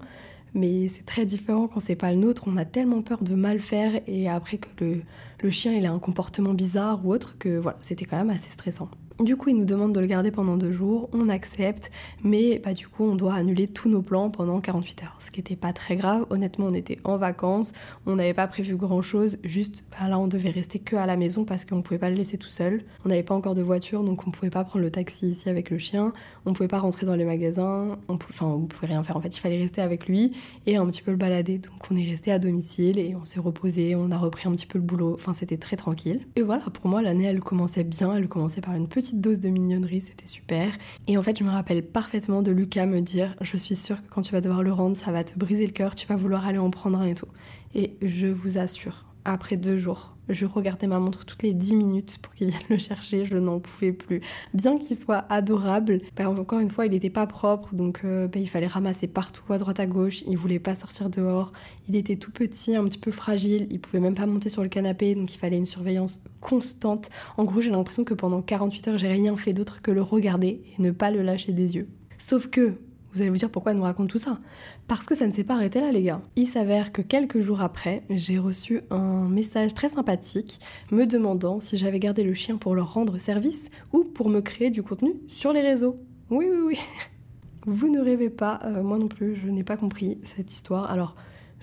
mais 0.53 0.89
c'est 0.89 1.07
très 1.07 1.25
différent 1.25 1.67
quand 1.67 1.81
c'est 1.81 1.97
pas 1.97 2.13
le 2.13 2.19
nôtre. 2.19 2.43
On 2.47 2.59
a 2.59 2.67
tellement 2.67 3.01
peur 3.01 3.23
de 3.23 3.35
mal 3.35 3.61
faire 3.61 4.03
et 4.07 4.29
après 4.29 4.59
que 4.59 4.69
le, 4.85 5.01
le 5.43 5.51
chien 5.51 5.73
il 5.73 5.87
a 5.87 5.93
un 5.93 5.99
comportement 5.99 6.53
bizarre 6.53 7.07
ou 7.07 7.15
autre 7.15 7.39
que 7.39 7.57
voilà, 7.57 7.79
c'était 7.81 8.05
quand 8.05 8.19
même 8.19 8.29
assez 8.29 8.51
stressant. 8.51 8.91
Du 9.21 9.37
coup, 9.37 9.49
il 9.49 9.57
nous 9.57 9.65
demande 9.65 9.93
de 9.93 9.99
le 9.99 10.07
garder 10.07 10.31
pendant 10.31 10.57
deux 10.57 10.71
jours, 10.71 11.09
on 11.13 11.29
accepte, 11.29 11.91
mais 12.23 12.61
bah, 12.61 12.73
du 12.73 12.87
coup, 12.87 13.03
on 13.03 13.17
doit 13.17 13.35
annuler 13.35 13.67
tous 13.67 13.89
nos 13.89 14.01
plans 14.01 14.31
pendant 14.31 14.61
48 14.61 15.03
heures, 15.03 15.17
ce 15.19 15.33
qui 15.33 15.41
n'était 15.41 15.57
pas 15.57 15.73
très 15.73 15.97
grave. 15.97 16.25
Honnêtement, 16.31 16.67
on 16.67 16.75
était 16.75 17.01
en 17.03 17.17
vacances, 17.17 17.73
on 18.07 18.15
n'avait 18.15 18.33
pas 18.33 18.47
prévu 18.47 18.77
grand 18.77 19.03
chose, 19.03 19.39
juste 19.43 19.83
bah, 19.91 20.09
là, 20.09 20.21
on 20.21 20.29
devait 20.29 20.51
rester 20.51 20.79
que 20.79 20.95
à 20.95 21.05
la 21.05 21.17
maison 21.17 21.45
parce 21.45 21.65
qu'on 21.65 21.79
ne 21.79 21.83
pouvait 21.83 21.99
pas 21.99 22.11
le 22.11 22.15
laisser 22.15 22.39
tout 22.39 22.49
seul. 22.49 22.85
On 23.05 23.09
n'avait 23.09 23.25
pas 23.25 23.35
encore 23.35 23.57
de 23.57 23.63
voiture, 23.63 24.05
donc 24.05 24.23
on 24.23 24.29
ne 24.29 24.33
pouvait 24.33 24.51
pas 24.51 24.63
prendre 24.63 24.85
le 24.85 24.93
taxi 24.93 25.31
ici 25.31 25.49
avec 25.49 25.71
le 25.71 25.79
chien, 25.79 26.13
on 26.47 26.51
ne 26.51 26.55
pouvait 26.55 26.69
pas 26.69 26.79
rentrer 26.79 27.05
dans 27.05 27.17
les 27.17 27.25
magasins, 27.25 27.99
on 28.07 28.15
enfin, 28.15 28.47
on 28.47 28.67
pouvait 28.67 28.87
rien 28.87 29.03
faire. 29.03 29.17
En 29.17 29.21
fait, 29.21 29.37
il 29.37 29.41
fallait 29.41 29.59
rester 29.59 29.81
avec 29.81 30.07
lui 30.07 30.35
et 30.67 30.77
un 30.77 30.87
petit 30.87 31.03
peu 31.03 31.11
le 31.11 31.17
balader. 31.17 31.59
Donc, 31.59 31.91
on 31.91 31.97
est 31.97 32.09
resté 32.09 32.31
à 32.31 32.39
domicile 32.39 33.01
et 33.01 33.17
on 33.17 33.25
s'est 33.25 33.41
reposé, 33.41 33.97
on 33.97 34.13
a 34.13 34.17
repris 34.17 34.49
un 34.49 34.53
petit 34.53 34.67
peu 34.67 34.79
le 34.79 34.85
boulot. 34.85 35.15
Enfin, 35.15 35.33
c'était 35.33 35.57
très 35.57 35.75
tranquille. 35.77 36.21
Et 36.37 36.43
voilà, 36.43 36.63
pour 36.73 36.87
moi, 36.87 37.03
l'année, 37.03 37.25
elle 37.25 37.41
commençait 37.41 37.83
bien, 37.83 38.15
elle 38.15 38.29
commençait 38.29 38.61
par 38.61 38.75
une 38.75 38.87
petite 38.87 39.08
dose 39.15 39.41
de 39.41 39.49
mignonnerie, 39.49 40.01
c'était 40.01 40.27
super. 40.27 40.73
Et 41.07 41.17
en 41.17 41.23
fait, 41.23 41.39
je 41.39 41.45
me 41.45 41.51
rappelle 41.51 41.83
parfaitement 41.83 42.43
de 42.43 42.51
Lucas 42.51 42.87
me 42.87 43.01
dire 43.01 43.37
Je 43.41 43.57
suis 43.57 43.77
sûre 43.77 44.03
que 44.03 44.09
quand 44.09 44.23
tu 44.23 44.33
vas 44.33 44.41
devoir 44.41 44.63
le 44.63 44.73
rendre, 44.73 44.97
ça 44.97 45.13
va 45.13 45.25
te 45.25 45.39
briser 45.39 45.67
le 45.67 45.73
cœur, 45.73 45.95
tu 45.95 46.07
vas 46.07 46.17
vouloir 46.17 46.47
aller 46.47 46.59
en 46.59 46.71
prendre 46.71 46.99
un 46.99 47.07
et 47.07 47.15
tout. 47.15 47.29
Et 47.75 47.97
je 48.03 48.27
vous 48.27 48.59
assure, 48.59 49.05
après 49.33 49.57
deux 49.57 49.77
jours, 49.77 50.15
je 50.29 50.47
regardais 50.47 50.87
ma 50.87 50.99
montre 50.99 51.25
toutes 51.25 51.43
les 51.43 51.55
10 51.55 51.75
minutes 51.75 52.19
pour 52.21 52.35
qu'il 52.35 52.49
vienne 52.49 52.61
le 52.69 52.79
chercher, 52.79 53.25
je 53.25 53.37
n'en 53.37 53.61
pouvais 53.61 53.93
plus. 53.93 54.21
Bien 54.55 54.79
qu'il 54.79 54.97
soit 54.97 55.25
adorable, 55.31 56.01
bah, 56.17 56.29
encore 56.31 56.61
une 56.61 56.71
fois, 56.71 56.87
il 56.87 56.93
n'était 56.93 57.11
pas 57.11 57.27
propre, 57.27 57.75
donc 57.75 58.01
euh, 58.05 58.29
bah, 58.29 58.39
il 58.39 58.49
fallait 58.49 58.67
ramasser 58.67 59.07
partout, 59.07 59.53
à 59.53 59.59
droite 59.59 59.81
à 59.81 59.87
gauche, 59.87 60.23
il 60.27 60.37
voulait 60.37 60.59
pas 60.59 60.75
sortir 60.75 61.11
dehors, 61.11 61.53
il 61.89 61.97
était 61.97 62.17
tout 62.17 62.33
petit, 62.33 62.77
un 62.77 62.85
petit 62.85 62.99
peu 62.99 63.11
fragile, 63.11 63.67
il 63.71 63.81
pouvait 63.81 64.01
même 64.01 64.15
pas 64.15 64.27
monter 64.27 64.49
sur 64.49 64.63
le 64.63 64.69
canapé, 64.69 65.15
donc 65.15 65.35
il 65.35 65.39
fallait 65.39 65.59
une 65.59 65.67
surveillance 65.67 66.23
constante. 66.41 67.11
En 67.37 67.45
gros, 67.45 67.61
j'ai 67.61 67.71
l'impression 67.71 68.05
que 68.05 68.15
pendant 68.15 68.43
48 68.43 68.89
heures, 68.89 68.99
j'ai 68.99 69.09
rien 69.09 69.37
fait 69.37 69.53
d'autre 69.53 69.81
que 69.83 69.91
le 69.91 70.03
regarder 70.03 70.63
et 70.79 70.83
ne 70.83 70.91
pas 70.91 71.11
le 71.11 71.23
lâcher 71.23 71.53
des 71.53 71.77
yeux. 71.77 71.89
Sauf 72.19 72.49
que 72.49 72.79
vous 73.19 73.23
allez 73.23 73.31
vous 73.31 73.37
dire 73.37 73.51
pourquoi 73.51 73.73
elle 73.73 73.79
nous 73.79 73.85
raconte 73.85 74.11
tout 74.11 74.21
ça 74.21 74.39
Parce 74.87 75.05
que 75.05 75.17
ça 75.17 75.27
ne 75.27 75.33
s'est 75.33 75.43
pas 75.43 75.55
arrêté 75.55 75.81
là 75.81 75.91
les 75.91 76.05
gars. 76.05 76.23
Il 76.37 76.47
s'avère 76.47 76.93
que 76.93 77.03
quelques 77.03 77.41
jours 77.41 77.61
après, 77.61 78.05
j'ai 78.11 78.39
reçu 78.39 78.83
un 78.91 79.29
message 79.29 79.75
très 79.75 79.89
sympathique 79.89 80.61
me 80.93 81.05
demandant 81.05 81.59
si 81.59 81.77
j'avais 81.77 81.99
gardé 81.99 82.23
le 82.23 82.33
chien 82.33 82.59
pour 82.59 82.77
leur 82.77 82.95
rendre 82.95 83.19
service 83.19 83.71
ou 83.93 84.05
pour 84.05 84.29
me 84.29 84.41
créer 84.41 84.71
du 84.71 84.85
contenu 84.85 85.15
sur 85.27 85.53
les 85.53 85.63
réseaux. 85.63 85.97
Oui 86.31 86.47
oui 86.49 86.59
oui. 86.65 86.79
Vous 87.67 87.91
ne 87.91 88.01
rêvez 88.01 88.31
pas, 88.31 88.61
euh, 88.65 88.85
moi 88.85 88.99
non 88.99 89.09
plus, 89.09 89.35
je 89.35 89.49
n'ai 89.49 89.65
pas 89.65 89.77
compris 89.77 90.19
cette 90.23 90.53
histoire. 90.53 90.89
Alors, 90.89 91.17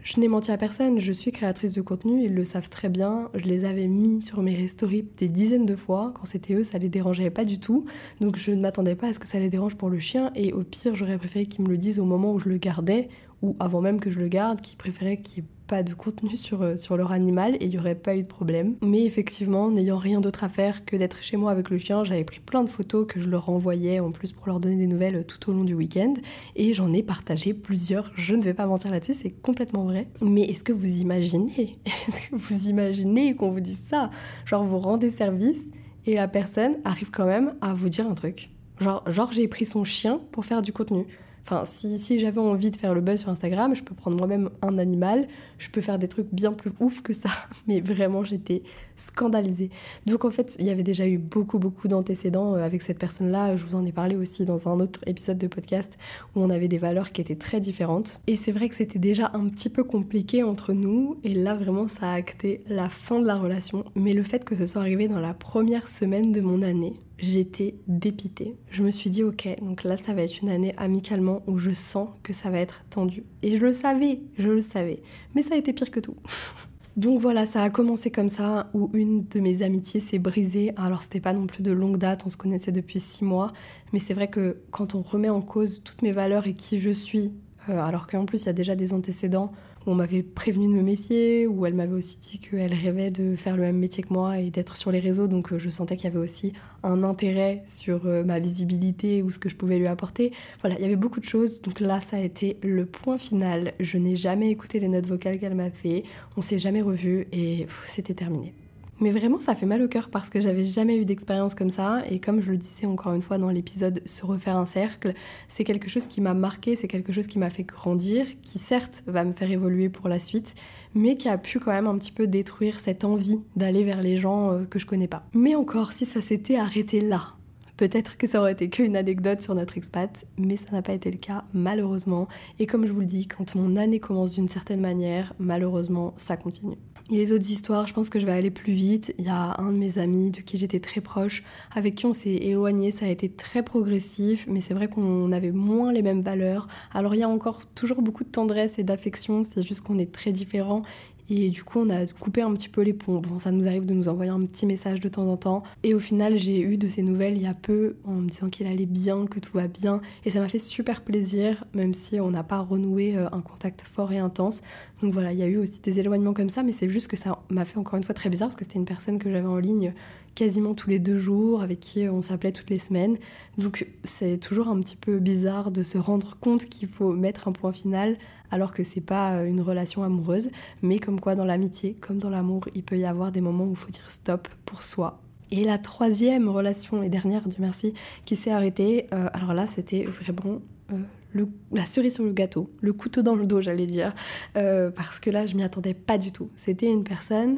je 0.06 0.20
n'ai 0.20 0.28
menti 0.28 0.52
à 0.52 0.58
personne, 0.58 1.00
je 1.00 1.12
suis 1.12 1.32
créatrice 1.32 1.74
de 1.74 1.82
contenu, 1.82 2.24
ils 2.26 2.36
le 2.36 2.46
savent 2.46 2.70
très 2.70 2.89
bien. 2.89 3.32
Je 3.34 3.46
les 3.46 3.65
avais 3.65 3.88
mis 3.88 4.22
sur 4.22 4.44
mes 4.44 4.68
stories 4.68 5.04
des 5.18 5.28
dizaines 5.28 5.65
de 5.65 5.76
fois. 5.76 6.13
Quand 6.13 6.26
c'était 6.26 6.54
eux, 6.54 6.63
ça 6.63 6.78
les 6.78 6.89
dérangeait 6.89 7.32
pas 7.32 7.44
du 7.44 7.60
tout. 7.60 7.86
Donc 8.22 8.38
je 8.38 8.52
ne 8.52 8.62
m'attendais 8.62 8.94
pas 8.94 9.08
à 9.08 9.13
ce 9.13 9.18
que 9.20 9.26
ça 9.26 9.39
les 9.39 9.50
dérange 9.50 9.74
pour 9.74 9.89
le 9.89 10.00
chien. 10.00 10.32
Et 10.36 10.54
au 10.54 10.62
pire, 10.62 10.94
j'aurais 10.94 11.18
préféré 11.18 11.48
qu'ils 11.48 11.63
me 11.63 11.70
le 11.70 11.80
disent 11.80 11.98
au 11.98 12.06
moment 12.06 12.34
où 12.34 12.39
je 12.39 12.50
le 12.50 12.58
gardais 12.58 13.10
ou 13.45 13.55
avant 13.60 13.79
même 13.79 13.99
que 13.99 14.10
je 14.10 14.19
le 14.19 14.27
garde, 14.27 14.60
qu'ils 14.60 14.77
préféraient 14.77 15.17
qu'il 15.17 15.38
y 15.38 15.45
ait 15.45 15.49
pas 15.67 15.84
de 15.84 15.93
contenu 15.93 16.36
sur, 16.36 16.62
euh, 16.62 16.77
sur 16.77 16.97
leur 16.97 17.12
animal 17.12 17.55
et 17.55 17.65
il 17.65 17.69
n'y 17.69 17.77
aurait 17.77 17.95
pas 17.95 18.15
eu 18.15 18.23
de 18.23 18.27
problème. 18.27 18.75
Mais 18.81 19.03
effectivement, 19.03 19.69
n'ayant 19.69 19.97
rien 19.97 20.19
d'autre 20.19 20.43
à 20.43 20.49
faire 20.49 20.84
que 20.86 20.95
d'être 20.95 21.21
chez 21.21 21.38
moi 21.38 21.51
avec 21.51 21.69
le 21.69 21.77
chien, 21.77 22.03
j'avais 22.03 22.23
pris 22.23 22.39
plein 22.39 22.63
de 22.63 22.69
photos 22.69 23.05
que 23.08 23.19
je 23.19 23.29
leur 23.29 23.49
envoyais 23.49 23.99
en 23.99 24.12
plus 24.12 24.31
pour 24.31 24.47
leur 24.47 24.60
donner 24.60 24.77
des 24.77 24.88
nouvelles 24.88 25.25
tout 25.25 25.49
au 25.49 25.53
long 25.53 25.63
du 25.63 25.75
week-end 25.75 26.15
et 26.55 26.73
j'en 26.73 26.91
ai 26.91 27.03
partagé 27.03 27.53
plusieurs. 27.53 28.12
Je 28.15 28.36
ne 28.36 28.41
vais 28.41 28.53
pas 28.53 28.65
mentir 28.65 28.91
là-dessus, 28.91 29.13
c'est 29.13 29.31
complètement 29.31 29.84
vrai. 29.84 30.08
Mais 30.21 30.41
est-ce 30.41 30.63
que 30.63 30.73
vous 30.73 31.01
imaginez 31.01 31.77
Est-ce 31.86 32.29
que 32.29 32.36
vous 32.36 32.67
imaginez 32.67 33.36
qu'on 33.36 33.51
vous 33.51 33.62
dise 33.62 33.81
ça? 33.84 34.10
Genre 34.45 34.63
vous 34.63 34.79
rendez 34.79 35.10
service 35.10 35.63
et 36.08 36.15
la 36.15 36.27
personne 36.27 36.77
arrive 36.84 37.12
quand 37.12 37.25
même 37.25 37.55
à 37.62 37.73
vous 37.73 37.89
dire 37.89 38.08
un 38.08 38.15
truc. 38.15 38.49
Genre, 38.79 39.03
genre 39.10 39.31
j'ai 39.31 39.47
pris 39.47 39.65
son 39.65 39.84
chien 39.84 40.19
pour 40.31 40.45
faire 40.45 40.62
du 40.62 40.73
contenu. 40.73 41.05
Enfin, 41.47 41.63
si, 41.65 42.19
j'avais 42.19 42.39
envie 42.39 42.71
de 42.71 42.77
faire 42.77 42.95
le 42.95 43.01
buzz 43.01 43.19
sur 43.19 43.29
Instagram, 43.29 43.75
je 43.75 43.84
peux 43.84 43.93
prendre 43.93 44.17
moi-même 44.17 44.49
un 44.63 44.79
animal, 44.79 45.27
je 45.60 45.69
peux 45.69 45.81
faire 45.81 45.99
des 45.99 46.08
trucs 46.08 46.34
bien 46.34 46.51
plus 46.51 46.71
ouf 46.79 47.03
que 47.03 47.13
ça. 47.13 47.29
Mais 47.67 47.81
vraiment, 47.81 48.23
j'étais 48.23 48.63
scandalisée. 48.95 49.69
Donc 50.05 50.25
en 50.25 50.29
fait, 50.29 50.55
il 50.60 50.65
y 50.65 50.69
avait 50.69 50.84
déjà 50.84 51.08
eu 51.08 51.17
beaucoup, 51.17 51.60
beaucoup 51.60 51.88
d'antécédents 51.88 52.55
euh, 52.55 52.63
avec 52.63 52.81
cette 52.81 52.99
personne-là. 52.99 53.55
Je 53.55 53.63
vous 53.65 53.75
en 53.75 53.86
ai 53.86 53.91
parlé 53.91 54.15
aussi 54.15 54.45
dans 54.45 54.67
un 54.67 54.79
autre 54.79 54.99
épisode 55.05 55.38
de 55.38 55.47
podcast 55.47 55.97
où 56.36 56.41
on 56.41 56.49
avait 56.49 56.67
des 56.67 56.77
valeurs 56.77 57.12
qui 57.12 57.21
étaient 57.21 57.36
très 57.36 57.60
différentes. 57.60 58.21
Et 58.27 58.36
c'est 58.36 58.51
vrai 58.51 58.69
que 58.69 58.75
c'était 58.75 58.99
déjà 58.99 59.31
un 59.34 59.47
petit 59.47 59.69
peu 59.69 59.84
compliqué 59.84 60.43
entre 60.43 60.73
nous. 60.73 61.17
Et 61.23 61.34
là, 61.34 61.55
vraiment, 61.55 61.88
ça 61.88 62.12
a 62.12 62.13
acté 62.13 62.62
la 62.67 62.89
fin 62.89 63.19
de 63.19 63.27
la 63.27 63.36
relation. 63.36 63.86
Mais 63.95 64.13
le 64.13 64.23
fait 64.23 64.43
que 64.43 64.55
ce 64.55 64.65
soit 64.65 64.81
arrivé 64.81 65.08
dans 65.08 65.19
la 65.19 65.34
première 65.34 65.88
semaine 65.88 66.31
de 66.31 66.41
mon 66.41 66.62
année, 66.62 66.93
j'étais 67.17 67.75
dépitée. 67.88 68.55
Je 68.71 68.84
me 68.84 68.91
suis 68.91 69.10
dit, 69.10 69.23
ok, 69.23 69.47
donc 69.62 69.84
là, 69.84 69.97
ça 69.97 70.13
va 70.13 70.23
être 70.23 70.41
une 70.41 70.49
année 70.49 70.73
amicalement 70.77 71.43
où 71.47 71.58
je 71.58 71.71
sens 71.71 72.10
que 72.23 72.34
ça 72.34 72.49
va 72.49 72.60
être 72.60 72.84
tendu. 72.89 73.23
Et 73.41 73.58
je 73.58 73.62
le 73.63 73.73
savais, 73.73 74.19
je 74.38 74.49
le 74.49 74.62
savais. 74.62 75.01
Mais 75.34 75.41
ça 75.41 75.55
a 75.55 75.58
été 75.58 75.73
pire 75.73 75.91
que 75.91 75.99
tout. 75.99 76.15
Donc 76.95 77.19
voilà, 77.19 77.45
ça 77.45 77.62
a 77.62 77.69
commencé 77.69 78.10
comme 78.10 78.29
ça, 78.29 78.69
où 78.73 78.89
une 78.93 79.27
de 79.27 79.41
mes 79.41 79.63
amitiés 79.63 79.99
s'est 79.99 80.19
brisée. 80.19 80.71
Alors 80.77 81.03
c'était 81.03 81.19
pas 81.19 81.34
non 81.34 81.45
plus 81.45 81.62
de 81.62 81.71
longue 81.71 81.97
date, 81.97 82.23
on 82.25 82.29
se 82.29 82.38
connaissait 82.38 82.71
depuis 82.71 83.01
six 83.01 83.25
mois, 83.25 83.51
mais 83.91 83.99
c'est 83.99 84.13
vrai 84.13 84.29
que 84.29 84.62
quand 84.71 84.95
on 84.95 85.01
remet 85.01 85.29
en 85.29 85.41
cause 85.41 85.81
toutes 85.84 86.01
mes 86.03 86.13
valeurs 86.13 86.47
et 86.47 86.53
qui 86.53 86.79
je 86.79 86.91
suis, 86.91 87.34
euh, 87.69 87.81
alors 87.81 88.08
qu'en 88.08 88.25
plus 88.25 88.43
il 88.43 88.45
y 88.45 88.49
a 88.49 88.53
déjà 88.53 88.75
des 88.75 88.93
antécédents, 88.93 89.51
où 89.86 89.91
on 89.91 89.95
m'avait 89.95 90.24
prévenu 90.24 90.67
de 90.67 90.74
me 90.74 90.82
méfier, 90.82 91.48
où 91.48 91.65
elle 91.65 91.74
m'avait 91.74 91.93
aussi 91.93 92.19
dit 92.19 92.39
qu'elle 92.39 92.74
rêvait 92.74 93.12
de 93.12 93.36
faire 93.36 93.56
le 93.56 93.63
même 93.63 93.78
métier 93.78 94.04
que 94.04 94.13
moi 94.13 94.39
et 94.39 94.50
d'être 94.50 94.76
sur 94.76 94.91
les 94.91 95.00
réseaux, 95.00 95.28
donc 95.28 95.52
euh, 95.52 95.60
je 95.60 95.69
sentais 95.69 95.95
qu'il 95.95 96.06
y 96.06 96.08
avait 96.08 96.24
aussi 96.24 96.54
un 96.84 97.04
intérêt 97.04 97.63
sur 97.67 98.06
euh, 98.06 98.24
ma 98.24 98.39
visibilité 98.39 99.21
ou 99.24 99.32
ce 99.32 99.39
que 99.39 99.50
je 99.50 99.56
pouvais 99.56 99.80
lui 99.80 99.88
apporter. 99.88 100.32
Voilà, 100.62 100.76
il 100.78 100.82
y 100.82 100.86
avait 100.86 100.95
beaucoup 100.95 101.19
de 101.19 101.26
choses, 101.26 101.62
donc 101.62 101.80
là 101.80 102.00
ça 102.00 102.17
a 102.17 102.21
été 102.21 102.58
le 102.63 102.86
point 102.86 103.17
final. 103.17 103.74
Je 103.80 103.98
n'ai 103.98 104.15
jamais 104.15 104.50
écouté 104.50 104.80
les 104.80 104.88
notes 104.88 105.08
vocales 105.08 105.39
qu'elle 105.39 105.56
m'a 105.56 105.69
fait, 105.69 106.04
on 106.38 106.41
s'est 106.41 106.60
jamais 106.60 106.82
revu 106.82 107.28
et 107.32 107.67
c'était 107.86 108.13
terminé. 108.13 108.54
Mais 109.01 109.12
vraiment, 109.12 109.39
ça 109.39 109.55
fait 109.55 109.65
mal 109.65 109.81
au 109.81 109.88
cœur 109.89 110.10
parce 110.10 110.29
que 110.29 110.39
j'avais 110.39 110.63
jamais 110.63 110.97
eu 110.97 111.05
d'expérience 111.05 111.53
comme 111.53 111.69
ça. 111.69 112.03
Et 112.10 112.19
comme 112.19 112.41
je 112.41 112.51
le 112.51 112.58
disais 112.58 112.86
encore 112.86 113.13
une 113.13 113.21
fois 113.21 113.38
dans 113.38 113.49
l'épisode 113.49 114.01
Se 114.05 114.25
refaire 114.25 114.55
un 114.55 114.65
cercle, 114.65 115.13
c'est 115.49 115.65
quelque 115.65 115.89
chose 115.89 116.08
qui 116.08 116.21
m'a 116.21 116.34
marqué, 116.34 116.75
c'est 116.75 116.88
quelque 116.88 117.12
chose 117.12 117.27
qui 117.27 117.38
m'a 117.38 117.49
fait 117.49 117.63
grandir, 117.63 118.25
qui 118.41 118.58
certes 118.58 119.03
va 119.05 119.25
me 119.25 119.34
faire 119.34 119.51
évoluer 119.51 119.89
pour 119.89 120.08
la 120.08 120.19
suite, 120.19 120.55
mais 120.93 121.15
qui 121.15 121.27
a 121.27 121.38
pu 121.38 121.60
quand 121.60 121.71
même 121.71 121.88
un 121.88 121.97
petit 121.97 122.12
peu 122.12 122.25
détruire 122.25 122.79
cette 122.79 123.03
envie 123.03 123.41
d'aller 123.58 123.84
vers 123.84 124.01
les 124.01 124.15
gens 124.15 124.51
euh, 124.51 124.63
que 124.65 124.79
je 124.79 124.86
connais 124.86 125.08
pas. 125.08 125.27
Mais 125.34 125.55
encore, 125.55 125.91
si 125.91 126.05
ça 126.05 126.21
s'était 126.21 126.55
arrêté 126.55 127.01
là, 127.01 127.36
Peut-être 127.77 128.15
que 128.15 128.25
ça 128.25 128.39
aurait 128.39 128.53
été 128.53 128.69
qu'une 128.69 128.95
anecdote 128.95 129.41
sur 129.41 129.53
notre 129.53 129.77
expat, 129.77 130.25
mais 130.38 130.55
ça 130.55 130.71
n'a 130.71 130.81
pas 130.81 130.93
été 130.93 131.12
le 131.12 131.17
cas, 131.17 131.43
malheureusement. 131.53 132.29
Et 132.58 132.67
comme 132.67 132.86
je 132.86 132.93
vous 132.93 133.01
le 133.01 133.05
dis, 133.05 133.27
quand 133.27 133.53
mon 133.55 133.75
année 133.75 133.99
commence 133.99 134.31
d'une 134.31 134.47
certaine 134.47 134.79
manière, 134.79 135.34
malheureusement, 135.39 136.13
ça 136.15 136.38
continue. 136.38 136.77
Et 137.12 137.18
les 137.18 137.32
autres 137.32 137.52
histoires, 137.52 137.86
je 137.86 137.94
pense 137.94 138.10
que 138.10 138.20
je 138.20 138.26
vais 138.26 138.32
aller 138.32 138.50
plus 138.50 138.74
vite. 138.74 139.13
Il 139.20 139.26
y 139.26 139.30
a 139.30 139.62
un 139.62 139.72
de 139.72 139.78
mes 139.78 140.00
amis 140.00 140.32
de 140.32 140.41
qui 140.41 140.58
j'étais 140.58 140.80
très 140.80 141.02
proche, 141.02 141.44
avec 141.76 141.94
qui 141.94 142.08
on 142.08 142.13
s'est 142.13 142.34
éloigné. 142.34 142.89
Ça 142.89 143.06
a 143.06 143.10
été 143.10 143.30
très 143.30 143.62
progressif, 143.62 144.48
mais 144.50 144.60
c'est 144.60 144.74
vrai 144.74 144.88
qu'on 144.88 145.32
avait 145.32 145.52
moins 145.52 145.94
les 145.94 146.02
mêmes 146.02 146.22
valeurs. 146.22 146.68
Alors 146.96 147.13
il 147.13 147.20
y 147.20 147.24
a 147.24 147.30
encore 147.30 147.68
toujours 147.76 148.02
beaucoup 148.02 148.24
de 148.24 148.30
tendresse 148.30 148.80
et 148.80 148.84
d'affection, 148.84 149.44
c'est 149.44 149.65
juste 149.65 149.82
qu'on 149.82 150.00
est 150.00 150.12
très 150.12 150.32
différents. 150.32 150.82
Et 151.30 151.50
du 151.50 151.64
coup, 151.64 151.80
on 151.80 151.90
a 151.90 152.06
coupé 152.06 152.42
un 152.42 152.54
petit 152.54 152.70
peu 152.70 152.82
les 152.82 152.94
ponts. 152.94 153.20
Bon, 153.20 153.40
ça 153.40 153.52
nous 153.52 153.68
arrive 153.68 153.86
de 153.86 153.94
nous 153.94 154.08
envoyer 154.08 154.32
un 154.32 154.46
petit 154.46 154.66
message 154.66 155.00
de 155.00 155.10
temps 155.10 155.28
en 155.28 155.38
temps. 155.38 155.64
Et 155.84 155.94
au 155.94 156.00
final, 156.00 156.38
j'ai 156.38 156.60
eu 156.60 156.78
de 156.78 156.88
ces 156.88 157.02
nouvelles 157.02 157.36
il 157.36 157.42
y 157.44 157.48
a 157.48 157.54
peu 157.54 157.96
en 158.04 158.14
me 158.14 158.30
disant 158.30 158.50
qu'il 158.50 158.68
allait 158.68 158.86
bien, 158.86 159.26
que 159.26 159.40
tout 159.40 159.54
va 159.54 159.68
bien. 159.68 160.02
Et 160.24 160.30
ça 160.30 160.40
m'a 160.40 160.50
fait 160.50 160.60
super 160.60 161.02
plaisir, 161.02 161.64
même 161.74 161.94
si 161.94 162.20
on 162.20 162.30
n'a 162.30 162.44
pas 162.44 162.60
renoué 162.60 163.18
euh, 163.18 163.28
un 163.32 163.42
contact 163.42 163.82
fort 163.82 164.12
et 164.12 164.20
intense. 164.20 164.62
Donc 165.02 165.14
voilà, 165.14 165.34
il 165.34 165.40
y 165.40 165.44
a 165.44 165.48
eu 165.48 165.58
aussi 165.58 165.80
des 165.82 166.00
éloignements 166.00 166.34
comme 166.34 166.50
ça, 166.50 166.64
mais 166.64 166.72
c'est 166.72 166.90
juste 166.90 167.08
que 167.08 167.18
ça 167.18 167.40
m'a 167.50 167.66
fait 167.66 167.78
encore 167.78 167.98
une 167.98 168.04
fois 168.04 168.16
très 168.16 168.30
bizarre 168.30 168.50
parce 168.50 168.56
que 168.56 168.64
c'était 168.64 168.80
une 168.80 168.86
personne 168.86 169.18
que 169.18 169.32
j'avais 169.32 169.48
en 169.48 169.58
ligne 169.58 169.94
quasiment 170.36 170.74
tous 170.74 170.90
les 170.90 171.00
deux 171.00 171.18
jours, 171.18 171.62
avec 171.62 171.80
qui 171.80 172.08
on 172.10 172.22
s'appelait 172.22 172.52
toutes 172.52 172.70
les 172.70 172.80
semaines. 172.80 173.18
Donc 173.58 173.88
c'est 174.04 174.38
toujours 174.38 174.68
un 174.68 174.80
petit 174.82 174.98
peu 174.98 175.20
bizarre 175.20 175.72
de 175.72 175.82
se 175.82 175.98
rendre 175.98 176.38
compte 176.40 176.66
qu'il 176.66 176.90
faut 176.90 177.14
mettre 177.14 177.48
un 177.48 177.52
point 177.54 177.72
final 177.72 178.18
alors 178.56 178.74
que 178.74 178.86
c'est 178.86 179.02
pas 179.02 179.44
une 179.44 179.60
relation 179.60 180.02
amoureuse, 180.04 180.50
mais 180.82 181.00
comme 181.00 181.20
quoi 181.20 181.36
dans 181.36 181.44
l'amitié, 181.44 181.94
comme 182.00 182.20
dans 182.20 182.30
l'amour, 182.30 182.70
il 182.74 182.84
peut 182.84 182.98
y 182.98 183.04
avoir 183.04 183.34
des 183.34 183.41
moments 183.41 183.65
où 183.65 183.72
il 183.72 183.76
faut 183.76 183.91
dire 183.91 184.10
stop 184.10 184.48
pour 184.63 184.84
soi. 184.84 185.20
Et 185.52 185.65
la 185.65 185.78
troisième 185.78 186.48
relation 186.48 187.04
et 187.04 187.10
dernière, 187.10 187.50
Dieu 187.50 187.58
merci, 187.60 187.94
qui 188.24 188.38
s'est 188.38 188.52
arrêtée, 188.52 189.08
euh, 189.13 189.28
alors 189.34 189.54
là 189.54 189.68
c'était 189.68 190.06
vraiment 190.06 190.62
euh, 190.94 191.46
la 191.74 191.86
cerise 191.86 192.15
sur 192.15 192.24
le 192.24 192.32
gâteau, 192.32 192.72
le 192.80 192.94
couteau 192.94 193.22
dans 193.24 193.36
le 193.36 193.46
dos, 193.46 193.62
j'allais 193.62 193.88
dire, 193.88 194.15
euh, 194.56 194.89
parce 194.89 195.20
que 195.20 195.30
là, 195.30 195.46
je 195.46 195.56
m'y 195.56 195.63
attendais 195.63 195.94
pas 195.94 196.18
du 196.18 196.32
tout. 196.32 196.50
C'était 196.56 196.89
une 196.89 197.04
personne 197.04 197.58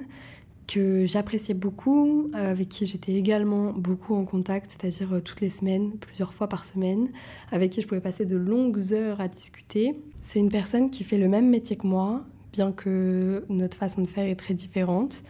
que 0.67 1.05
j'appréciais 1.05 1.53
beaucoup, 1.53 2.29
euh, 2.35 2.51
avec 2.51 2.69
qui 2.69 2.85
j'étais 2.85 3.13
également 3.13 3.71
beaucoup 3.71 4.15
en 4.15 4.25
contact, 4.25 4.71
c'est-à-dire 4.71 5.15
euh, 5.15 5.21
toutes 5.21 5.41
les 5.41 5.49
semaines, 5.49 5.91
plusieurs 5.91 6.33
fois 6.33 6.47
par 6.47 6.65
semaine, 6.65 7.09
avec 7.51 7.71
qui 7.71 7.81
je 7.81 7.87
pouvais 7.87 8.01
passer 8.01 8.25
de 8.25 8.35
longues 8.35 8.93
heures 8.93 9.21
à 9.21 9.27
discuter. 9.27 9.95
C'est 10.21 10.39
une 10.39 10.49
personne 10.49 10.89
qui 10.91 11.03
fait 11.03 11.17
le 11.17 11.29
même 11.29 11.49
métier 11.49 11.77
que 11.77 11.87
moi, 11.87 12.23
bien 12.51 12.71
que 12.71 13.45
notre 13.49 13.77
façon 13.77 14.01
de 14.01 14.07
faire 14.07 14.25
est 14.25 14.35
très 14.35 14.53
différente 14.53 15.23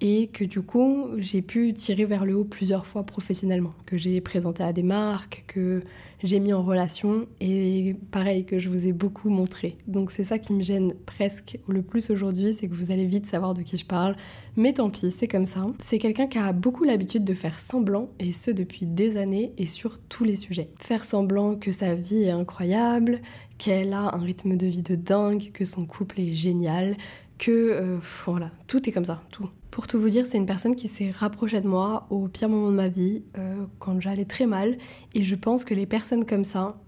et 0.00 0.28
que 0.28 0.44
du 0.44 0.62
coup 0.62 1.08
j'ai 1.18 1.42
pu 1.42 1.72
tirer 1.74 2.04
vers 2.04 2.24
le 2.24 2.36
haut 2.36 2.44
plusieurs 2.44 2.86
fois 2.86 3.04
professionnellement, 3.04 3.74
que 3.86 3.96
j'ai 3.96 4.20
présenté 4.20 4.62
à 4.62 4.72
des 4.72 4.82
marques, 4.82 5.44
que 5.46 5.82
j'ai 6.22 6.40
mis 6.40 6.52
en 6.52 6.62
relation 6.62 7.26
et 7.40 7.94
pareil 8.10 8.44
que 8.44 8.58
je 8.58 8.68
vous 8.68 8.86
ai 8.86 8.92
beaucoup 8.92 9.28
montré. 9.28 9.76
Donc 9.86 10.10
c'est 10.10 10.24
ça 10.24 10.38
qui 10.38 10.52
me 10.52 10.62
gêne 10.62 10.94
presque 11.06 11.58
le 11.68 11.82
plus 11.82 12.10
aujourd'hui, 12.10 12.52
c'est 12.52 12.68
que 12.68 12.74
vous 12.74 12.90
allez 12.90 13.06
vite 13.06 13.26
savoir 13.26 13.54
de 13.54 13.62
qui 13.62 13.76
je 13.76 13.84
parle, 13.84 14.16
mais 14.56 14.72
tant 14.72 14.90
pis, 14.90 15.10
c'est 15.10 15.28
comme 15.28 15.46
ça. 15.46 15.66
C'est 15.80 15.98
quelqu'un 15.98 16.26
qui 16.26 16.38
a 16.38 16.52
beaucoup 16.52 16.84
l'habitude 16.84 17.24
de 17.24 17.34
faire 17.34 17.60
semblant 17.60 18.10
et 18.18 18.32
ce 18.32 18.50
depuis 18.50 18.86
des 18.86 19.16
années 19.16 19.52
et 19.58 19.66
sur 19.66 19.98
tous 20.00 20.24
les 20.24 20.36
sujets. 20.36 20.70
Faire 20.80 21.04
semblant 21.04 21.54
que 21.54 21.72
sa 21.72 21.94
vie 21.94 22.24
est 22.24 22.30
incroyable, 22.30 23.20
qu'elle 23.56 23.92
a 23.92 24.14
un 24.14 24.20
rythme 24.20 24.56
de 24.56 24.66
vie 24.66 24.82
de 24.82 24.96
dingue, 24.96 25.50
que 25.52 25.64
son 25.64 25.86
couple 25.86 26.20
est 26.20 26.34
génial, 26.34 26.96
que 27.38 27.50
euh, 27.50 27.98
voilà, 28.24 28.50
tout 28.66 28.88
est 28.88 28.92
comme 28.92 29.04
ça, 29.04 29.22
tout. 29.30 29.48
Pour 29.78 29.86
tout 29.86 30.00
vous 30.00 30.10
dire, 30.10 30.26
c'est 30.26 30.38
une 30.38 30.44
personne 30.44 30.74
qui 30.74 30.88
s'est 30.88 31.12
rapprochée 31.12 31.60
de 31.60 31.68
moi 31.68 32.08
au 32.10 32.26
pire 32.26 32.48
moment 32.48 32.72
de 32.72 32.74
ma 32.74 32.88
vie, 32.88 33.22
euh, 33.38 33.64
quand 33.78 34.00
j'allais 34.00 34.24
très 34.24 34.44
mal, 34.44 34.76
et 35.14 35.22
je 35.22 35.36
pense 35.36 35.64
que 35.64 35.72
les 35.72 35.86
personnes 35.86 36.26
comme 36.26 36.42
ça, 36.42 36.80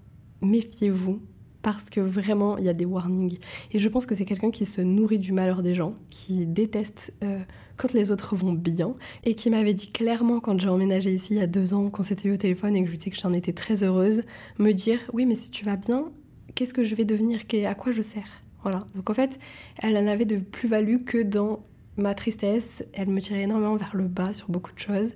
méfiez-vous, 0.42 1.22
parce 1.62 1.84
que 1.84 2.00
vraiment, 2.00 2.58
il 2.58 2.64
y 2.64 2.68
a 2.68 2.72
des 2.72 2.84
warnings. 2.84 3.38
Et 3.70 3.78
je 3.78 3.88
pense 3.88 4.06
que 4.06 4.16
c'est 4.16 4.24
quelqu'un 4.24 4.50
qui 4.50 4.66
se 4.66 4.80
nourrit 4.80 5.20
du 5.20 5.30
malheur 5.30 5.62
des 5.62 5.72
gens, 5.72 5.94
qui 6.10 6.46
déteste 6.46 7.14
euh, 7.22 7.38
quand 7.76 7.92
les 7.92 8.10
autres 8.10 8.34
vont 8.34 8.54
bien, 8.54 8.96
et 9.22 9.36
qui 9.36 9.50
m'avait 9.50 9.72
dit 9.72 9.92
clairement 9.92 10.40
quand 10.40 10.58
j'ai 10.58 10.68
emménagé 10.68 11.14
ici 11.14 11.34
il 11.34 11.38
y 11.38 11.42
a 11.42 11.46
deux 11.46 11.74
ans, 11.74 11.90
quand 11.90 12.02
c'était 12.02 12.28
au 12.28 12.36
téléphone 12.38 12.74
et 12.74 12.80
que 12.80 12.86
je 12.86 12.90
lui 12.90 12.98
disais 12.98 13.12
que 13.12 13.20
j'en 13.20 13.32
étais 13.32 13.52
très 13.52 13.84
heureuse, 13.84 14.24
me 14.58 14.72
dire, 14.72 14.98
oui, 15.12 15.26
mais 15.26 15.36
si 15.36 15.52
tu 15.52 15.64
vas 15.64 15.76
bien, 15.76 16.10
qu'est-ce 16.56 16.74
que 16.74 16.82
je 16.82 16.96
vais 16.96 17.04
devenir? 17.04 17.38
À 17.68 17.76
quoi 17.76 17.92
je 17.92 18.02
sers 18.02 18.42
voilà. 18.62 18.86
Donc 18.94 19.08
en 19.10 19.14
fait, 19.14 19.38
elle 19.78 19.96
en 19.96 20.06
avait 20.06 20.24
de 20.24 20.36
plus-value 20.36 21.02
que 21.04 21.22
dans 21.22 21.62
ma 21.96 22.14
tristesse. 22.14 22.84
Elle 22.92 23.08
me 23.08 23.20
tirait 23.20 23.42
énormément 23.42 23.76
vers 23.76 23.94
le 23.94 24.08
bas 24.08 24.32
sur 24.32 24.48
beaucoup 24.48 24.72
de 24.72 24.78
choses. 24.78 25.14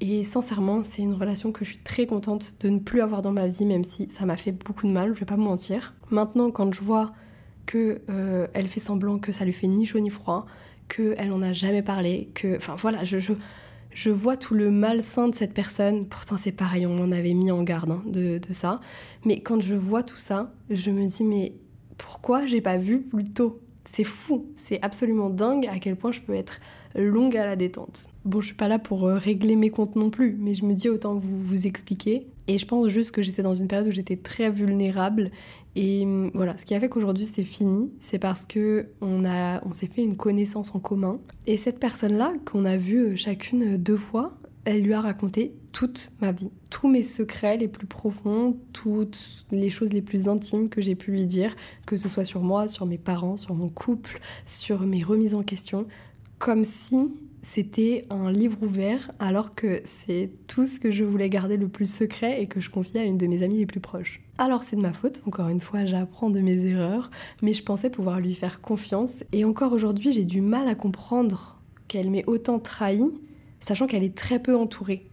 Et 0.00 0.24
sincèrement, 0.24 0.82
c'est 0.82 1.02
une 1.02 1.14
relation 1.14 1.52
que 1.52 1.64
je 1.64 1.70
suis 1.70 1.78
très 1.78 2.06
contente 2.06 2.54
de 2.60 2.68
ne 2.68 2.78
plus 2.78 3.00
avoir 3.00 3.22
dans 3.22 3.32
ma 3.32 3.46
vie, 3.46 3.64
même 3.64 3.84
si 3.84 4.08
ça 4.10 4.26
m'a 4.26 4.36
fait 4.36 4.52
beaucoup 4.52 4.86
de 4.86 4.92
mal, 4.92 5.14
je 5.14 5.20
vais 5.20 5.26
pas 5.26 5.36
me 5.36 5.44
mentir. 5.44 5.94
Maintenant, 6.10 6.50
quand 6.50 6.74
je 6.74 6.80
vois 6.80 7.12
que 7.66 8.02
euh, 8.10 8.46
elle 8.52 8.68
fait 8.68 8.80
semblant 8.80 9.18
que 9.18 9.32
ça 9.32 9.44
lui 9.44 9.52
fait 9.52 9.68
ni 9.68 9.86
chaud 9.86 10.00
ni 10.00 10.10
froid, 10.10 10.46
qu'elle 10.88 11.32
en 11.32 11.42
a 11.42 11.52
jamais 11.52 11.82
parlé, 11.82 12.30
que. 12.34 12.56
Enfin 12.56 12.74
voilà, 12.76 13.04
je, 13.04 13.18
je, 13.90 14.10
vois 14.10 14.36
tout 14.36 14.54
le 14.54 14.70
malsain 14.70 15.28
de 15.28 15.34
cette 15.34 15.54
personne. 15.54 16.06
Pourtant, 16.06 16.36
c'est 16.36 16.52
pareil, 16.52 16.86
on 16.86 16.94
m'en 16.94 17.12
avait 17.12 17.32
mis 17.32 17.50
en 17.50 17.62
garde 17.62 17.92
hein, 17.92 18.02
de, 18.06 18.38
de 18.38 18.52
ça. 18.52 18.80
Mais 19.24 19.40
quand 19.40 19.60
je 19.60 19.74
vois 19.74 20.02
tout 20.02 20.18
ça, 20.18 20.52
je 20.68 20.90
me 20.90 21.06
dis, 21.06 21.24
mais 21.24 21.54
pourquoi 21.96 22.46
j'ai 22.46 22.60
pas 22.60 22.76
vu 22.76 23.00
plus 23.00 23.30
tôt? 23.30 23.63
C'est 23.84 24.04
fou, 24.04 24.46
c'est 24.56 24.80
absolument 24.82 25.30
dingue 25.30 25.66
à 25.66 25.78
quel 25.78 25.96
point 25.96 26.12
je 26.12 26.20
peux 26.20 26.34
être 26.34 26.60
longue 26.94 27.36
à 27.36 27.46
la 27.46 27.56
détente. 27.56 28.08
Bon, 28.24 28.40
je 28.40 28.46
suis 28.46 28.54
pas 28.54 28.68
là 28.68 28.78
pour 28.78 29.06
euh, 29.06 29.16
régler 29.16 29.56
mes 29.56 29.70
comptes 29.70 29.96
non 29.96 30.10
plus, 30.10 30.36
mais 30.38 30.54
je 30.54 30.64
me 30.64 30.74
dis 30.74 30.88
autant 30.88 31.14
vous 31.14 31.40
vous 31.40 31.66
expliquer. 31.66 32.26
Et 32.46 32.58
je 32.58 32.66
pense 32.66 32.88
juste 32.88 33.10
que 33.10 33.22
j'étais 33.22 33.42
dans 33.42 33.54
une 33.54 33.68
période 33.68 33.88
où 33.88 33.92
j'étais 33.92 34.16
très 34.16 34.50
vulnérable. 34.50 35.30
Et 35.76 36.04
hum, 36.04 36.30
voilà, 36.34 36.56
ce 36.56 36.64
qui 36.64 36.74
a 36.74 36.80
fait 36.80 36.88
qu'aujourd'hui 36.88 37.24
c'est 37.24 37.44
fini, 37.44 37.90
c'est 38.00 38.18
parce 38.18 38.46
que 38.46 38.86
on, 39.00 39.24
a, 39.24 39.64
on 39.66 39.72
s'est 39.72 39.88
fait 39.88 40.02
une 40.02 40.16
connaissance 40.16 40.74
en 40.74 40.78
commun. 40.78 41.18
Et 41.46 41.56
cette 41.56 41.80
personne-là, 41.80 42.32
qu'on 42.44 42.64
a 42.64 42.76
vue 42.76 43.00
euh, 43.00 43.16
chacune 43.16 43.76
deux 43.76 43.96
fois, 43.96 44.32
elle 44.64 44.82
lui 44.82 44.94
a 44.94 45.00
raconté 45.00 45.52
toute 45.74 46.12
ma 46.20 46.30
vie, 46.30 46.50
tous 46.70 46.86
mes 46.86 47.02
secrets 47.02 47.56
les 47.56 47.66
plus 47.66 47.88
profonds, 47.88 48.56
toutes 48.72 49.44
les 49.50 49.70
choses 49.70 49.92
les 49.92 50.02
plus 50.02 50.28
intimes 50.28 50.68
que 50.68 50.80
j'ai 50.80 50.94
pu 50.94 51.10
lui 51.10 51.26
dire, 51.26 51.56
que 51.84 51.96
ce 51.96 52.08
soit 52.08 52.24
sur 52.24 52.42
moi, 52.42 52.68
sur 52.68 52.86
mes 52.86 52.96
parents, 52.96 53.36
sur 53.36 53.56
mon 53.56 53.68
couple, 53.68 54.20
sur 54.46 54.82
mes 54.82 55.02
remises 55.02 55.34
en 55.34 55.42
question, 55.42 55.88
comme 56.38 56.62
si 56.62 57.10
c'était 57.42 58.06
un 58.08 58.30
livre 58.30 58.56
ouvert 58.62 59.10
alors 59.18 59.56
que 59.56 59.82
c'est 59.84 60.30
tout 60.46 60.64
ce 60.64 60.78
que 60.78 60.92
je 60.92 61.02
voulais 61.02 61.28
garder 61.28 61.56
le 61.56 61.66
plus 61.66 61.92
secret 61.92 62.40
et 62.40 62.46
que 62.46 62.60
je 62.60 62.70
confiais 62.70 63.00
à 63.00 63.04
une 63.04 63.18
de 63.18 63.26
mes 63.26 63.42
amies 63.42 63.58
les 63.58 63.66
plus 63.66 63.80
proches. 63.80 64.22
Alors 64.38 64.62
c'est 64.62 64.76
de 64.76 64.80
ma 64.80 64.92
faute, 64.92 65.22
encore 65.26 65.48
une 65.48 65.60
fois 65.60 65.86
j'apprends 65.86 66.30
de 66.30 66.38
mes 66.38 66.66
erreurs, 66.66 67.10
mais 67.42 67.52
je 67.52 67.64
pensais 67.64 67.90
pouvoir 67.90 68.20
lui 68.20 68.36
faire 68.36 68.60
confiance. 68.60 69.24
Et 69.32 69.44
encore 69.44 69.72
aujourd'hui 69.72 70.12
j'ai 70.12 70.24
du 70.24 70.40
mal 70.40 70.68
à 70.68 70.76
comprendre 70.76 71.60
qu'elle 71.88 72.10
m'ait 72.10 72.24
autant 72.28 72.60
trahi 72.60 73.02
sachant 73.58 73.86
qu'elle 73.86 74.04
est 74.04 74.14
très 74.14 74.38
peu 74.38 74.56
entourée, 74.56 75.06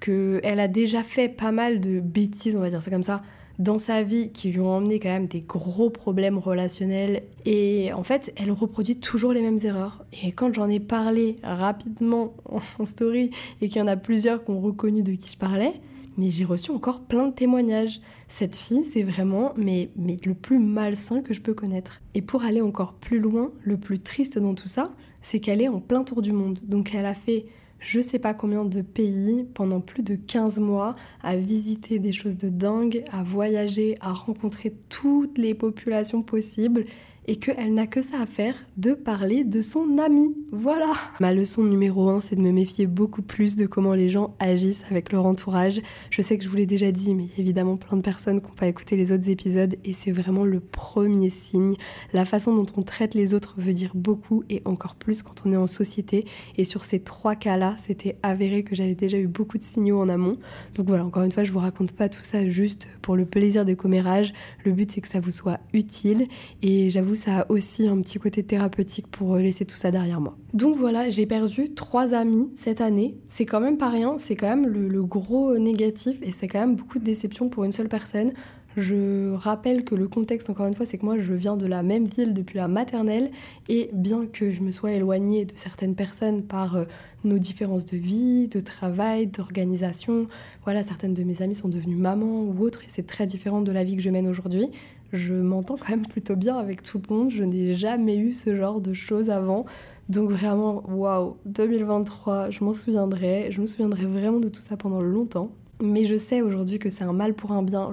qu'elle 0.00 0.60
a 0.60 0.68
déjà 0.68 1.02
fait 1.02 1.28
pas 1.28 1.52
mal 1.52 1.80
de 1.80 2.00
bêtises, 2.00 2.56
on 2.56 2.60
va 2.60 2.70
dire 2.70 2.82
c'est 2.82 2.90
comme 2.90 3.02
ça, 3.02 3.22
dans 3.58 3.78
sa 3.78 4.04
vie 4.04 4.30
qui 4.30 4.50
lui 4.50 4.60
ont 4.60 4.70
emmené 4.70 5.00
quand 5.00 5.08
même 5.08 5.26
des 5.26 5.40
gros 5.40 5.90
problèmes 5.90 6.38
relationnels. 6.38 7.22
Et 7.44 7.92
en 7.92 8.04
fait, 8.04 8.32
elle 8.36 8.52
reproduit 8.52 8.96
toujours 8.96 9.32
les 9.32 9.42
mêmes 9.42 9.58
erreurs. 9.64 10.04
Et 10.22 10.30
quand 10.32 10.54
j'en 10.54 10.68
ai 10.68 10.80
parlé 10.80 11.36
rapidement 11.42 12.34
en 12.44 12.84
story 12.84 13.30
et 13.60 13.68
qu'il 13.68 13.78
y 13.78 13.82
en 13.82 13.88
a 13.88 13.96
plusieurs 13.96 14.44
qui 14.44 14.50
ont 14.50 14.60
reconnu 14.60 15.02
de 15.02 15.12
qui 15.12 15.32
je 15.32 15.38
parlais, 15.38 15.72
mais 16.16 16.30
j'ai 16.30 16.44
reçu 16.44 16.70
encore 16.70 17.00
plein 17.00 17.28
de 17.28 17.34
témoignages. 17.34 18.00
Cette 18.28 18.56
fille, 18.56 18.84
c'est 18.84 19.04
vraiment 19.04 19.54
mais, 19.56 19.90
mais 19.96 20.16
le 20.24 20.34
plus 20.34 20.58
malsain 20.58 21.22
que 21.22 21.34
je 21.34 21.40
peux 21.40 21.54
connaître. 21.54 22.00
Et 22.14 22.22
pour 22.22 22.44
aller 22.44 22.60
encore 22.60 22.94
plus 22.94 23.20
loin, 23.20 23.52
le 23.62 23.76
plus 23.76 23.98
triste 23.98 24.38
dans 24.38 24.54
tout 24.54 24.68
ça, 24.68 24.90
c'est 25.22 25.40
qu'elle 25.40 25.62
est 25.62 25.68
en 25.68 25.80
plein 25.80 26.04
tour 26.04 26.22
du 26.22 26.32
monde. 26.32 26.60
Donc 26.64 26.94
elle 26.94 27.06
a 27.06 27.14
fait 27.14 27.46
je 27.78 28.00
sais 28.00 28.18
pas 28.18 28.34
combien 28.34 28.64
de 28.64 28.82
pays 28.82 29.46
pendant 29.54 29.80
plus 29.80 30.02
de 30.02 30.14
15 30.16 30.58
mois 30.58 30.96
à 31.22 31.36
visiter 31.36 31.98
des 31.98 32.12
choses 32.12 32.36
de 32.36 32.48
dingue, 32.48 33.04
à 33.12 33.22
voyager, 33.22 33.96
à 34.00 34.12
rencontrer 34.12 34.74
toutes 34.88 35.38
les 35.38 35.54
populations 35.54 36.22
possibles 36.22 36.84
et 37.28 37.36
qu'elle 37.36 37.74
n'a 37.74 37.86
que 37.86 38.00
ça 38.00 38.22
à 38.22 38.26
faire 38.26 38.54
de 38.78 38.94
parler 38.94 39.44
de 39.44 39.60
son 39.60 39.98
ami. 39.98 40.34
Voilà 40.50 40.94
Ma 41.20 41.34
leçon 41.34 41.62
numéro 41.62 42.08
1, 42.08 42.22
c'est 42.22 42.36
de 42.36 42.40
me 42.40 42.50
méfier 42.50 42.86
beaucoup 42.86 43.20
plus 43.20 43.54
de 43.54 43.66
comment 43.66 43.92
les 43.92 44.08
gens 44.08 44.34
agissent 44.40 44.84
avec 44.90 45.12
leur 45.12 45.26
entourage. 45.26 45.82
Je 46.10 46.22
sais 46.22 46.38
que 46.38 46.44
je 46.44 46.48
vous 46.48 46.56
l'ai 46.56 46.64
déjà 46.64 46.90
dit, 46.90 47.14
mais 47.14 47.24
il 47.24 47.28
y 47.28 47.32
a 47.32 47.40
évidemment 47.40 47.76
plein 47.76 47.98
de 47.98 48.02
personnes 48.02 48.40
qui 48.40 48.48
n'ont 48.48 48.54
pas 48.54 48.66
écouté 48.66 48.96
les 48.96 49.12
autres 49.12 49.28
épisodes 49.28 49.76
et 49.84 49.92
c'est 49.92 50.10
vraiment 50.10 50.46
le 50.46 50.58
premier 50.58 51.28
signe. 51.28 51.76
La 52.14 52.24
façon 52.24 52.54
dont 52.54 52.66
on 52.78 52.82
traite 52.82 53.14
les 53.14 53.34
autres 53.34 53.54
veut 53.58 53.74
dire 53.74 53.92
beaucoup 53.94 54.42
et 54.48 54.62
encore 54.64 54.94
plus 54.94 55.22
quand 55.22 55.42
on 55.44 55.52
est 55.52 55.56
en 55.56 55.66
société. 55.66 56.24
Et 56.56 56.64
sur 56.64 56.82
ces 56.82 57.00
trois 57.00 57.34
cas-là, 57.34 57.76
c'était 57.78 58.16
avéré 58.22 58.62
que 58.62 58.74
j'avais 58.74 58.94
déjà 58.94 59.18
eu 59.18 59.26
beaucoup 59.26 59.58
de 59.58 59.64
signaux 59.64 60.00
en 60.00 60.08
amont. 60.08 60.38
Donc 60.76 60.88
voilà, 60.88 61.04
encore 61.04 61.24
une 61.24 61.32
fois, 61.32 61.44
je 61.44 61.52
vous 61.52 61.58
raconte 61.58 61.92
pas 61.92 62.08
tout 62.08 62.22
ça 62.22 62.48
juste 62.48 62.88
pour 63.02 63.16
le 63.16 63.26
plaisir 63.26 63.66
des 63.66 63.76
commérages. 63.76 64.32
Le 64.64 64.72
but, 64.72 64.90
c'est 64.90 65.02
que 65.02 65.08
ça 65.08 65.20
vous 65.20 65.30
soit 65.30 65.60
utile 65.74 66.26
et 66.62 66.88
j'avoue 66.88 67.17
ça 67.18 67.40
a 67.40 67.46
aussi 67.50 67.86
un 67.86 68.00
petit 68.00 68.18
côté 68.18 68.42
thérapeutique 68.42 69.06
pour 69.08 69.34
euh, 69.34 69.40
laisser 69.40 69.64
tout 69.64 69.76
ça 69.76 69.90
derrière 69.90 70.20
moi. 70.20 70.36
Donc 70.54 70.76
voilà, 70.76 71.10
j'ai 71.10 71.26
perdu 71.26 71.74
trois 71.74 72.14
amis 72.14 72.50
cette 72.56 72.80
année. 72.80 73.18
C'est 73.28 73.44
quand 73.44 73.60
même 73.60 73.76
pas 73.76 73.90
rien, 73.90 74.16
c'est 74.18 74.36
quand 74.36 74.48
même 74.48 74.66
le, 74.66 75.02
gros 75.02 75.58
négatif 75.58 76.18
et 76.22 76.32
c'est 76.32 76.48
quand 76.48 76.60
même 76.60 76.76
beaucoup 76.76 76.98
de 76.98 77.04
déception 77.04 77.48
pour 77.48 77.64
une 77.64 77.72
seule 77.72 77.88
personne. 77.88 78.32
Je 78.76 79.32
rappelle 79.34 79.84
que 79.84 79.94
le 79.94 80.06
contexte, 80.06 80.50
encore 80.50 80.66
une 80.66 80.74
fois, 80.74 80.86
c'est 80.86 80.98
que 80.98 81.04
moi, 81.04 81.18
je 81.18 81.32
viens 81.32 81.56
de 81.56 81.66
la 81.66 81.82
même 81.82 82.06
ville 82.06 82.32
depuis 82.32 82.58
la 82.58 82.68
maternelle, 82.68 83.30
et 83.68 83.90
bien 83.92 84.26
que 84.26 84.52
je 84.52 84.60
me 84.60 84.70
sois 84.70 84.92
éloignée 84.92 85.46
de 85.46 85.52
certaines 85.56 85.96
personnes 85.96 86.42
par 86.42 86.76
euh, 86.76 86.84
nos 87.24 87.38
différences 87.38 87.86
de 87.86 87.96
vie, 87.96 88.46
de 88.46 88.60
travail, 88.60 89.26
d'organisation, 89.26 90.28
voilà, 90.62 90.84
certaines 90.84 91.14
de 91.14 91.24
mes 91.24 91.42
amies 91.42 91.56
sont 91.56 91.68
devenues 91.68 91.96
mamans 91.96 92.42
ou 92.42 92.62
autres, 92.62 92.82
et 92.84 92.88
c'est 92.88 93.06
très 93.06 93.26
différent 93.26 93.62
de 93.62 93.72
la 93.72 93.82
vie 93.82 93.96
que 93.96 94.02
je 94.02 94.10
mène 94.10 94.28
aujourd'hui 94.28 94.70
je 95.12 95.34
m'entends 95.34 95.76
quand 95.76 95.90
même 95.90 96.06
plutôt 96.06 96.36
bien 96.36 96.56
avec 96.56 96.82
tout 96.82 97.00
le 97.08 97.14
monde. 97.14 97.30
Je 97.30 97.44
n'ai 97.44 97.74
jamais 97.74 98.16
eu 98.16 98.32
ce 98.32 98.56
genre 98.56 98.80
de 98.80 98.92
choses 98.92 99.30
avant. 99.30 99.64
Donc 100.08 100.30
vraiment, 100.30 100.82
waouh, 100.88 101.36
2023, 101.46 102.50
je 102.50 102.64
m'en 102.64 102.74
souviendrai. 102.74 103.50
Je 103.50 103.60
me 103.60 103.66
souviendrai 103.66 104.06
vraiment 104.06 104.40
de 104.40 104.48
tout 104.48 104.62
ça 104.62 104.76
pendant 104.76 105.00
longtemps. 105.00 105.50
Mais 105.80 106.06
je 106.06 106.16
sais 106.16 106.42
aujourd'hui 106.42 106.78
que 106.78 106.90
c'est 106.90 107.04
un 107.04 107.12
mal 107.12 107.34
pour 107.34 107.52
un 107.52 107.62
bien. 107.62 107.92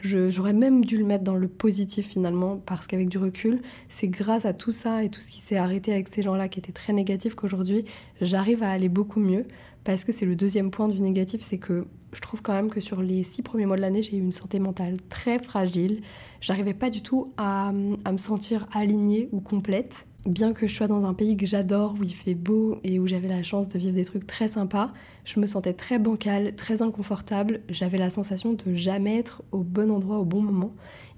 Je, 0.00 0.30
j'aurais 0.30 0.54
même 0.54 0.84
dû 0.84 0.96
le 0.96 1.04
mettre 1.04 1.24
dans 1.24 1.34
le 1.34 1.48
positif 1.48 2.08
finalement, 2.08 2.56
parce 2.64 2.86
qu'avec 2.86 3.08
du 3.08 3.18
recul, 3.18 3.60
c'est 3.88 4.08
grâce 4.08 4.46
à 4.46 4.54
tout 4.54 4.72
ça 4.72 5.04
et 5.04 5.10
tout 5.10 5.20
ce 5.20 5.30
qui 5.30 5.40
s'est 5.40 5.56
arrêté 5.56 5.92
avec 5.92 6.08
ces 6.08 6.22
gens-là 6.22 6.48
qui 6.48 6.58
étaient 6.58 6.72
très 6.72 6.92
négatifs 6.92 7.34
qu'aujourd'hui, 7.34 7.84
j'arrive 8.20 8.62
à 8.62 8.70
aller 8.70 8.88
beaucoup 8.88 9.20
mieux. 9.20 9.44
Parce 9.84 10.04
que 10.04 10.12
c'est 10.12 10.26
le 10.26 10.36
deuxième 10.36 10.70
point 10.70 10.88
du 10.88 11.00
négatif, 11.00 11.40
c'est 11.40 11.58
que 11.58 11.86
je 12.12 12.20
trouve 12.20 12.42
quand 12.42 12.52
même 12.52 12.70
que 12.70 12.80
sur 12.80 13.00
les 13.02 13.22
six 13.22 13.42
premiers 13.42 13.66
mois 13.66 13.76
de 13.76 13.82
l'année, 13.82 14.02
j'ai 14.02 14.16
eu 14.16 14.20
une 14.20 14.32
santé 14.32 14.58
mentale 14.58 14.98
très 15.08 15.38
fragile. 15.38 16.02
J'arrivais 16.40 16.74
pas 16.74 16.90
du 16.90 17.02
tout 17.02 17.32
à, 17.36 17.72
me 17.72 18.18
sentir 18.18 18.66
alignée 18.72 19.28
ou 19.32 19.40
complète. 19.40 20.06
Bien 20.26 20.52
que 20.52 20.66
je 20.66 20.74
sois 20.74 20.88
dans 20.88 21.06
un 21.06 21.14
pays 21.14 21.36
que 21.36 21.46
j'adore, 21.46 21.94
où 21.98 22.02
il 22.02 22.12
fait 22.12 22.34
beau 22.34 22.78
et 22.84 22.98
où 22.98 23.06
j'avais 23.06 23.28
la 23.28 23.42
chance 23.42 23.68
de 23.68 23.78
vivre 23.78 23.94
des 23.94 24.04
trucs 24.04 24.26
très 24.26 24.48
sympas, 24.48 24.92
je 25.24 25.40
me 25.40 25.46
sentais 25.46 25.72
très 25.72 25.98
bancale, 25.98 26.54
très 26.54 26.82
inconfortable. 26.82 27.60
J'avais 27.68 27.98
la 27.98 28.10
sensation 28.10 28.52
de 28.52 28.74
jamais 28.74 29.16
être 29.16 29.42
au 29.52 29.62
bon 29.62 29.90
endroit 29.90 30.18
au 30.18 30.24
bon 30.24 30.42
moment 30.42 30.72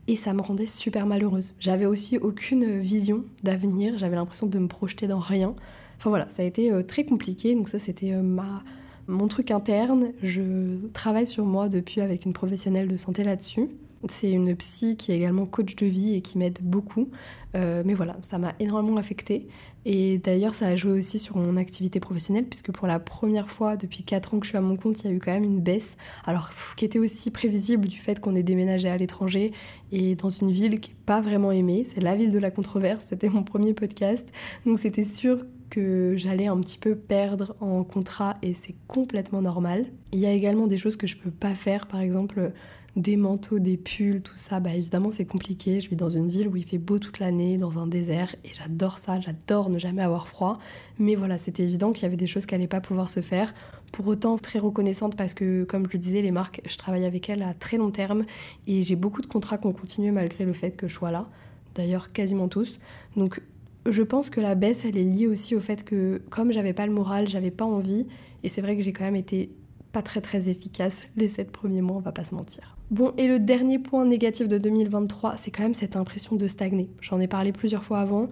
et 0.07 0.17
ça 0.17 0.33
me 0.33 0.43
rendait 0.43 0.67
super 0.67 1.07
malheureuse. 1.07 1.55
J'avais 1.59 1.87
aussi 1.87 2.19
aucune 2.19 2.79
vision 2.79 3.25
d'avenir, 3.43 3.97
j'avais 3.97 4.17
l'impression 4.17 4.47
de 4.47 4.59
me 4.59 4.69
projeter 4.69 5.07
dans 5.07 5.19
rien. 5.19 5.55
Enfin 5.99 6.11
voilà, 6.11 6.29
ça 6.29 6.43
a 6.43 6.47
été 6.47 6.71
euh, 6.71 6.83
très 6.83 7.05
compliqué, 7.05 7.55
donc 7.55 7.69
ça 7.69 7.79
c'était 7.79 8.13
euh, 8.13 8.23
ma 8.23 8.63
mon 9.07 9.29
truc 9.29 9.51
interne. 9.51 10.13
Je 10.23 10.87
travaille 10.93 11.27
sur 11.27 11.45
moi 11.45 11.69
depuis 11.69 12.01
avec 12.01 12.25
une 12.27 12.33
professionnelle 12.33 12.89
de 12.89 12.97
santé 12.97 13.25
là-dessus. 13.25 13.69
C'est 14.09 14.31
une 14.31 14.57
psy 14.57 14.97
qui 14.97 15.13
est 15.13 15.17
également 15.17 15.45
coach 15.45 15.77
de 15.77 15.85
vie 15.85 16.15
et 16.15 16.23
qui 16.23 16.39
m'aide 16.39 16.59
beaucoup. 16.63 17.11
Euh, 17.55 17.83
mais 17.85 17.93
voilà, 17.93 18.17
ça 18.23 18.39
m'a 18.39 18.55
énormément 18.59 18.97
affectée. 18.97 19.47
Et 19.85 20.19
d'ailleurs, 20.19 20.55
ça 20.55 20.69
a 20.69 20.77
joué 20.77 20.93
aussi 20.93 21.19
sur 21.19 21.37
mon 21.37 21.57
activité 21.57 22.01
professionnelle, 22.01 22.47
puisque 22.47 22.73
pour 22.73 22.87
la 22.87 22.99
première 22.99 23.51
fois 23.51 23.77
depuis 23.77 24.03
4 24.03 24.35
ans 24.35 24.39
que 24.39 24.47
je 24.47 24.51
suis 24.51 24.59
à 24.59 24.63
mon 24.63 24.77
compte, 24.77 25.03
il 25.03 25.11
y 25.11 25.13
a 25.13 25.13
eu 25.13 25.19
quand 25.19 25.33
même 25.33 25.45
une 25.45 25.61
baisse. 25.61 25.99
Alors, 26.25 26.51
qui 26.77 26.87
était 26.87 26.99
aussi 26.99 27.31
prévisible 27.31 27.89
du 27.89 27.99
fait 27.99 28.21
qu'on 28.21 28.35
ait 28.35 28.43
déménagé 28.43 28.89
à 28.89 28.97
l'étranger 28.97 29.53
et 29.93 30.15
dans 30.15 30.31
une 30.31 30.51
ville 30.51 30.81
qui 30.81 30.91
n'est 30.91 30.97
pas 31.05 31.21
vraiment 31.21 31.53
aimée. 31.53 31.87
C'est 31.93 32.01
la 32.01 32.17
ville 32.17 32.31
de 32.31 32.39
la 32.39 32.51
controverse, 32.51 33.05
c'était 33.09 33.29
mon 33.29 33.43
premier 33.43 33.75
podcast. 33.75 34.27
Donc, 34.65 34.79
c'était 34.79 35.05
sûr 35.05 35.45
que 35.69 36.15
j'allais 36.17 36.47
un 36.47 36.59
petit 36.61 36.79
peu 36.79 36.97
perdre 36.97 37.55
en 37.61 37.85
contrat 37.85 38.39
et 38.43 38.55
c'est 38.55 38.75
complètement 38.89 39.43
normal. 39.43 39.87
Il 40.13 40.19
y 40.19 40.27
a 40.27 40.33
également 40.33 40.67
des 40.67 40.79
choses 40.79 40.97
que 40.97 41.07
je 41.07 41.17
peux 41.17 41.31
pas 41.31 41.55
faire, 41.55 41.87
par 41.87 42.01
exemple 42.01 42.53
des 42.97 43.17
manteaux, 43.17 43.59
des 43.59 43.77
pulls, 43.77 44.21
tout 44.23 44.37
ça, 44.37 44.61
bah 44.61 44.75
évidemment 44.75 45.11
c'est 45.11 45.25
compliqué. 45.25 45.81
Je 45.81 45.89
vis 45.89 45.97
dans 45.97 46.09
une 46.09 46.29
ville 46.29 46.49
où 46.49 46.57
il 46.57 46.65
fait 46.65 46.79
beau 46.79 46.99
toute 46.99 47.19
l'année, 47.19 47.59
dans 47.59 47.79
un 47.79 47.87
désert, 47.87 48.35
et 48.45 48.51
j'adore 48.53 48.99
ça, 48.99 49.21
j'adore 49.21 49.71
ne 49.71 49.79
jamais 49.79 50.03
avoir 50.03 50.29
froid. 50.29 50.59
Mais 50.99 51.15
voilà, 51.15 51.39
c'était 51.39 51.65
évident 51.65 51.93
qu'il 51.93 52.03
y 52.03 52.07
avait 52.07 52.17
des 52.17 52.27
choses 52.27 52.47
qui 52.47 52.55
n'allaient 52.55 52.67
pas 52.67 52.81
pouvoir 52.81 53.09
se 53.09 53.21
faire. 53.21 53.55
Pour 53.93 54.07
autant, 54.07 54.39
très 54.39 54.59
reconnaissante 54.59 55.17
parce 55.17 55.35
que, 55.35 55.65
comme 55.65 55.87
je 55.87 55.93
le 55.93 55.99
disais, 55.99 56.23
les 56.23 56.31
marques, 56.31 56.63
je 56.69 56.77
travaille 56.77 57.05
avec 57.05 57.29
elles 57.29 57.43
à 57.43 57.55
très 57.55 57.77
long 57.77 57.91
terme, 57.91 58.25
et 58.67 58.83
j'ai 58.83 58.97
beaucoup 58.97 59.23
de 59.23 59.27
contrats 59.27 59.59
qui 59.59 59.67
ont 59.67 59.73
continué 59.73 60.11
malgré 60.11 60.45
le 60.45 60.53
fait 60.53 60.73
que 60.73 60.89
je 60.89 60.95
sois 60.95 61.11
là. 61.11 61.29
D'ailleurs, 61.75 62.13
quasiment 62.13 62.49
tous. 62.49 62.79
Donc 63.17 63.41
je 63.87 64.03
pense 64.03 64.29
que 64.29 64.41
la 64.41 64.55
baisse, 64.55 64.85
elle 64.85 64.99
est 64.99 65.05
liée 65.05 65.27
aussi 65.27 65.55
au 65.57 65.61
fait 65.61 65.85
que, 65.85 66.21
comme 66.29 66.53
j'avais 66.53 66.75
pas 66.75 66.87
le 66.87 66.93
moral, 66.93 67.29
j'avais 67.29 67.51
pas 67.51 67.65
envie, 67.65 68.07
et 68.43 68.49
c'est 68.49 68.61
vrai 68.61 68.77
que 68.77 68.83
j'ai 68.83 68.93
quand 68.93 69.05
même 69.05 69.17
été 69.17 69.51
pas 69.93 70.03
très 70.03 70.21
très 70.21 70.51
efficace 70.51 71.05
les 71.17 71.29
sept 71.29 71.51
premiers 71.51 71.81
mois, 71.81 71.97
on 71.97 72.01
va 72.01 72.13
pas 72.13 72.25
se 72.25 72.35
mentir. 72.35 72.77
Bon, 72.91 73.13
et 73.17 73.29
le 73.29 73.39
dernier 73.39 73.79
point 73.79 74.05
négatif 74.05 74.49
de 74.49 74.59
2023, 74.59 75.37
c'est 75.37 75.53
quand 75.53 75.63
même 75.63 75.75
cette 75.75 75.95
impression 75.95 76.35
de 76.35 76.49
stagner. 76.49 76.91
J'en 77.01 77.21
ai 77.21 77.29
parlé 77.29 77.53
plusieurs 77.53 77.85
fois 77.85 78.01
avant. 78.01 78.29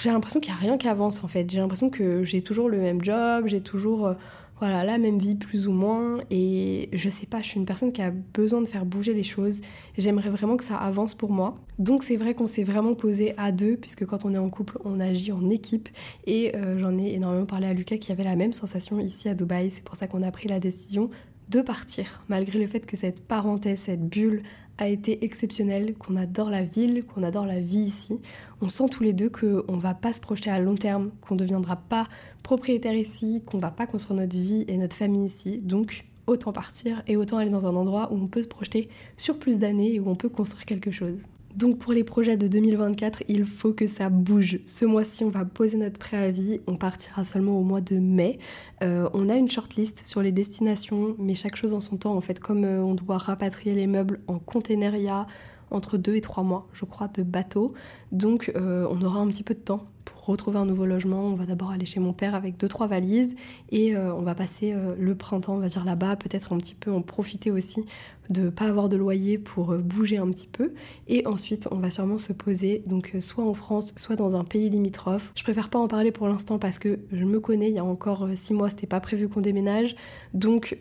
J'ai 0.00 0.10
l'impression 0.10 0.40
qu'il 0.40 0.50
n'y 0.50 0.58
a 0.58 0.60
rien 0.60 0.78
qui 0.78 0.88
avance 0.88 1.22
en 1.22 1.28
fait. 1.28 1.50
J'ai 1.50 1.58
l'impression 1.58 1.90
que 1.90 2.24
j'ai 2.24 2.40
toujours 2.40 2.70
le 2.70 2.80
même 2.80 3.04
job, 3.04 3.48
j'ai 3.48 3.60
toujours 3.60 4.06
euh, 4.06 4.14
voilà, 4.60 4.82
la 4.84 4.96
même 4.96 5.18
vie 5.18 5.34
plus 5.34 5.68
ou 5.68 5.72
moins. 5.72 6.20
Et 6.30 6.88
je 6.94 7.10
sais 7.10 7.26
pas, 7.26 7.42
je 7.42 7.48
suis 7.48 7.60
une 7.60 7.66
personne 7.66 7.92
qui 7.92 8.00
a 8.00 8.10
besoin 8.10 8.62
de 8.62 8.66
faire 8.66 8.86
bouger 8.86 9.12
les 9.12 9.24
choses. 9.24 9.60
J'aimerais 9.98 10.30
vraiment 10.30 10.56
que 10.56 10.64
ça 10.64 10.78
avance 10.78 11.14
pour 11.14 11.30
moi. 11.30 11.58
Donc 11.78 12.02
c'est 12.02 12.16
vrai 12.16 12.32
qu'on 12.32 12.46
s'est 12.46 12.64
vraiment 12.64 12.94
posé 12.94 13.34
à 13.36 13.52
deux, 13.52 13.76
puisque 13.76 14.06
quand 14.06 14.24
on 14.24 14.32
est 14.32 14.38
en 14.38 14.48
couple, 14.48 14.78
on 14.86 15.00
agit 15.00 15.32
en 15.32 15.50
équipe. 15.50 15.90
Et 16.26 16.56
euh, 16.56 16.78
j'en 16.78 16.96
ai 16.96 17.12
énormément 17.12 17.44
parlé 17.44 17.66
à 17.66 17.74
Lucas 17.74 17.98
qui 17.98 18.10
avait 18.10 18.24
la 18.24 18.36
même 18.36 18.54
sensation 18.54 18.98
ici 19.00 19.28
à 19.28 19.34
Dubaï. 19.34 19.70
C'est 19.70 19.84
pour 19.84 19.96
ça 19.96 20.06
qu'on 20.06 20.22
a 20.22 20.30
pris 20.30 20.48
la 20.48 20.60
décision 20.60 21.10
de 21.48 21.60
partir, 21.60 22.22
malgré 22.28 22.58
le 22.58 22.66
fait 22.66 22.86
que 22.86 22.96
cette 22.96 23.20
parenthèse, 23.20 23.80
cette 23.80 24.08
bulle 24.08 24.42
a 24.78 24.88
été 24.88 25.24
exceptionnelle, 25.24 25.94
qu'on 25.94 26.16
adore 26.16 26.50
la 26.50 26.62
ville, 26.62 27.04
qu'on 27.04 27.22
adore 27.22 27.46
la 27.46 27.60
vie 27.60 27.78
ici. 27.78 28.20
On 28.60 28.68
sent 28.68 28.88
tous 28.90 29.02
les 29.02 29.12
deux 29.12 29.30
qu'on 29.30 29.76
va 29.76 29.94
pas 29.94 30.12
se 30.12 30.20
projeter 30.20 30.50
à 30.50 30.58
long 30.58 30.74
terme, 30.74 31.10
qu'on 31.20 31.34
ne 31.34 31.40
deviendra 31.40 31.76
pas 31.76 32.08
propriétaire 32.42 32.94
ici, 32.94 33.42
qu'on 33.46 33.58
va 33.58 33.70
pas 33.70 33.86
construire 33.86 34.20
notre 34.20 34.36
vie 34.36 34.64
et 34.68 34.76
notre 34.76 34.96
famille 34.96 35.26
ici. 35.26 35.58
Donc 35.58 36.04
autant 36.26 36.52
partir 36.52 37.02
et 37.06 37.16
autant 37.16 37.38
aller 37.38 37.50
dans 37.50 37.66
un 37.66 37.76
endroit 37.76 38.12
où 38.12 38.16
on 38.16 38.26
peut 38.26 38.42
se 38.42 38.48
projeter 38.48 38.88
sur 39.16 39.38
plus 39.38 39.58
d'années 39.58 39.94
et 39.94 40.00
où 40.00 40.08
on 40.08 40.16
peut 40.16 40.28
construire 40.28 40.66
quelque 40.66 40.90
chose. 40.90 41.26
Donc 41.56 41.78
pour 41.78 41.94
les 41.94 42.04
projets 42.04 42.36
de 42.36 42.48
2024, 42.48 43.22
il 43.28 43.46
faut 43.46 43.72
que 43.72 43.86
ça 43.86 44.10
bouge. 44.10 44.58
Ce 44.66 44.84
mois-ci, 44.84 45.24
on 45.24 45.30
va 45.30 45.46
poser 45.46 45.78
notre 45.78 45.98
préavis. 45.98 46.60
On 46.66 46.76
partira 46.76 47.24
seulement 47.24 47.58
au 47.58 47.62
mois 47.62 47.80
de 47.80 47.96
mai. 47.96 48.38
Euh, 48.82 49.08
on 49.14 49.30
a 49.30 49.36
une 49.36 49.50
shortlist 49.50 50.06
sur 50.06 50.20
les 50.20 50.32
destinations, 50.32 51.16
mais 51.18 51.32
chaque 51.32 51.56
chose 51.56 51.72
en 51.72 51.80
son 51.80 51.96
temps. 51.96 52.14
En 52.14 52.20
fait, 52.20 52.40
comme 52.40 52.64
euh, 52.64 52.84
on 52.84 52.94
doit 52.94 53.16
rapatrier 53.16 53.74
les 53.74 53.86
meubles 53.86 54.20
en 54.26 54.38
containeriat 54.38 55.26
entre 55.70 55.96
deux 55.96 56.14
et 56.14 56.20
trois 56.20 56.42
mois, 56.42 56.68
je 56.74 56.84
crois, 56.84 57.08
de 57.08 57.22
bateau. 57.22 57.72
Donc 58.12 58.52
euh, 58.54 58.86
on 58.90 59.00
aura 59.00 59.20
un 59.20 59.26
petit 59.28 59.42
peu 59.42 59.54
de 59.54 59.60
temps 59.60 59.86
pour 60.04 60.26
retrouver 60.26 60.58
un 60.58 60.66
nouveau 60.66 60.84
logement. 60.84 61.22
On 61.22 61.36
va 61.36 61.46
d'abord 61.46 61.70
aller 61.70 61.86
chez 61.86 62.00
mon 62.00 62.12
père 62.12 62.34
avec 62.34 62.58
deux 62.58 62.68
trois 62.68 62.86
valises 62.86 63.34
et 63.70 63.96
on 63.96 64.22
va 64.22 64.36
passer 64.36 64.72
le 64.96 65.14
printemps, 65.16 65.54
on 65.54 65.58
va 65.58 65.66
dire 65.66 65.84
là-bas, 65.84 66.14
peut-être 66.14 66.52
un 66.52 66.58
petit 66.58 66.76
peu 66.76 66.92
en 66.92 67.02
profiter 67.02 67.50
aussi 67.50 67.84
de 68.30 68.48
pas 68.48 68.66
avoir 68.66 68.88
de 68.88 68.96
loyer 68.96 69.38
pour 69.38 69.72
euh, 69.72 69.78
bouger 69.78 70.18
un 70.18 70.30
petit 70.30 70.46
peu. 70.46 70.72
Et 71.08 71.26
ensuite, 71.26 71.68
on 71.70 71.76
va 71.76 71.90
sûrement 71.90 72.18
se 72.18 72.32
poser, 72.32 72.82
donc 72.86 73.12
euh, 73.14 73.20
soit 73.20 73.44
en 73.44 73.54
France, 73.54 73.92
soit 73.96 74.16
dans 74.16 74.36
un 74.36 74.44
pays 74.44 74.70
limitrophe. 74.70 75.32
Je 75.34 75.42
préfère 75.42 75.70
pas 75.70 75.78
en 75.78 75.88
parler 75.88 76.12
pour 76.12 76.28
l'instant 76.28 76.58
parce 76.58 76.78
que 76.78 76.98
je 77.12 77.24
me 77.24 77.40
connais, 77.40 77.68
il 77.68 77.74
y 77.74 77.78
a 77.78 77.84
encore 77.84 78.24
euh, 78.24 78.34
six 78.34 78.54
mois, 78.54 78.70
c'était 78.70 78.86
pas 78.86 79.00
prévu 79.00 79.28
qu'on 79.28 79.40
déménage. 79.40 79.96
Donc 80.34 80.78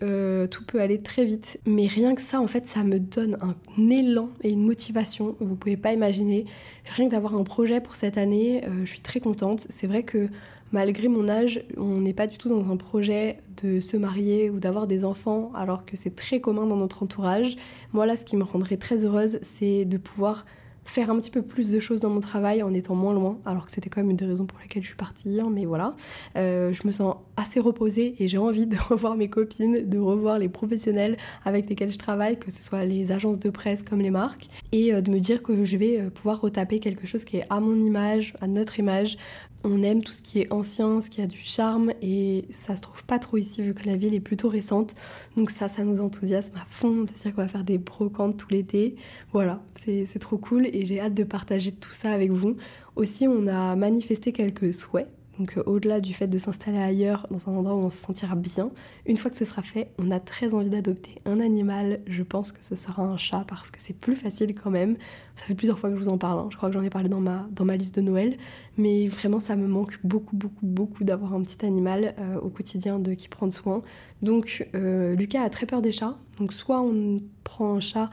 tout 0.51 0.65
peut 0.65 0.81
aller 0.81 1.01
très 1.01 1.23
vite. 1.23 1.59
Mais 1.65 1.87
rien 1.87 2.13
que 2.15 2.21
ça, 2.21 2.41
en 2.41 2.47
fait, 2.47 2.67
ça 2.67 2.83
me 2.83 2.99
donne 2.99 3.37
un 3.41 3.55
élan 3.89 4.29
et 4.41 4.49
une 4.49 4.63
motivation. 4.65 5.35
Vous 5.39 5.55
pouvez 5.55 5.77
pas 5.77 5.93
imaginer. 5.93 6.45
Rien 6.85 7.07
que 7.07 7.11
d'avoir 7.11 7.35
un 7.35 7.43
projet 7.43 7.79
pour 7.79 7.95
cette 7.95 8.17
année, 8.17 8.63
je 8.83 8.85
suis 8.85 9.01
très 9.01 9.19
contente. 9.19 9.65
C'est 9.69 9.87
vrai 9.87 10.03
que 10.03 10.29
malgré 10.75 11.07
mon 11.07 11.29
âge, 11.29 11.63
on 11.77 12.01
n'est 12.01 12.13
pas 12.13 12.27
du 12.27 12.37
tout 12.37 12.49
dans 12.49 12.69
un 12.69 12.75
projet 12.75 13.37
de 13.63 13.79
se 13.79 13.95
marier 13.95 14.49
ou 14.49 14.59
d'avoir 14.59 14.87
des 14.87 15.05
enfants, 15.05 15.53
alors 15.55 15.85
que 15.85 15.95
c'est 15.95 16.13
très 16.13 16.41
commun 16.41 16.65
dans 16.65 16.75
notre 16.75 17.01
entourage. 17.01 17.55
Moi, 17.93 18.05
là, 18.05 18.17
ce 18.17 18.25
qui 18.25 18.35
me 18.35 18.43
rendrait 18.43 18.75
très 18.75 19.05
heureuse, 19.05 19.39
c'est 19.41 19.85
de 19.85 19.95
pouvoir 19.95 20.45
faire 20.83 21.09
un 21.09 21.19
petit 21.19 21.31
peu 21.31 21.41
plus 21.41 21.71
de 21.71 21.79
choses 21.79 22.01
dans 22.01 22.09
mon 22.09 22.19
travail 22.19 22.61
en 22.61 22.73
étant 22.73 22.93
moins 22.93 23.13
loin, 23.13 23.39
alors 23.45 23.65
que 23.65 23.71
c'était 23.71 23.89
quand 23.89 24.01
même 24.01 24.11
une 24.11 24.17
des 24.17 24.25
raisons 24.25 24.45
pour 24.45 24.59
lesquelles 24.59 24.83
je 24.83 24.89
suis 24.89 24.97
partie 24.97 25.29
hier, 25.29 25.49
mais 25.49 25.65
voilà. 25.65 25.95
Euh, 26.37 26.73
je 26.73 26.85
me 26.85 26.91
sens 26.91 27.15
assez 27.37 27.59
reposée 27.59 28.15
et 28.19 28.27
j'ai 28.27 28.37
envie 28.37 28.67
de 28.67 28.77
revoir 28.89 29.15
mes 29.15 29.29
copines, 29.29 29.89
de 29.89 29.97
revoir 29.97 30.39
les 30.39 30.49
professionnels 30.49 31.17
avec 31.45 31.69
lesquels 31.69 31.91
je 31.91 31.97
travaille, 31.97 32.37
que 32.37 32.51
ce 32.51 32.61
soit 32.61 32.83
les 32.83 33.13
agences 33.13 33.39
de 33.39 33.49
presse 33.49 33.81
comme 33.81 34.01
les 34.01 34.11
marques, 34.11 34.49
et 34.73 34.93
euh, 34.93 34.99
de 34.99 35.09
me 35.09 35.19
dire 35.19 35.41
que 35.41 35.63
je 35.63 35.77
vais 35.77 36.01
euh, 36.01 36.09
pouvoir 36.09 36.41
retaper 36.41 36.79
quelque 36.79 37.07
chose 37.07 37.23
qui 37.23 37.37
est 37.37 37.45
à 37.49 37.61
mon 37.61 37.79
image, 37.79 38.35
à 38.41 38.47
notre 38.47 38.77
image, 38.77 39.17
on 39.65 39.81
aime 39.81 40.03
tout 40.03 40.13
ce 40.13 40.21
qui 40.21 40.39
est 40.39 40.53
ancien, 40.53 41.01
ce 41.01 41.09
qui 41.09 41.21
a 41.21 41.27
du 41.27 41.39
charme 41.39 41.91
et 42.01 42.45
ça 42.51 42.75
se 42.75 42.81
trouve 42.81 43.03
pas 43.03 43.19
trop 43.19 43.37
ici 43.37 43.61
vu 43.61 43.73
que 43.73 43.85
la 43.87 43.95
ville 43.95 44.13
est 44.13 44.19
plutôt 44.19 44.47
récente. 44.47 44.95
Donc 45.35 45.49
ça, 45.49 45.67
ça 45.67 45.83
nous 45.83 46.01
enthousiasme 46.01 46.55
à 46.55 46.65
fond 46.67 47.01
de 47.01 47.11
dire 47.11 47.33
qu'on 47.33 47.41
va 47.41 47.47
faire 47.47 47.63
des 47.63 47.79
brocantes 47.79 48.37
tout 48.37 48.47
l'été. 48.51 48.95
Voilà, 49.33 49.61
c'est 49.83 50.19
trop 50.19 50.37
cool 50.37 50.67
et 50.67 50.85
j'ai 50.85 50.99
hâte 50.99 51.15
de 51.15 51.23
partager 51.23 51.71
tout 51.71 51.91
ça 51.91 52.11
avec 52.11 52.31
vous. 52.31 52.55
Aussi, 52.95 53.27
on 53.27 53.47
a 53.47 53.75
manifesté 53.75 54.31
quelques 54.31 54.73
souhaits 54.73 55.09
donc 55.39 55.57
euh, 55.57 55.63
au-delà 55.65 55.99
du 55.99 56.13
fait 56.13 56.27
de 56.27 56.37
s'installer 56.37 56.77
ailleurs, 56.77 57.27
dans 57.29 57.49
un 57.49 57.53
endroit 57.53 57.75
où 57.75 57.79
on 57.79 57.89
se 57.89 57.97
sentira 57.97 58.35
bien, 58.35 58.71
une 59.05 59.17
fois 59.17 59.29
que 59.31 59.37
ce 59.37 59.45
sera 59.45 59.61
fait, 59.61 59.91
on 59.99 60.11
a 60.11 60.19
très 60.19 60.53
envie 60.53 60.69
d'adopter 60.69 61.21
un 61.25 61.39
animal. 61.39 62.01
Je 62.07 62.23
pense 62.23 62.51
que 62.51 62.63
ce 62.63 62.75
sera 62.75 63.03
un 63.03 63.17
chat 63.17 63.43
parce 63.47 63.71
que 63.71 63.81
c'est 63.81 63.97
plus 63.97 64.15
facile 64.15 64.55
quand 64.55 64.71
même. 64.71 64.97
Ça 65.35 65.45
fait 65.45 65.55
plusieurs 65.55 65.77
fois 65.77 65.89
que 65.89 65.97
je 65.97 66.01
vous 66.01 66.09
en 66.09 66.17
parle, 66.17 66.39
hein. 66.39 66.47
je 66.49 66.57
crois 66.57 66.69
que 66.69 66.75
j'en 66.75 66.83
ai 66.83 66.89
parlé 66.89 67.09
dans 67.09 67.19
ma, 67.19 67.47
dans 67.51 67.65
ma 67.65 67.75
liste 67.75 67.95
de 67.95 68.01
Noël. 68.01 68.37
Mais 68.77 69.07
vraiment 69.07 69.39
ça 69.39 69.55
me 69.55 69.67
manque 69.67 69.99
beaucoup, 70.03 70.35
beaucoup, 70.35 70.65
beaucoup 70.65 71.03
d'avoir 71.03 71.33
un 71.33 71.41
petit 71.41 71.65
animal 71.65 72.15
euh, 72.19 72.39
au 72.39 72.49
quotidien 72.49 72.99
de 72.99 73.13
qui 73.13 73.27
prendre 73.27 73.53
soin. 73.53 73.81
Donc 74.21 74.67
euh, 74.75 75.15
Lucas 75.15 75.43
a 75.43 75.49
très 75.49 75.65
peur 75.65 75.81
des 75.81 75.91
chats. 75.91 76.17
Donc 76.39 76.53
soit 76.53 76.81
on 76.81 77.21
prend 77.43 77.75
un 77.75 77.79
chat 77.79 78.09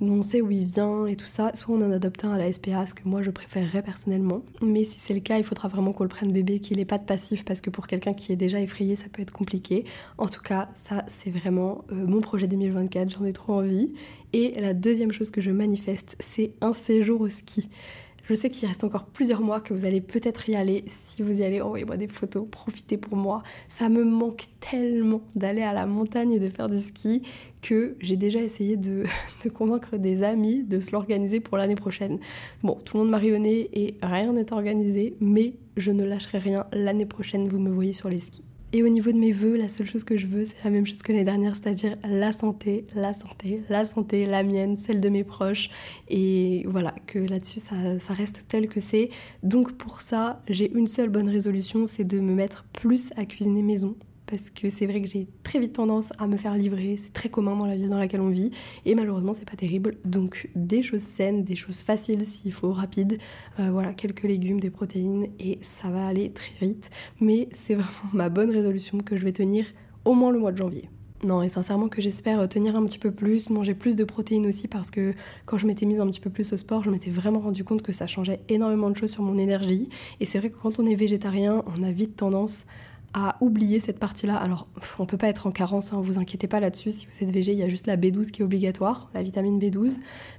on 0.00 0.22
sait 0.22 0.40
où 0.40 0.50
il 0.50 0.66
vient 0.66 1.06
et 1.06 1.16
tout 1.16 1.26
ça. 1.26 1.50
Soit 1.54 1.74
on 1.74 1.82
en 1.82 1.92
adopte 1.92 2.24
un 2.24 2.32
à 2.32 2.38
la 2.38 2.52
SPA, 2.52 2.86
ce 2.86 2.94
que 2.94 3.02
moi 3.04 3.22
je 3.22 3.30
préférerais 3.30 3.82
personnellement. 3.82 4.42
Mais 4.62 4.84
si 4.84 4.98
c'est 4.98 5.14
le 5.14 5.20
cas, 5.20 5.38
il 5.38 5.44
faudra 5.44 5.68
vraiment 5.68 5.92
qu'on 5.92 6.04
le 6.04 6.08
prenne 6.08 6.32
bébé, 6.32 6.60
qu'il 6.60 6.76
n'ait 6.76 6.84
pas 6.84 6.98
de 6.98 7.04
passif, 7.04 7.44
parce 7.44 7.60
que 7.60 7.70
pour 7.70 7.86
quelqu'un 7.86 8.14
qui 8.14 8.32
est 8.32 8.36
déjà 8.36 8.60
effrayé, 8.60 8.96
ça 8.96 9.06
peut 9.10 9.22
être 9.22 9.32
compliqué. 9.32 9.84
En 10.18 10.28
tout 10.28 10.42
cas, 10.42 10.68
ça 10.74 11.04
c'est 11.06 11.30
vraiment 11.30 11.84
euh, 11.92 12.06
mon 12.06 12.20
projet 12.20 12.46
2024, 12.46 13.10
j'en 13.10 13.24
ai 13.24 13.32
trop 13.32 13.54
envie. 13.54 13.92
Et 14.32 14.60
la 14.60 14.74
deuxième 14.74 15.12
chose 15.12 15.30
que 15.30 15.40
je 15.40 15.50
manifeste, 15.50 16.16
c'est 16.20 16.52
un 16.60 16.74
séjour 16.74 17.20
au 17.20 17.28
ski. 17.28 17.70
Je 18.28 18.34
sais 18.34 18.50
qu'il 18.50 18.66
reste 18.66 18.82
encore 18.82 19.04
plusieurs 19.04 19.40
mois, 19.40 19.60
que 19.60 19.72
vous 19.72 19.84
allez 19.84 20.00
peut-être 20.00 20.48
y 20.48 20.56
aller. 20.56 20.84
Si 20.88 21.22
vous 21.22 21.40
y 21.40 21.44
allez, 21.44 21.60
envoyez-moi 21.60 21.96
des 21.96 22.08
photos, 22.08 22.48
profitez 22.50 22.96
pour 22.96 23.16
moi. 23.16 23.44
Ça 23.68 23.88
me 23.88 24.02
manque 24.02 24.46
tellement 24.58 25.22
d'aller 25.36 25.62
à 25.62 25.72
la 25.72 25.86
montagne 25.86 26.32
et 26.32 26.40
de 26.40 26.48
faire 26.48 26.68
du 26.68 26.78
ski 26.78 27.22
que 27.62 27.96
j'ai 28.00 28.16
déjà 28.16 28.40
essayé 28.40 28.76
de, 28.76 29.04
convaincre 29.54 29.96
des 29.96 30.24
amis 30.24 30.64
de 30.64 30.80
se 30.80 30.90
l'organiser 30.90 31.38
pour 31.38 31.56
l'année 31.56 31.76
prochaine. 31.76 32.18
Bon, 32.64 32.74
tout 32.84 32.96
le 32.96 33.04
monde 33.04 33.12
m'a 33.12 33.18
rayonné 33.18 33.70
et 33.72 33.96
rien 34.02 34.32
n'est 34.32 34.52
organisé, 34.52 35.14
mais 35.20 35.54
je 35.76 35.92
ne 35.92 36.02
lâcherai 36.02 36.38
rien. 36.38 36.66
L'année 36.72 37.06
prochaine, 37.06 37.46
vous 37.46 37.60
me 37.60 37.70
voyez 37.70 37.92
sur 37.92 38.08
les 38.08 38.18
skis. 38.18 38.42
Et 38.72 38.82
au 38.82 38.88
niveau 38.88 39.12
de 39.12 39.16
mes 39.16 39.32
vœux, 39.32 39.56
la 39.56 39.68
seule 39.68 39.86
chose 39.86 40.02
que 40.02 40.16
je 40.16 40.26
veux, 40.26 40.44
c'est 40.44 40.62
la 40.64 40.70
même 40.70 40.86
chose 40.86 41.00
que 41.00 41.12
l'année 41.12 41.24
dernière, 41.24 41.54
c'est-à-dire 41.54 41.96
la 42.04 42.32
santé, 42.32 42.84
la 42.94 43.14
santé, 43.14 43.62
la 43.68 43.84
santé, 43.84 44.26
la 44.26 44.42
mienne, 44.42 44.76
celle 44.76 45.00
de 45.00 45.08
mes 45.08 45.24
proches. 45.24 45.70
Et 46.08 46.64
voilà, 46.66 46.92
que 47.06 47.18
là-dessus, 47.18 47.60
ça, 47.60 47.98
ça 48.00 48.12
reste 48.12 48.44
tel 48.48 48.68
que 48.68 48.80
c'est. 48.80 49.10
Donc 49.42 49.72
pour 49.72 50.00
ça, 50.00 50.42
j'ai 50.48 50.70
une 50.72 50.88
seule 50.88 51.08
bonne 51.08 51.28
résolution, 51.28 51.86
c'est 51.86 52.04
de 52.04 52.18
me 52.18 52.34
mettre 52.34 52.64
plus 52.72 53.12
à 53.16 53.24
cuisiner 53.24 53.62
maison 53.62 53.96
parce 54.26 54.50
que 54.50 54.70
c'est 54.70 54.86
vrai 54.86 55.00
que 55.00 55.08
j'ai 55.08 55.26
très 55.42 55.58
vite 55.58 55.74
tendance 55.74 56.12
à 56.18 56.26
me 56.26 56.36
faire 56.36 56.54
livrer, 56.54 56.96
c'est 56.96 57.12
très 57.12 57.28
commun 57.28 57.56
dans 57.56 57.66
la 57.66 57.76
vie 57.76 57.88
dans 57.88 57.98
laquelle 57.98 58.20
on 58.20 58.28
vit, 58.28 58.50
et 58.84 58.94
malheureusement 58.94 59.34
c'est 59.34 59.48
pas 59.48 59.56
terrible. 59.56 59.96
Donc 60.04 60.50
des 60.54 60.82
choses 60.82 61.02
saines, 61.02 61.44
des 61.44 61.56
choses 61.56 61.80
faciles 61.80 62.24
s'il 62.24 62.52
faut, 62.52 62.72
rapides, 62.72 63.18
euh, 63.60 63.70
voilà, 63.70 63.92
quelques 63.92 64.24
légumes, 64.24 64.60
des 64.60 64.70
protéines, 64.70 65.28
et 65.38 65.58
ça 65.60 65.88
va 65.88 66.06
aller 66.06 66.30
très 66.30 66.52
vite. 66.60 66.90
Mais 67.20 67.48
c'est 67.54 67.74
vraiment 67.74 68.10
ma 68.12 68.28
bonne 68.28 68.50
résolution 68.50 68.98
que 68.98 69.16
je 69.16 69.24
vais 69.24 69.32
tenir 69.32 69.66
au 70.04 70.14
moins 70.14 70.30
le 70.30 70.38
mois 70.38 70.52
de 70.52 70.58
janvier. 70.58 70.88
Non, 71.24 71.42
et 71.42 71.48
sincèrement 71.48 71.88
que 71.88 72.02
j'espère 72.02 72.46
tenir 72.48 72.76
un 72.76 72.84
petit 72.84 72.98
peu 72.98 73.10
plus, 73.10 73.48
manger 73.48 73.74
plus 73.74 73.96
de 73.96 74.04
protéines 74.04 74.46
aussi 74.46 74.68
parce 74.68 74.90
que 74.90 75.14
quand 75.46 75.56
je 75.56 75.66
m'étais 75.66 75.86
mise 75.86 75.98
un 75.98 76.06
petit 76.06 76.20
peu 76.20 76.28
plus 76.28 76.52
au 76.52 76.56
sport, 76.58 76.84
je 76.84 76.90
m'étais 76.90 77.10
vraiment 77.10 77.40
rendu 77.40 77.64
compte 77.64 77.82
que 77.82 77.92
ça 77.92 78.06
changeait 78.06 78.40
énormément 78.48 78.90
de 78.90 78.96
choses 78.96 79.12
sur 79.12 79.22
mon 79.22 79.38
énergie. 79.38 79.88
Et 80.20 80.26
c'est 80.26 80.38
vrai 80.38 80.50
que 80.50 80.58
quand 80.58 80.78
on 80.78 80.86
est 80.86 80.94
végétarien, 80.94 81.64
on 81.66 81.82
a 81.82 81.90
vite 81.90 82.16
tendance 82.16 82.66
à 83.18 83.34
oublier 83.40 83.80
cette 83.80 83.98
partie-là. 83.98 84.36
Alors, 84.36 84.68
on 84.98 85.06
peut 85.06 85.16
pas 85.16 85.28
être 85.28 85.46
en 85.46 85.50
carence, 85.50 85.94
hein, 85.94 86.00
vous 86.02 86.18
inquiétez 86.18 86.48
pas 86.48 86.60
là-dessus. 86.60 86.90
Si 86.90 87.06
vous 87.06 87.24
êtes 87.24 87.32
végé, 87.32 87.52
il 87.52 87.58
y 87.58 87.62
a 87.62 87.68
juste 87.68 87.86
la 87.86 87.96
B12 87.96 88.30
qui 88.30 88.42
est 88.42 88.44
obligatoire, 88.44 89.08
la 89.14 89.22
vitamine 89.22 89.58
B12. 89.58 89.94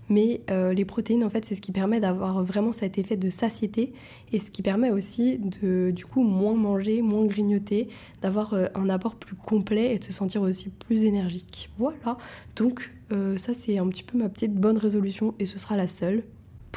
Mais 0.10 0.42
euh, 0.52 0.74
les 0.74 0.86
protéines, 0.86 1.24
en 1.24 1.30
fait, 1.32 1.44
c'est 1.44 1.56
ce 1.56 1.62
qui 1.62 1.72
permet 1.72 2.00
d'avoir 2.00 2.44
vraiment 2.44 2.72
cet 2.72 3.00
effet 3.00 3.18
de 3.18 3.32
satiété 3.32 3.94
et 4.32 4.38
ce 4.38 4.52
qui 4.52 4.62
permet 4.62 4.92
aussi 4.92 5.40
de, 5.40 5.90
du 5.90 6.06
coup, 6.06 6.22
moins 6.22 6.54
manger, 6.54 7.02
moins 7.02 7.26
grignoter, 7.26 7.90
d'avoir 8.22 8.54
euh, 8.54 8.68
un 8.76 8.90
apport 8.90 9.16
plus 9.16 9.36
complet 9.36 9.96
et 9.96 9.98
de 9.98 10.04
se 10.04 10.14
sentir 10.14 10.44
aussi 10.44 10.70
plus 10.70 11.04
énergique. 11.04 11.72
Voilà. 11.80 12.20
Donc, 12.56 12.94
euh, 13.12 13.38
ça, 13.38 13.56
c'est 13.56 13.80
un 13.80 13.88
petit 13.88 14.04
peu 14.04 14.20
ma 14.20 14.30
petite 14.30 14.54
bonne 14.54 14.78
résolution 14.78 15.34
et 15.40 15.48
ce 15.48 15.58
sera 15.58 15.78
la 15.78 15.88
seule. 15.88 16.24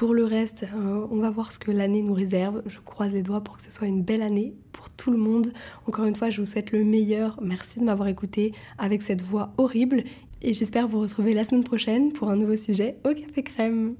Pour 0.00 0.14
le 0.14 0.24
reste, 0.24 0.62
euh, 0.62 1.06
on 1.10 1.18
va 1.18 1.28
voir 1.28 1.52
ce 1.52 1.58
que 1.58 1.70
l'année 1.70 2.00
nous 2.00 2.14
réserve. 2.14 2.62
Je 2.64 2.78
croise 2.78 3.12
les 3.12 3.22
doigts 3.22 3.42
pour 3.42 3.58
que 3.58 3.62
ce 3.62 3.70
soit 3.70 3.86
une 3.86 4.02
belle 4.02 4.22
année 4.22 4.54
pour 4.72 4.88
tout 4.88 5.10
le 5.10 5.18
monde. 5.18 5.52
Encore 5.86 6.06
une 6.06 6.16
fois, 6.16 6.30
je 6.30 6.40
vous 6.40 6.46
souhaite 6.46 6.72
le 6.72 6.84
meilleur. 6.84 7.38
Merci 7.42 7.80
de 7.80 7.84
m'avoir 7.84 8.08
écouté 8.08 8.54
avec 8.78 9.02
cette 9.02 9.20
voix 9.20 9.52
horrible. 9.58 10.04
Et 10.40 10.54
j'espère 10.54 10.88
vous 10.88 11.00
retrouver 11.00 11.34
la 11.34 11.44
semaine 11.44 11.64
prochaine 11.64 12.14
pour 12.14 12.30
un 12.30 12.36
nouveau 12.36 12.56
sujet 12.56 12.96
au 13.04 13.12
café 13.12 13.42
crème. 13.42 13.94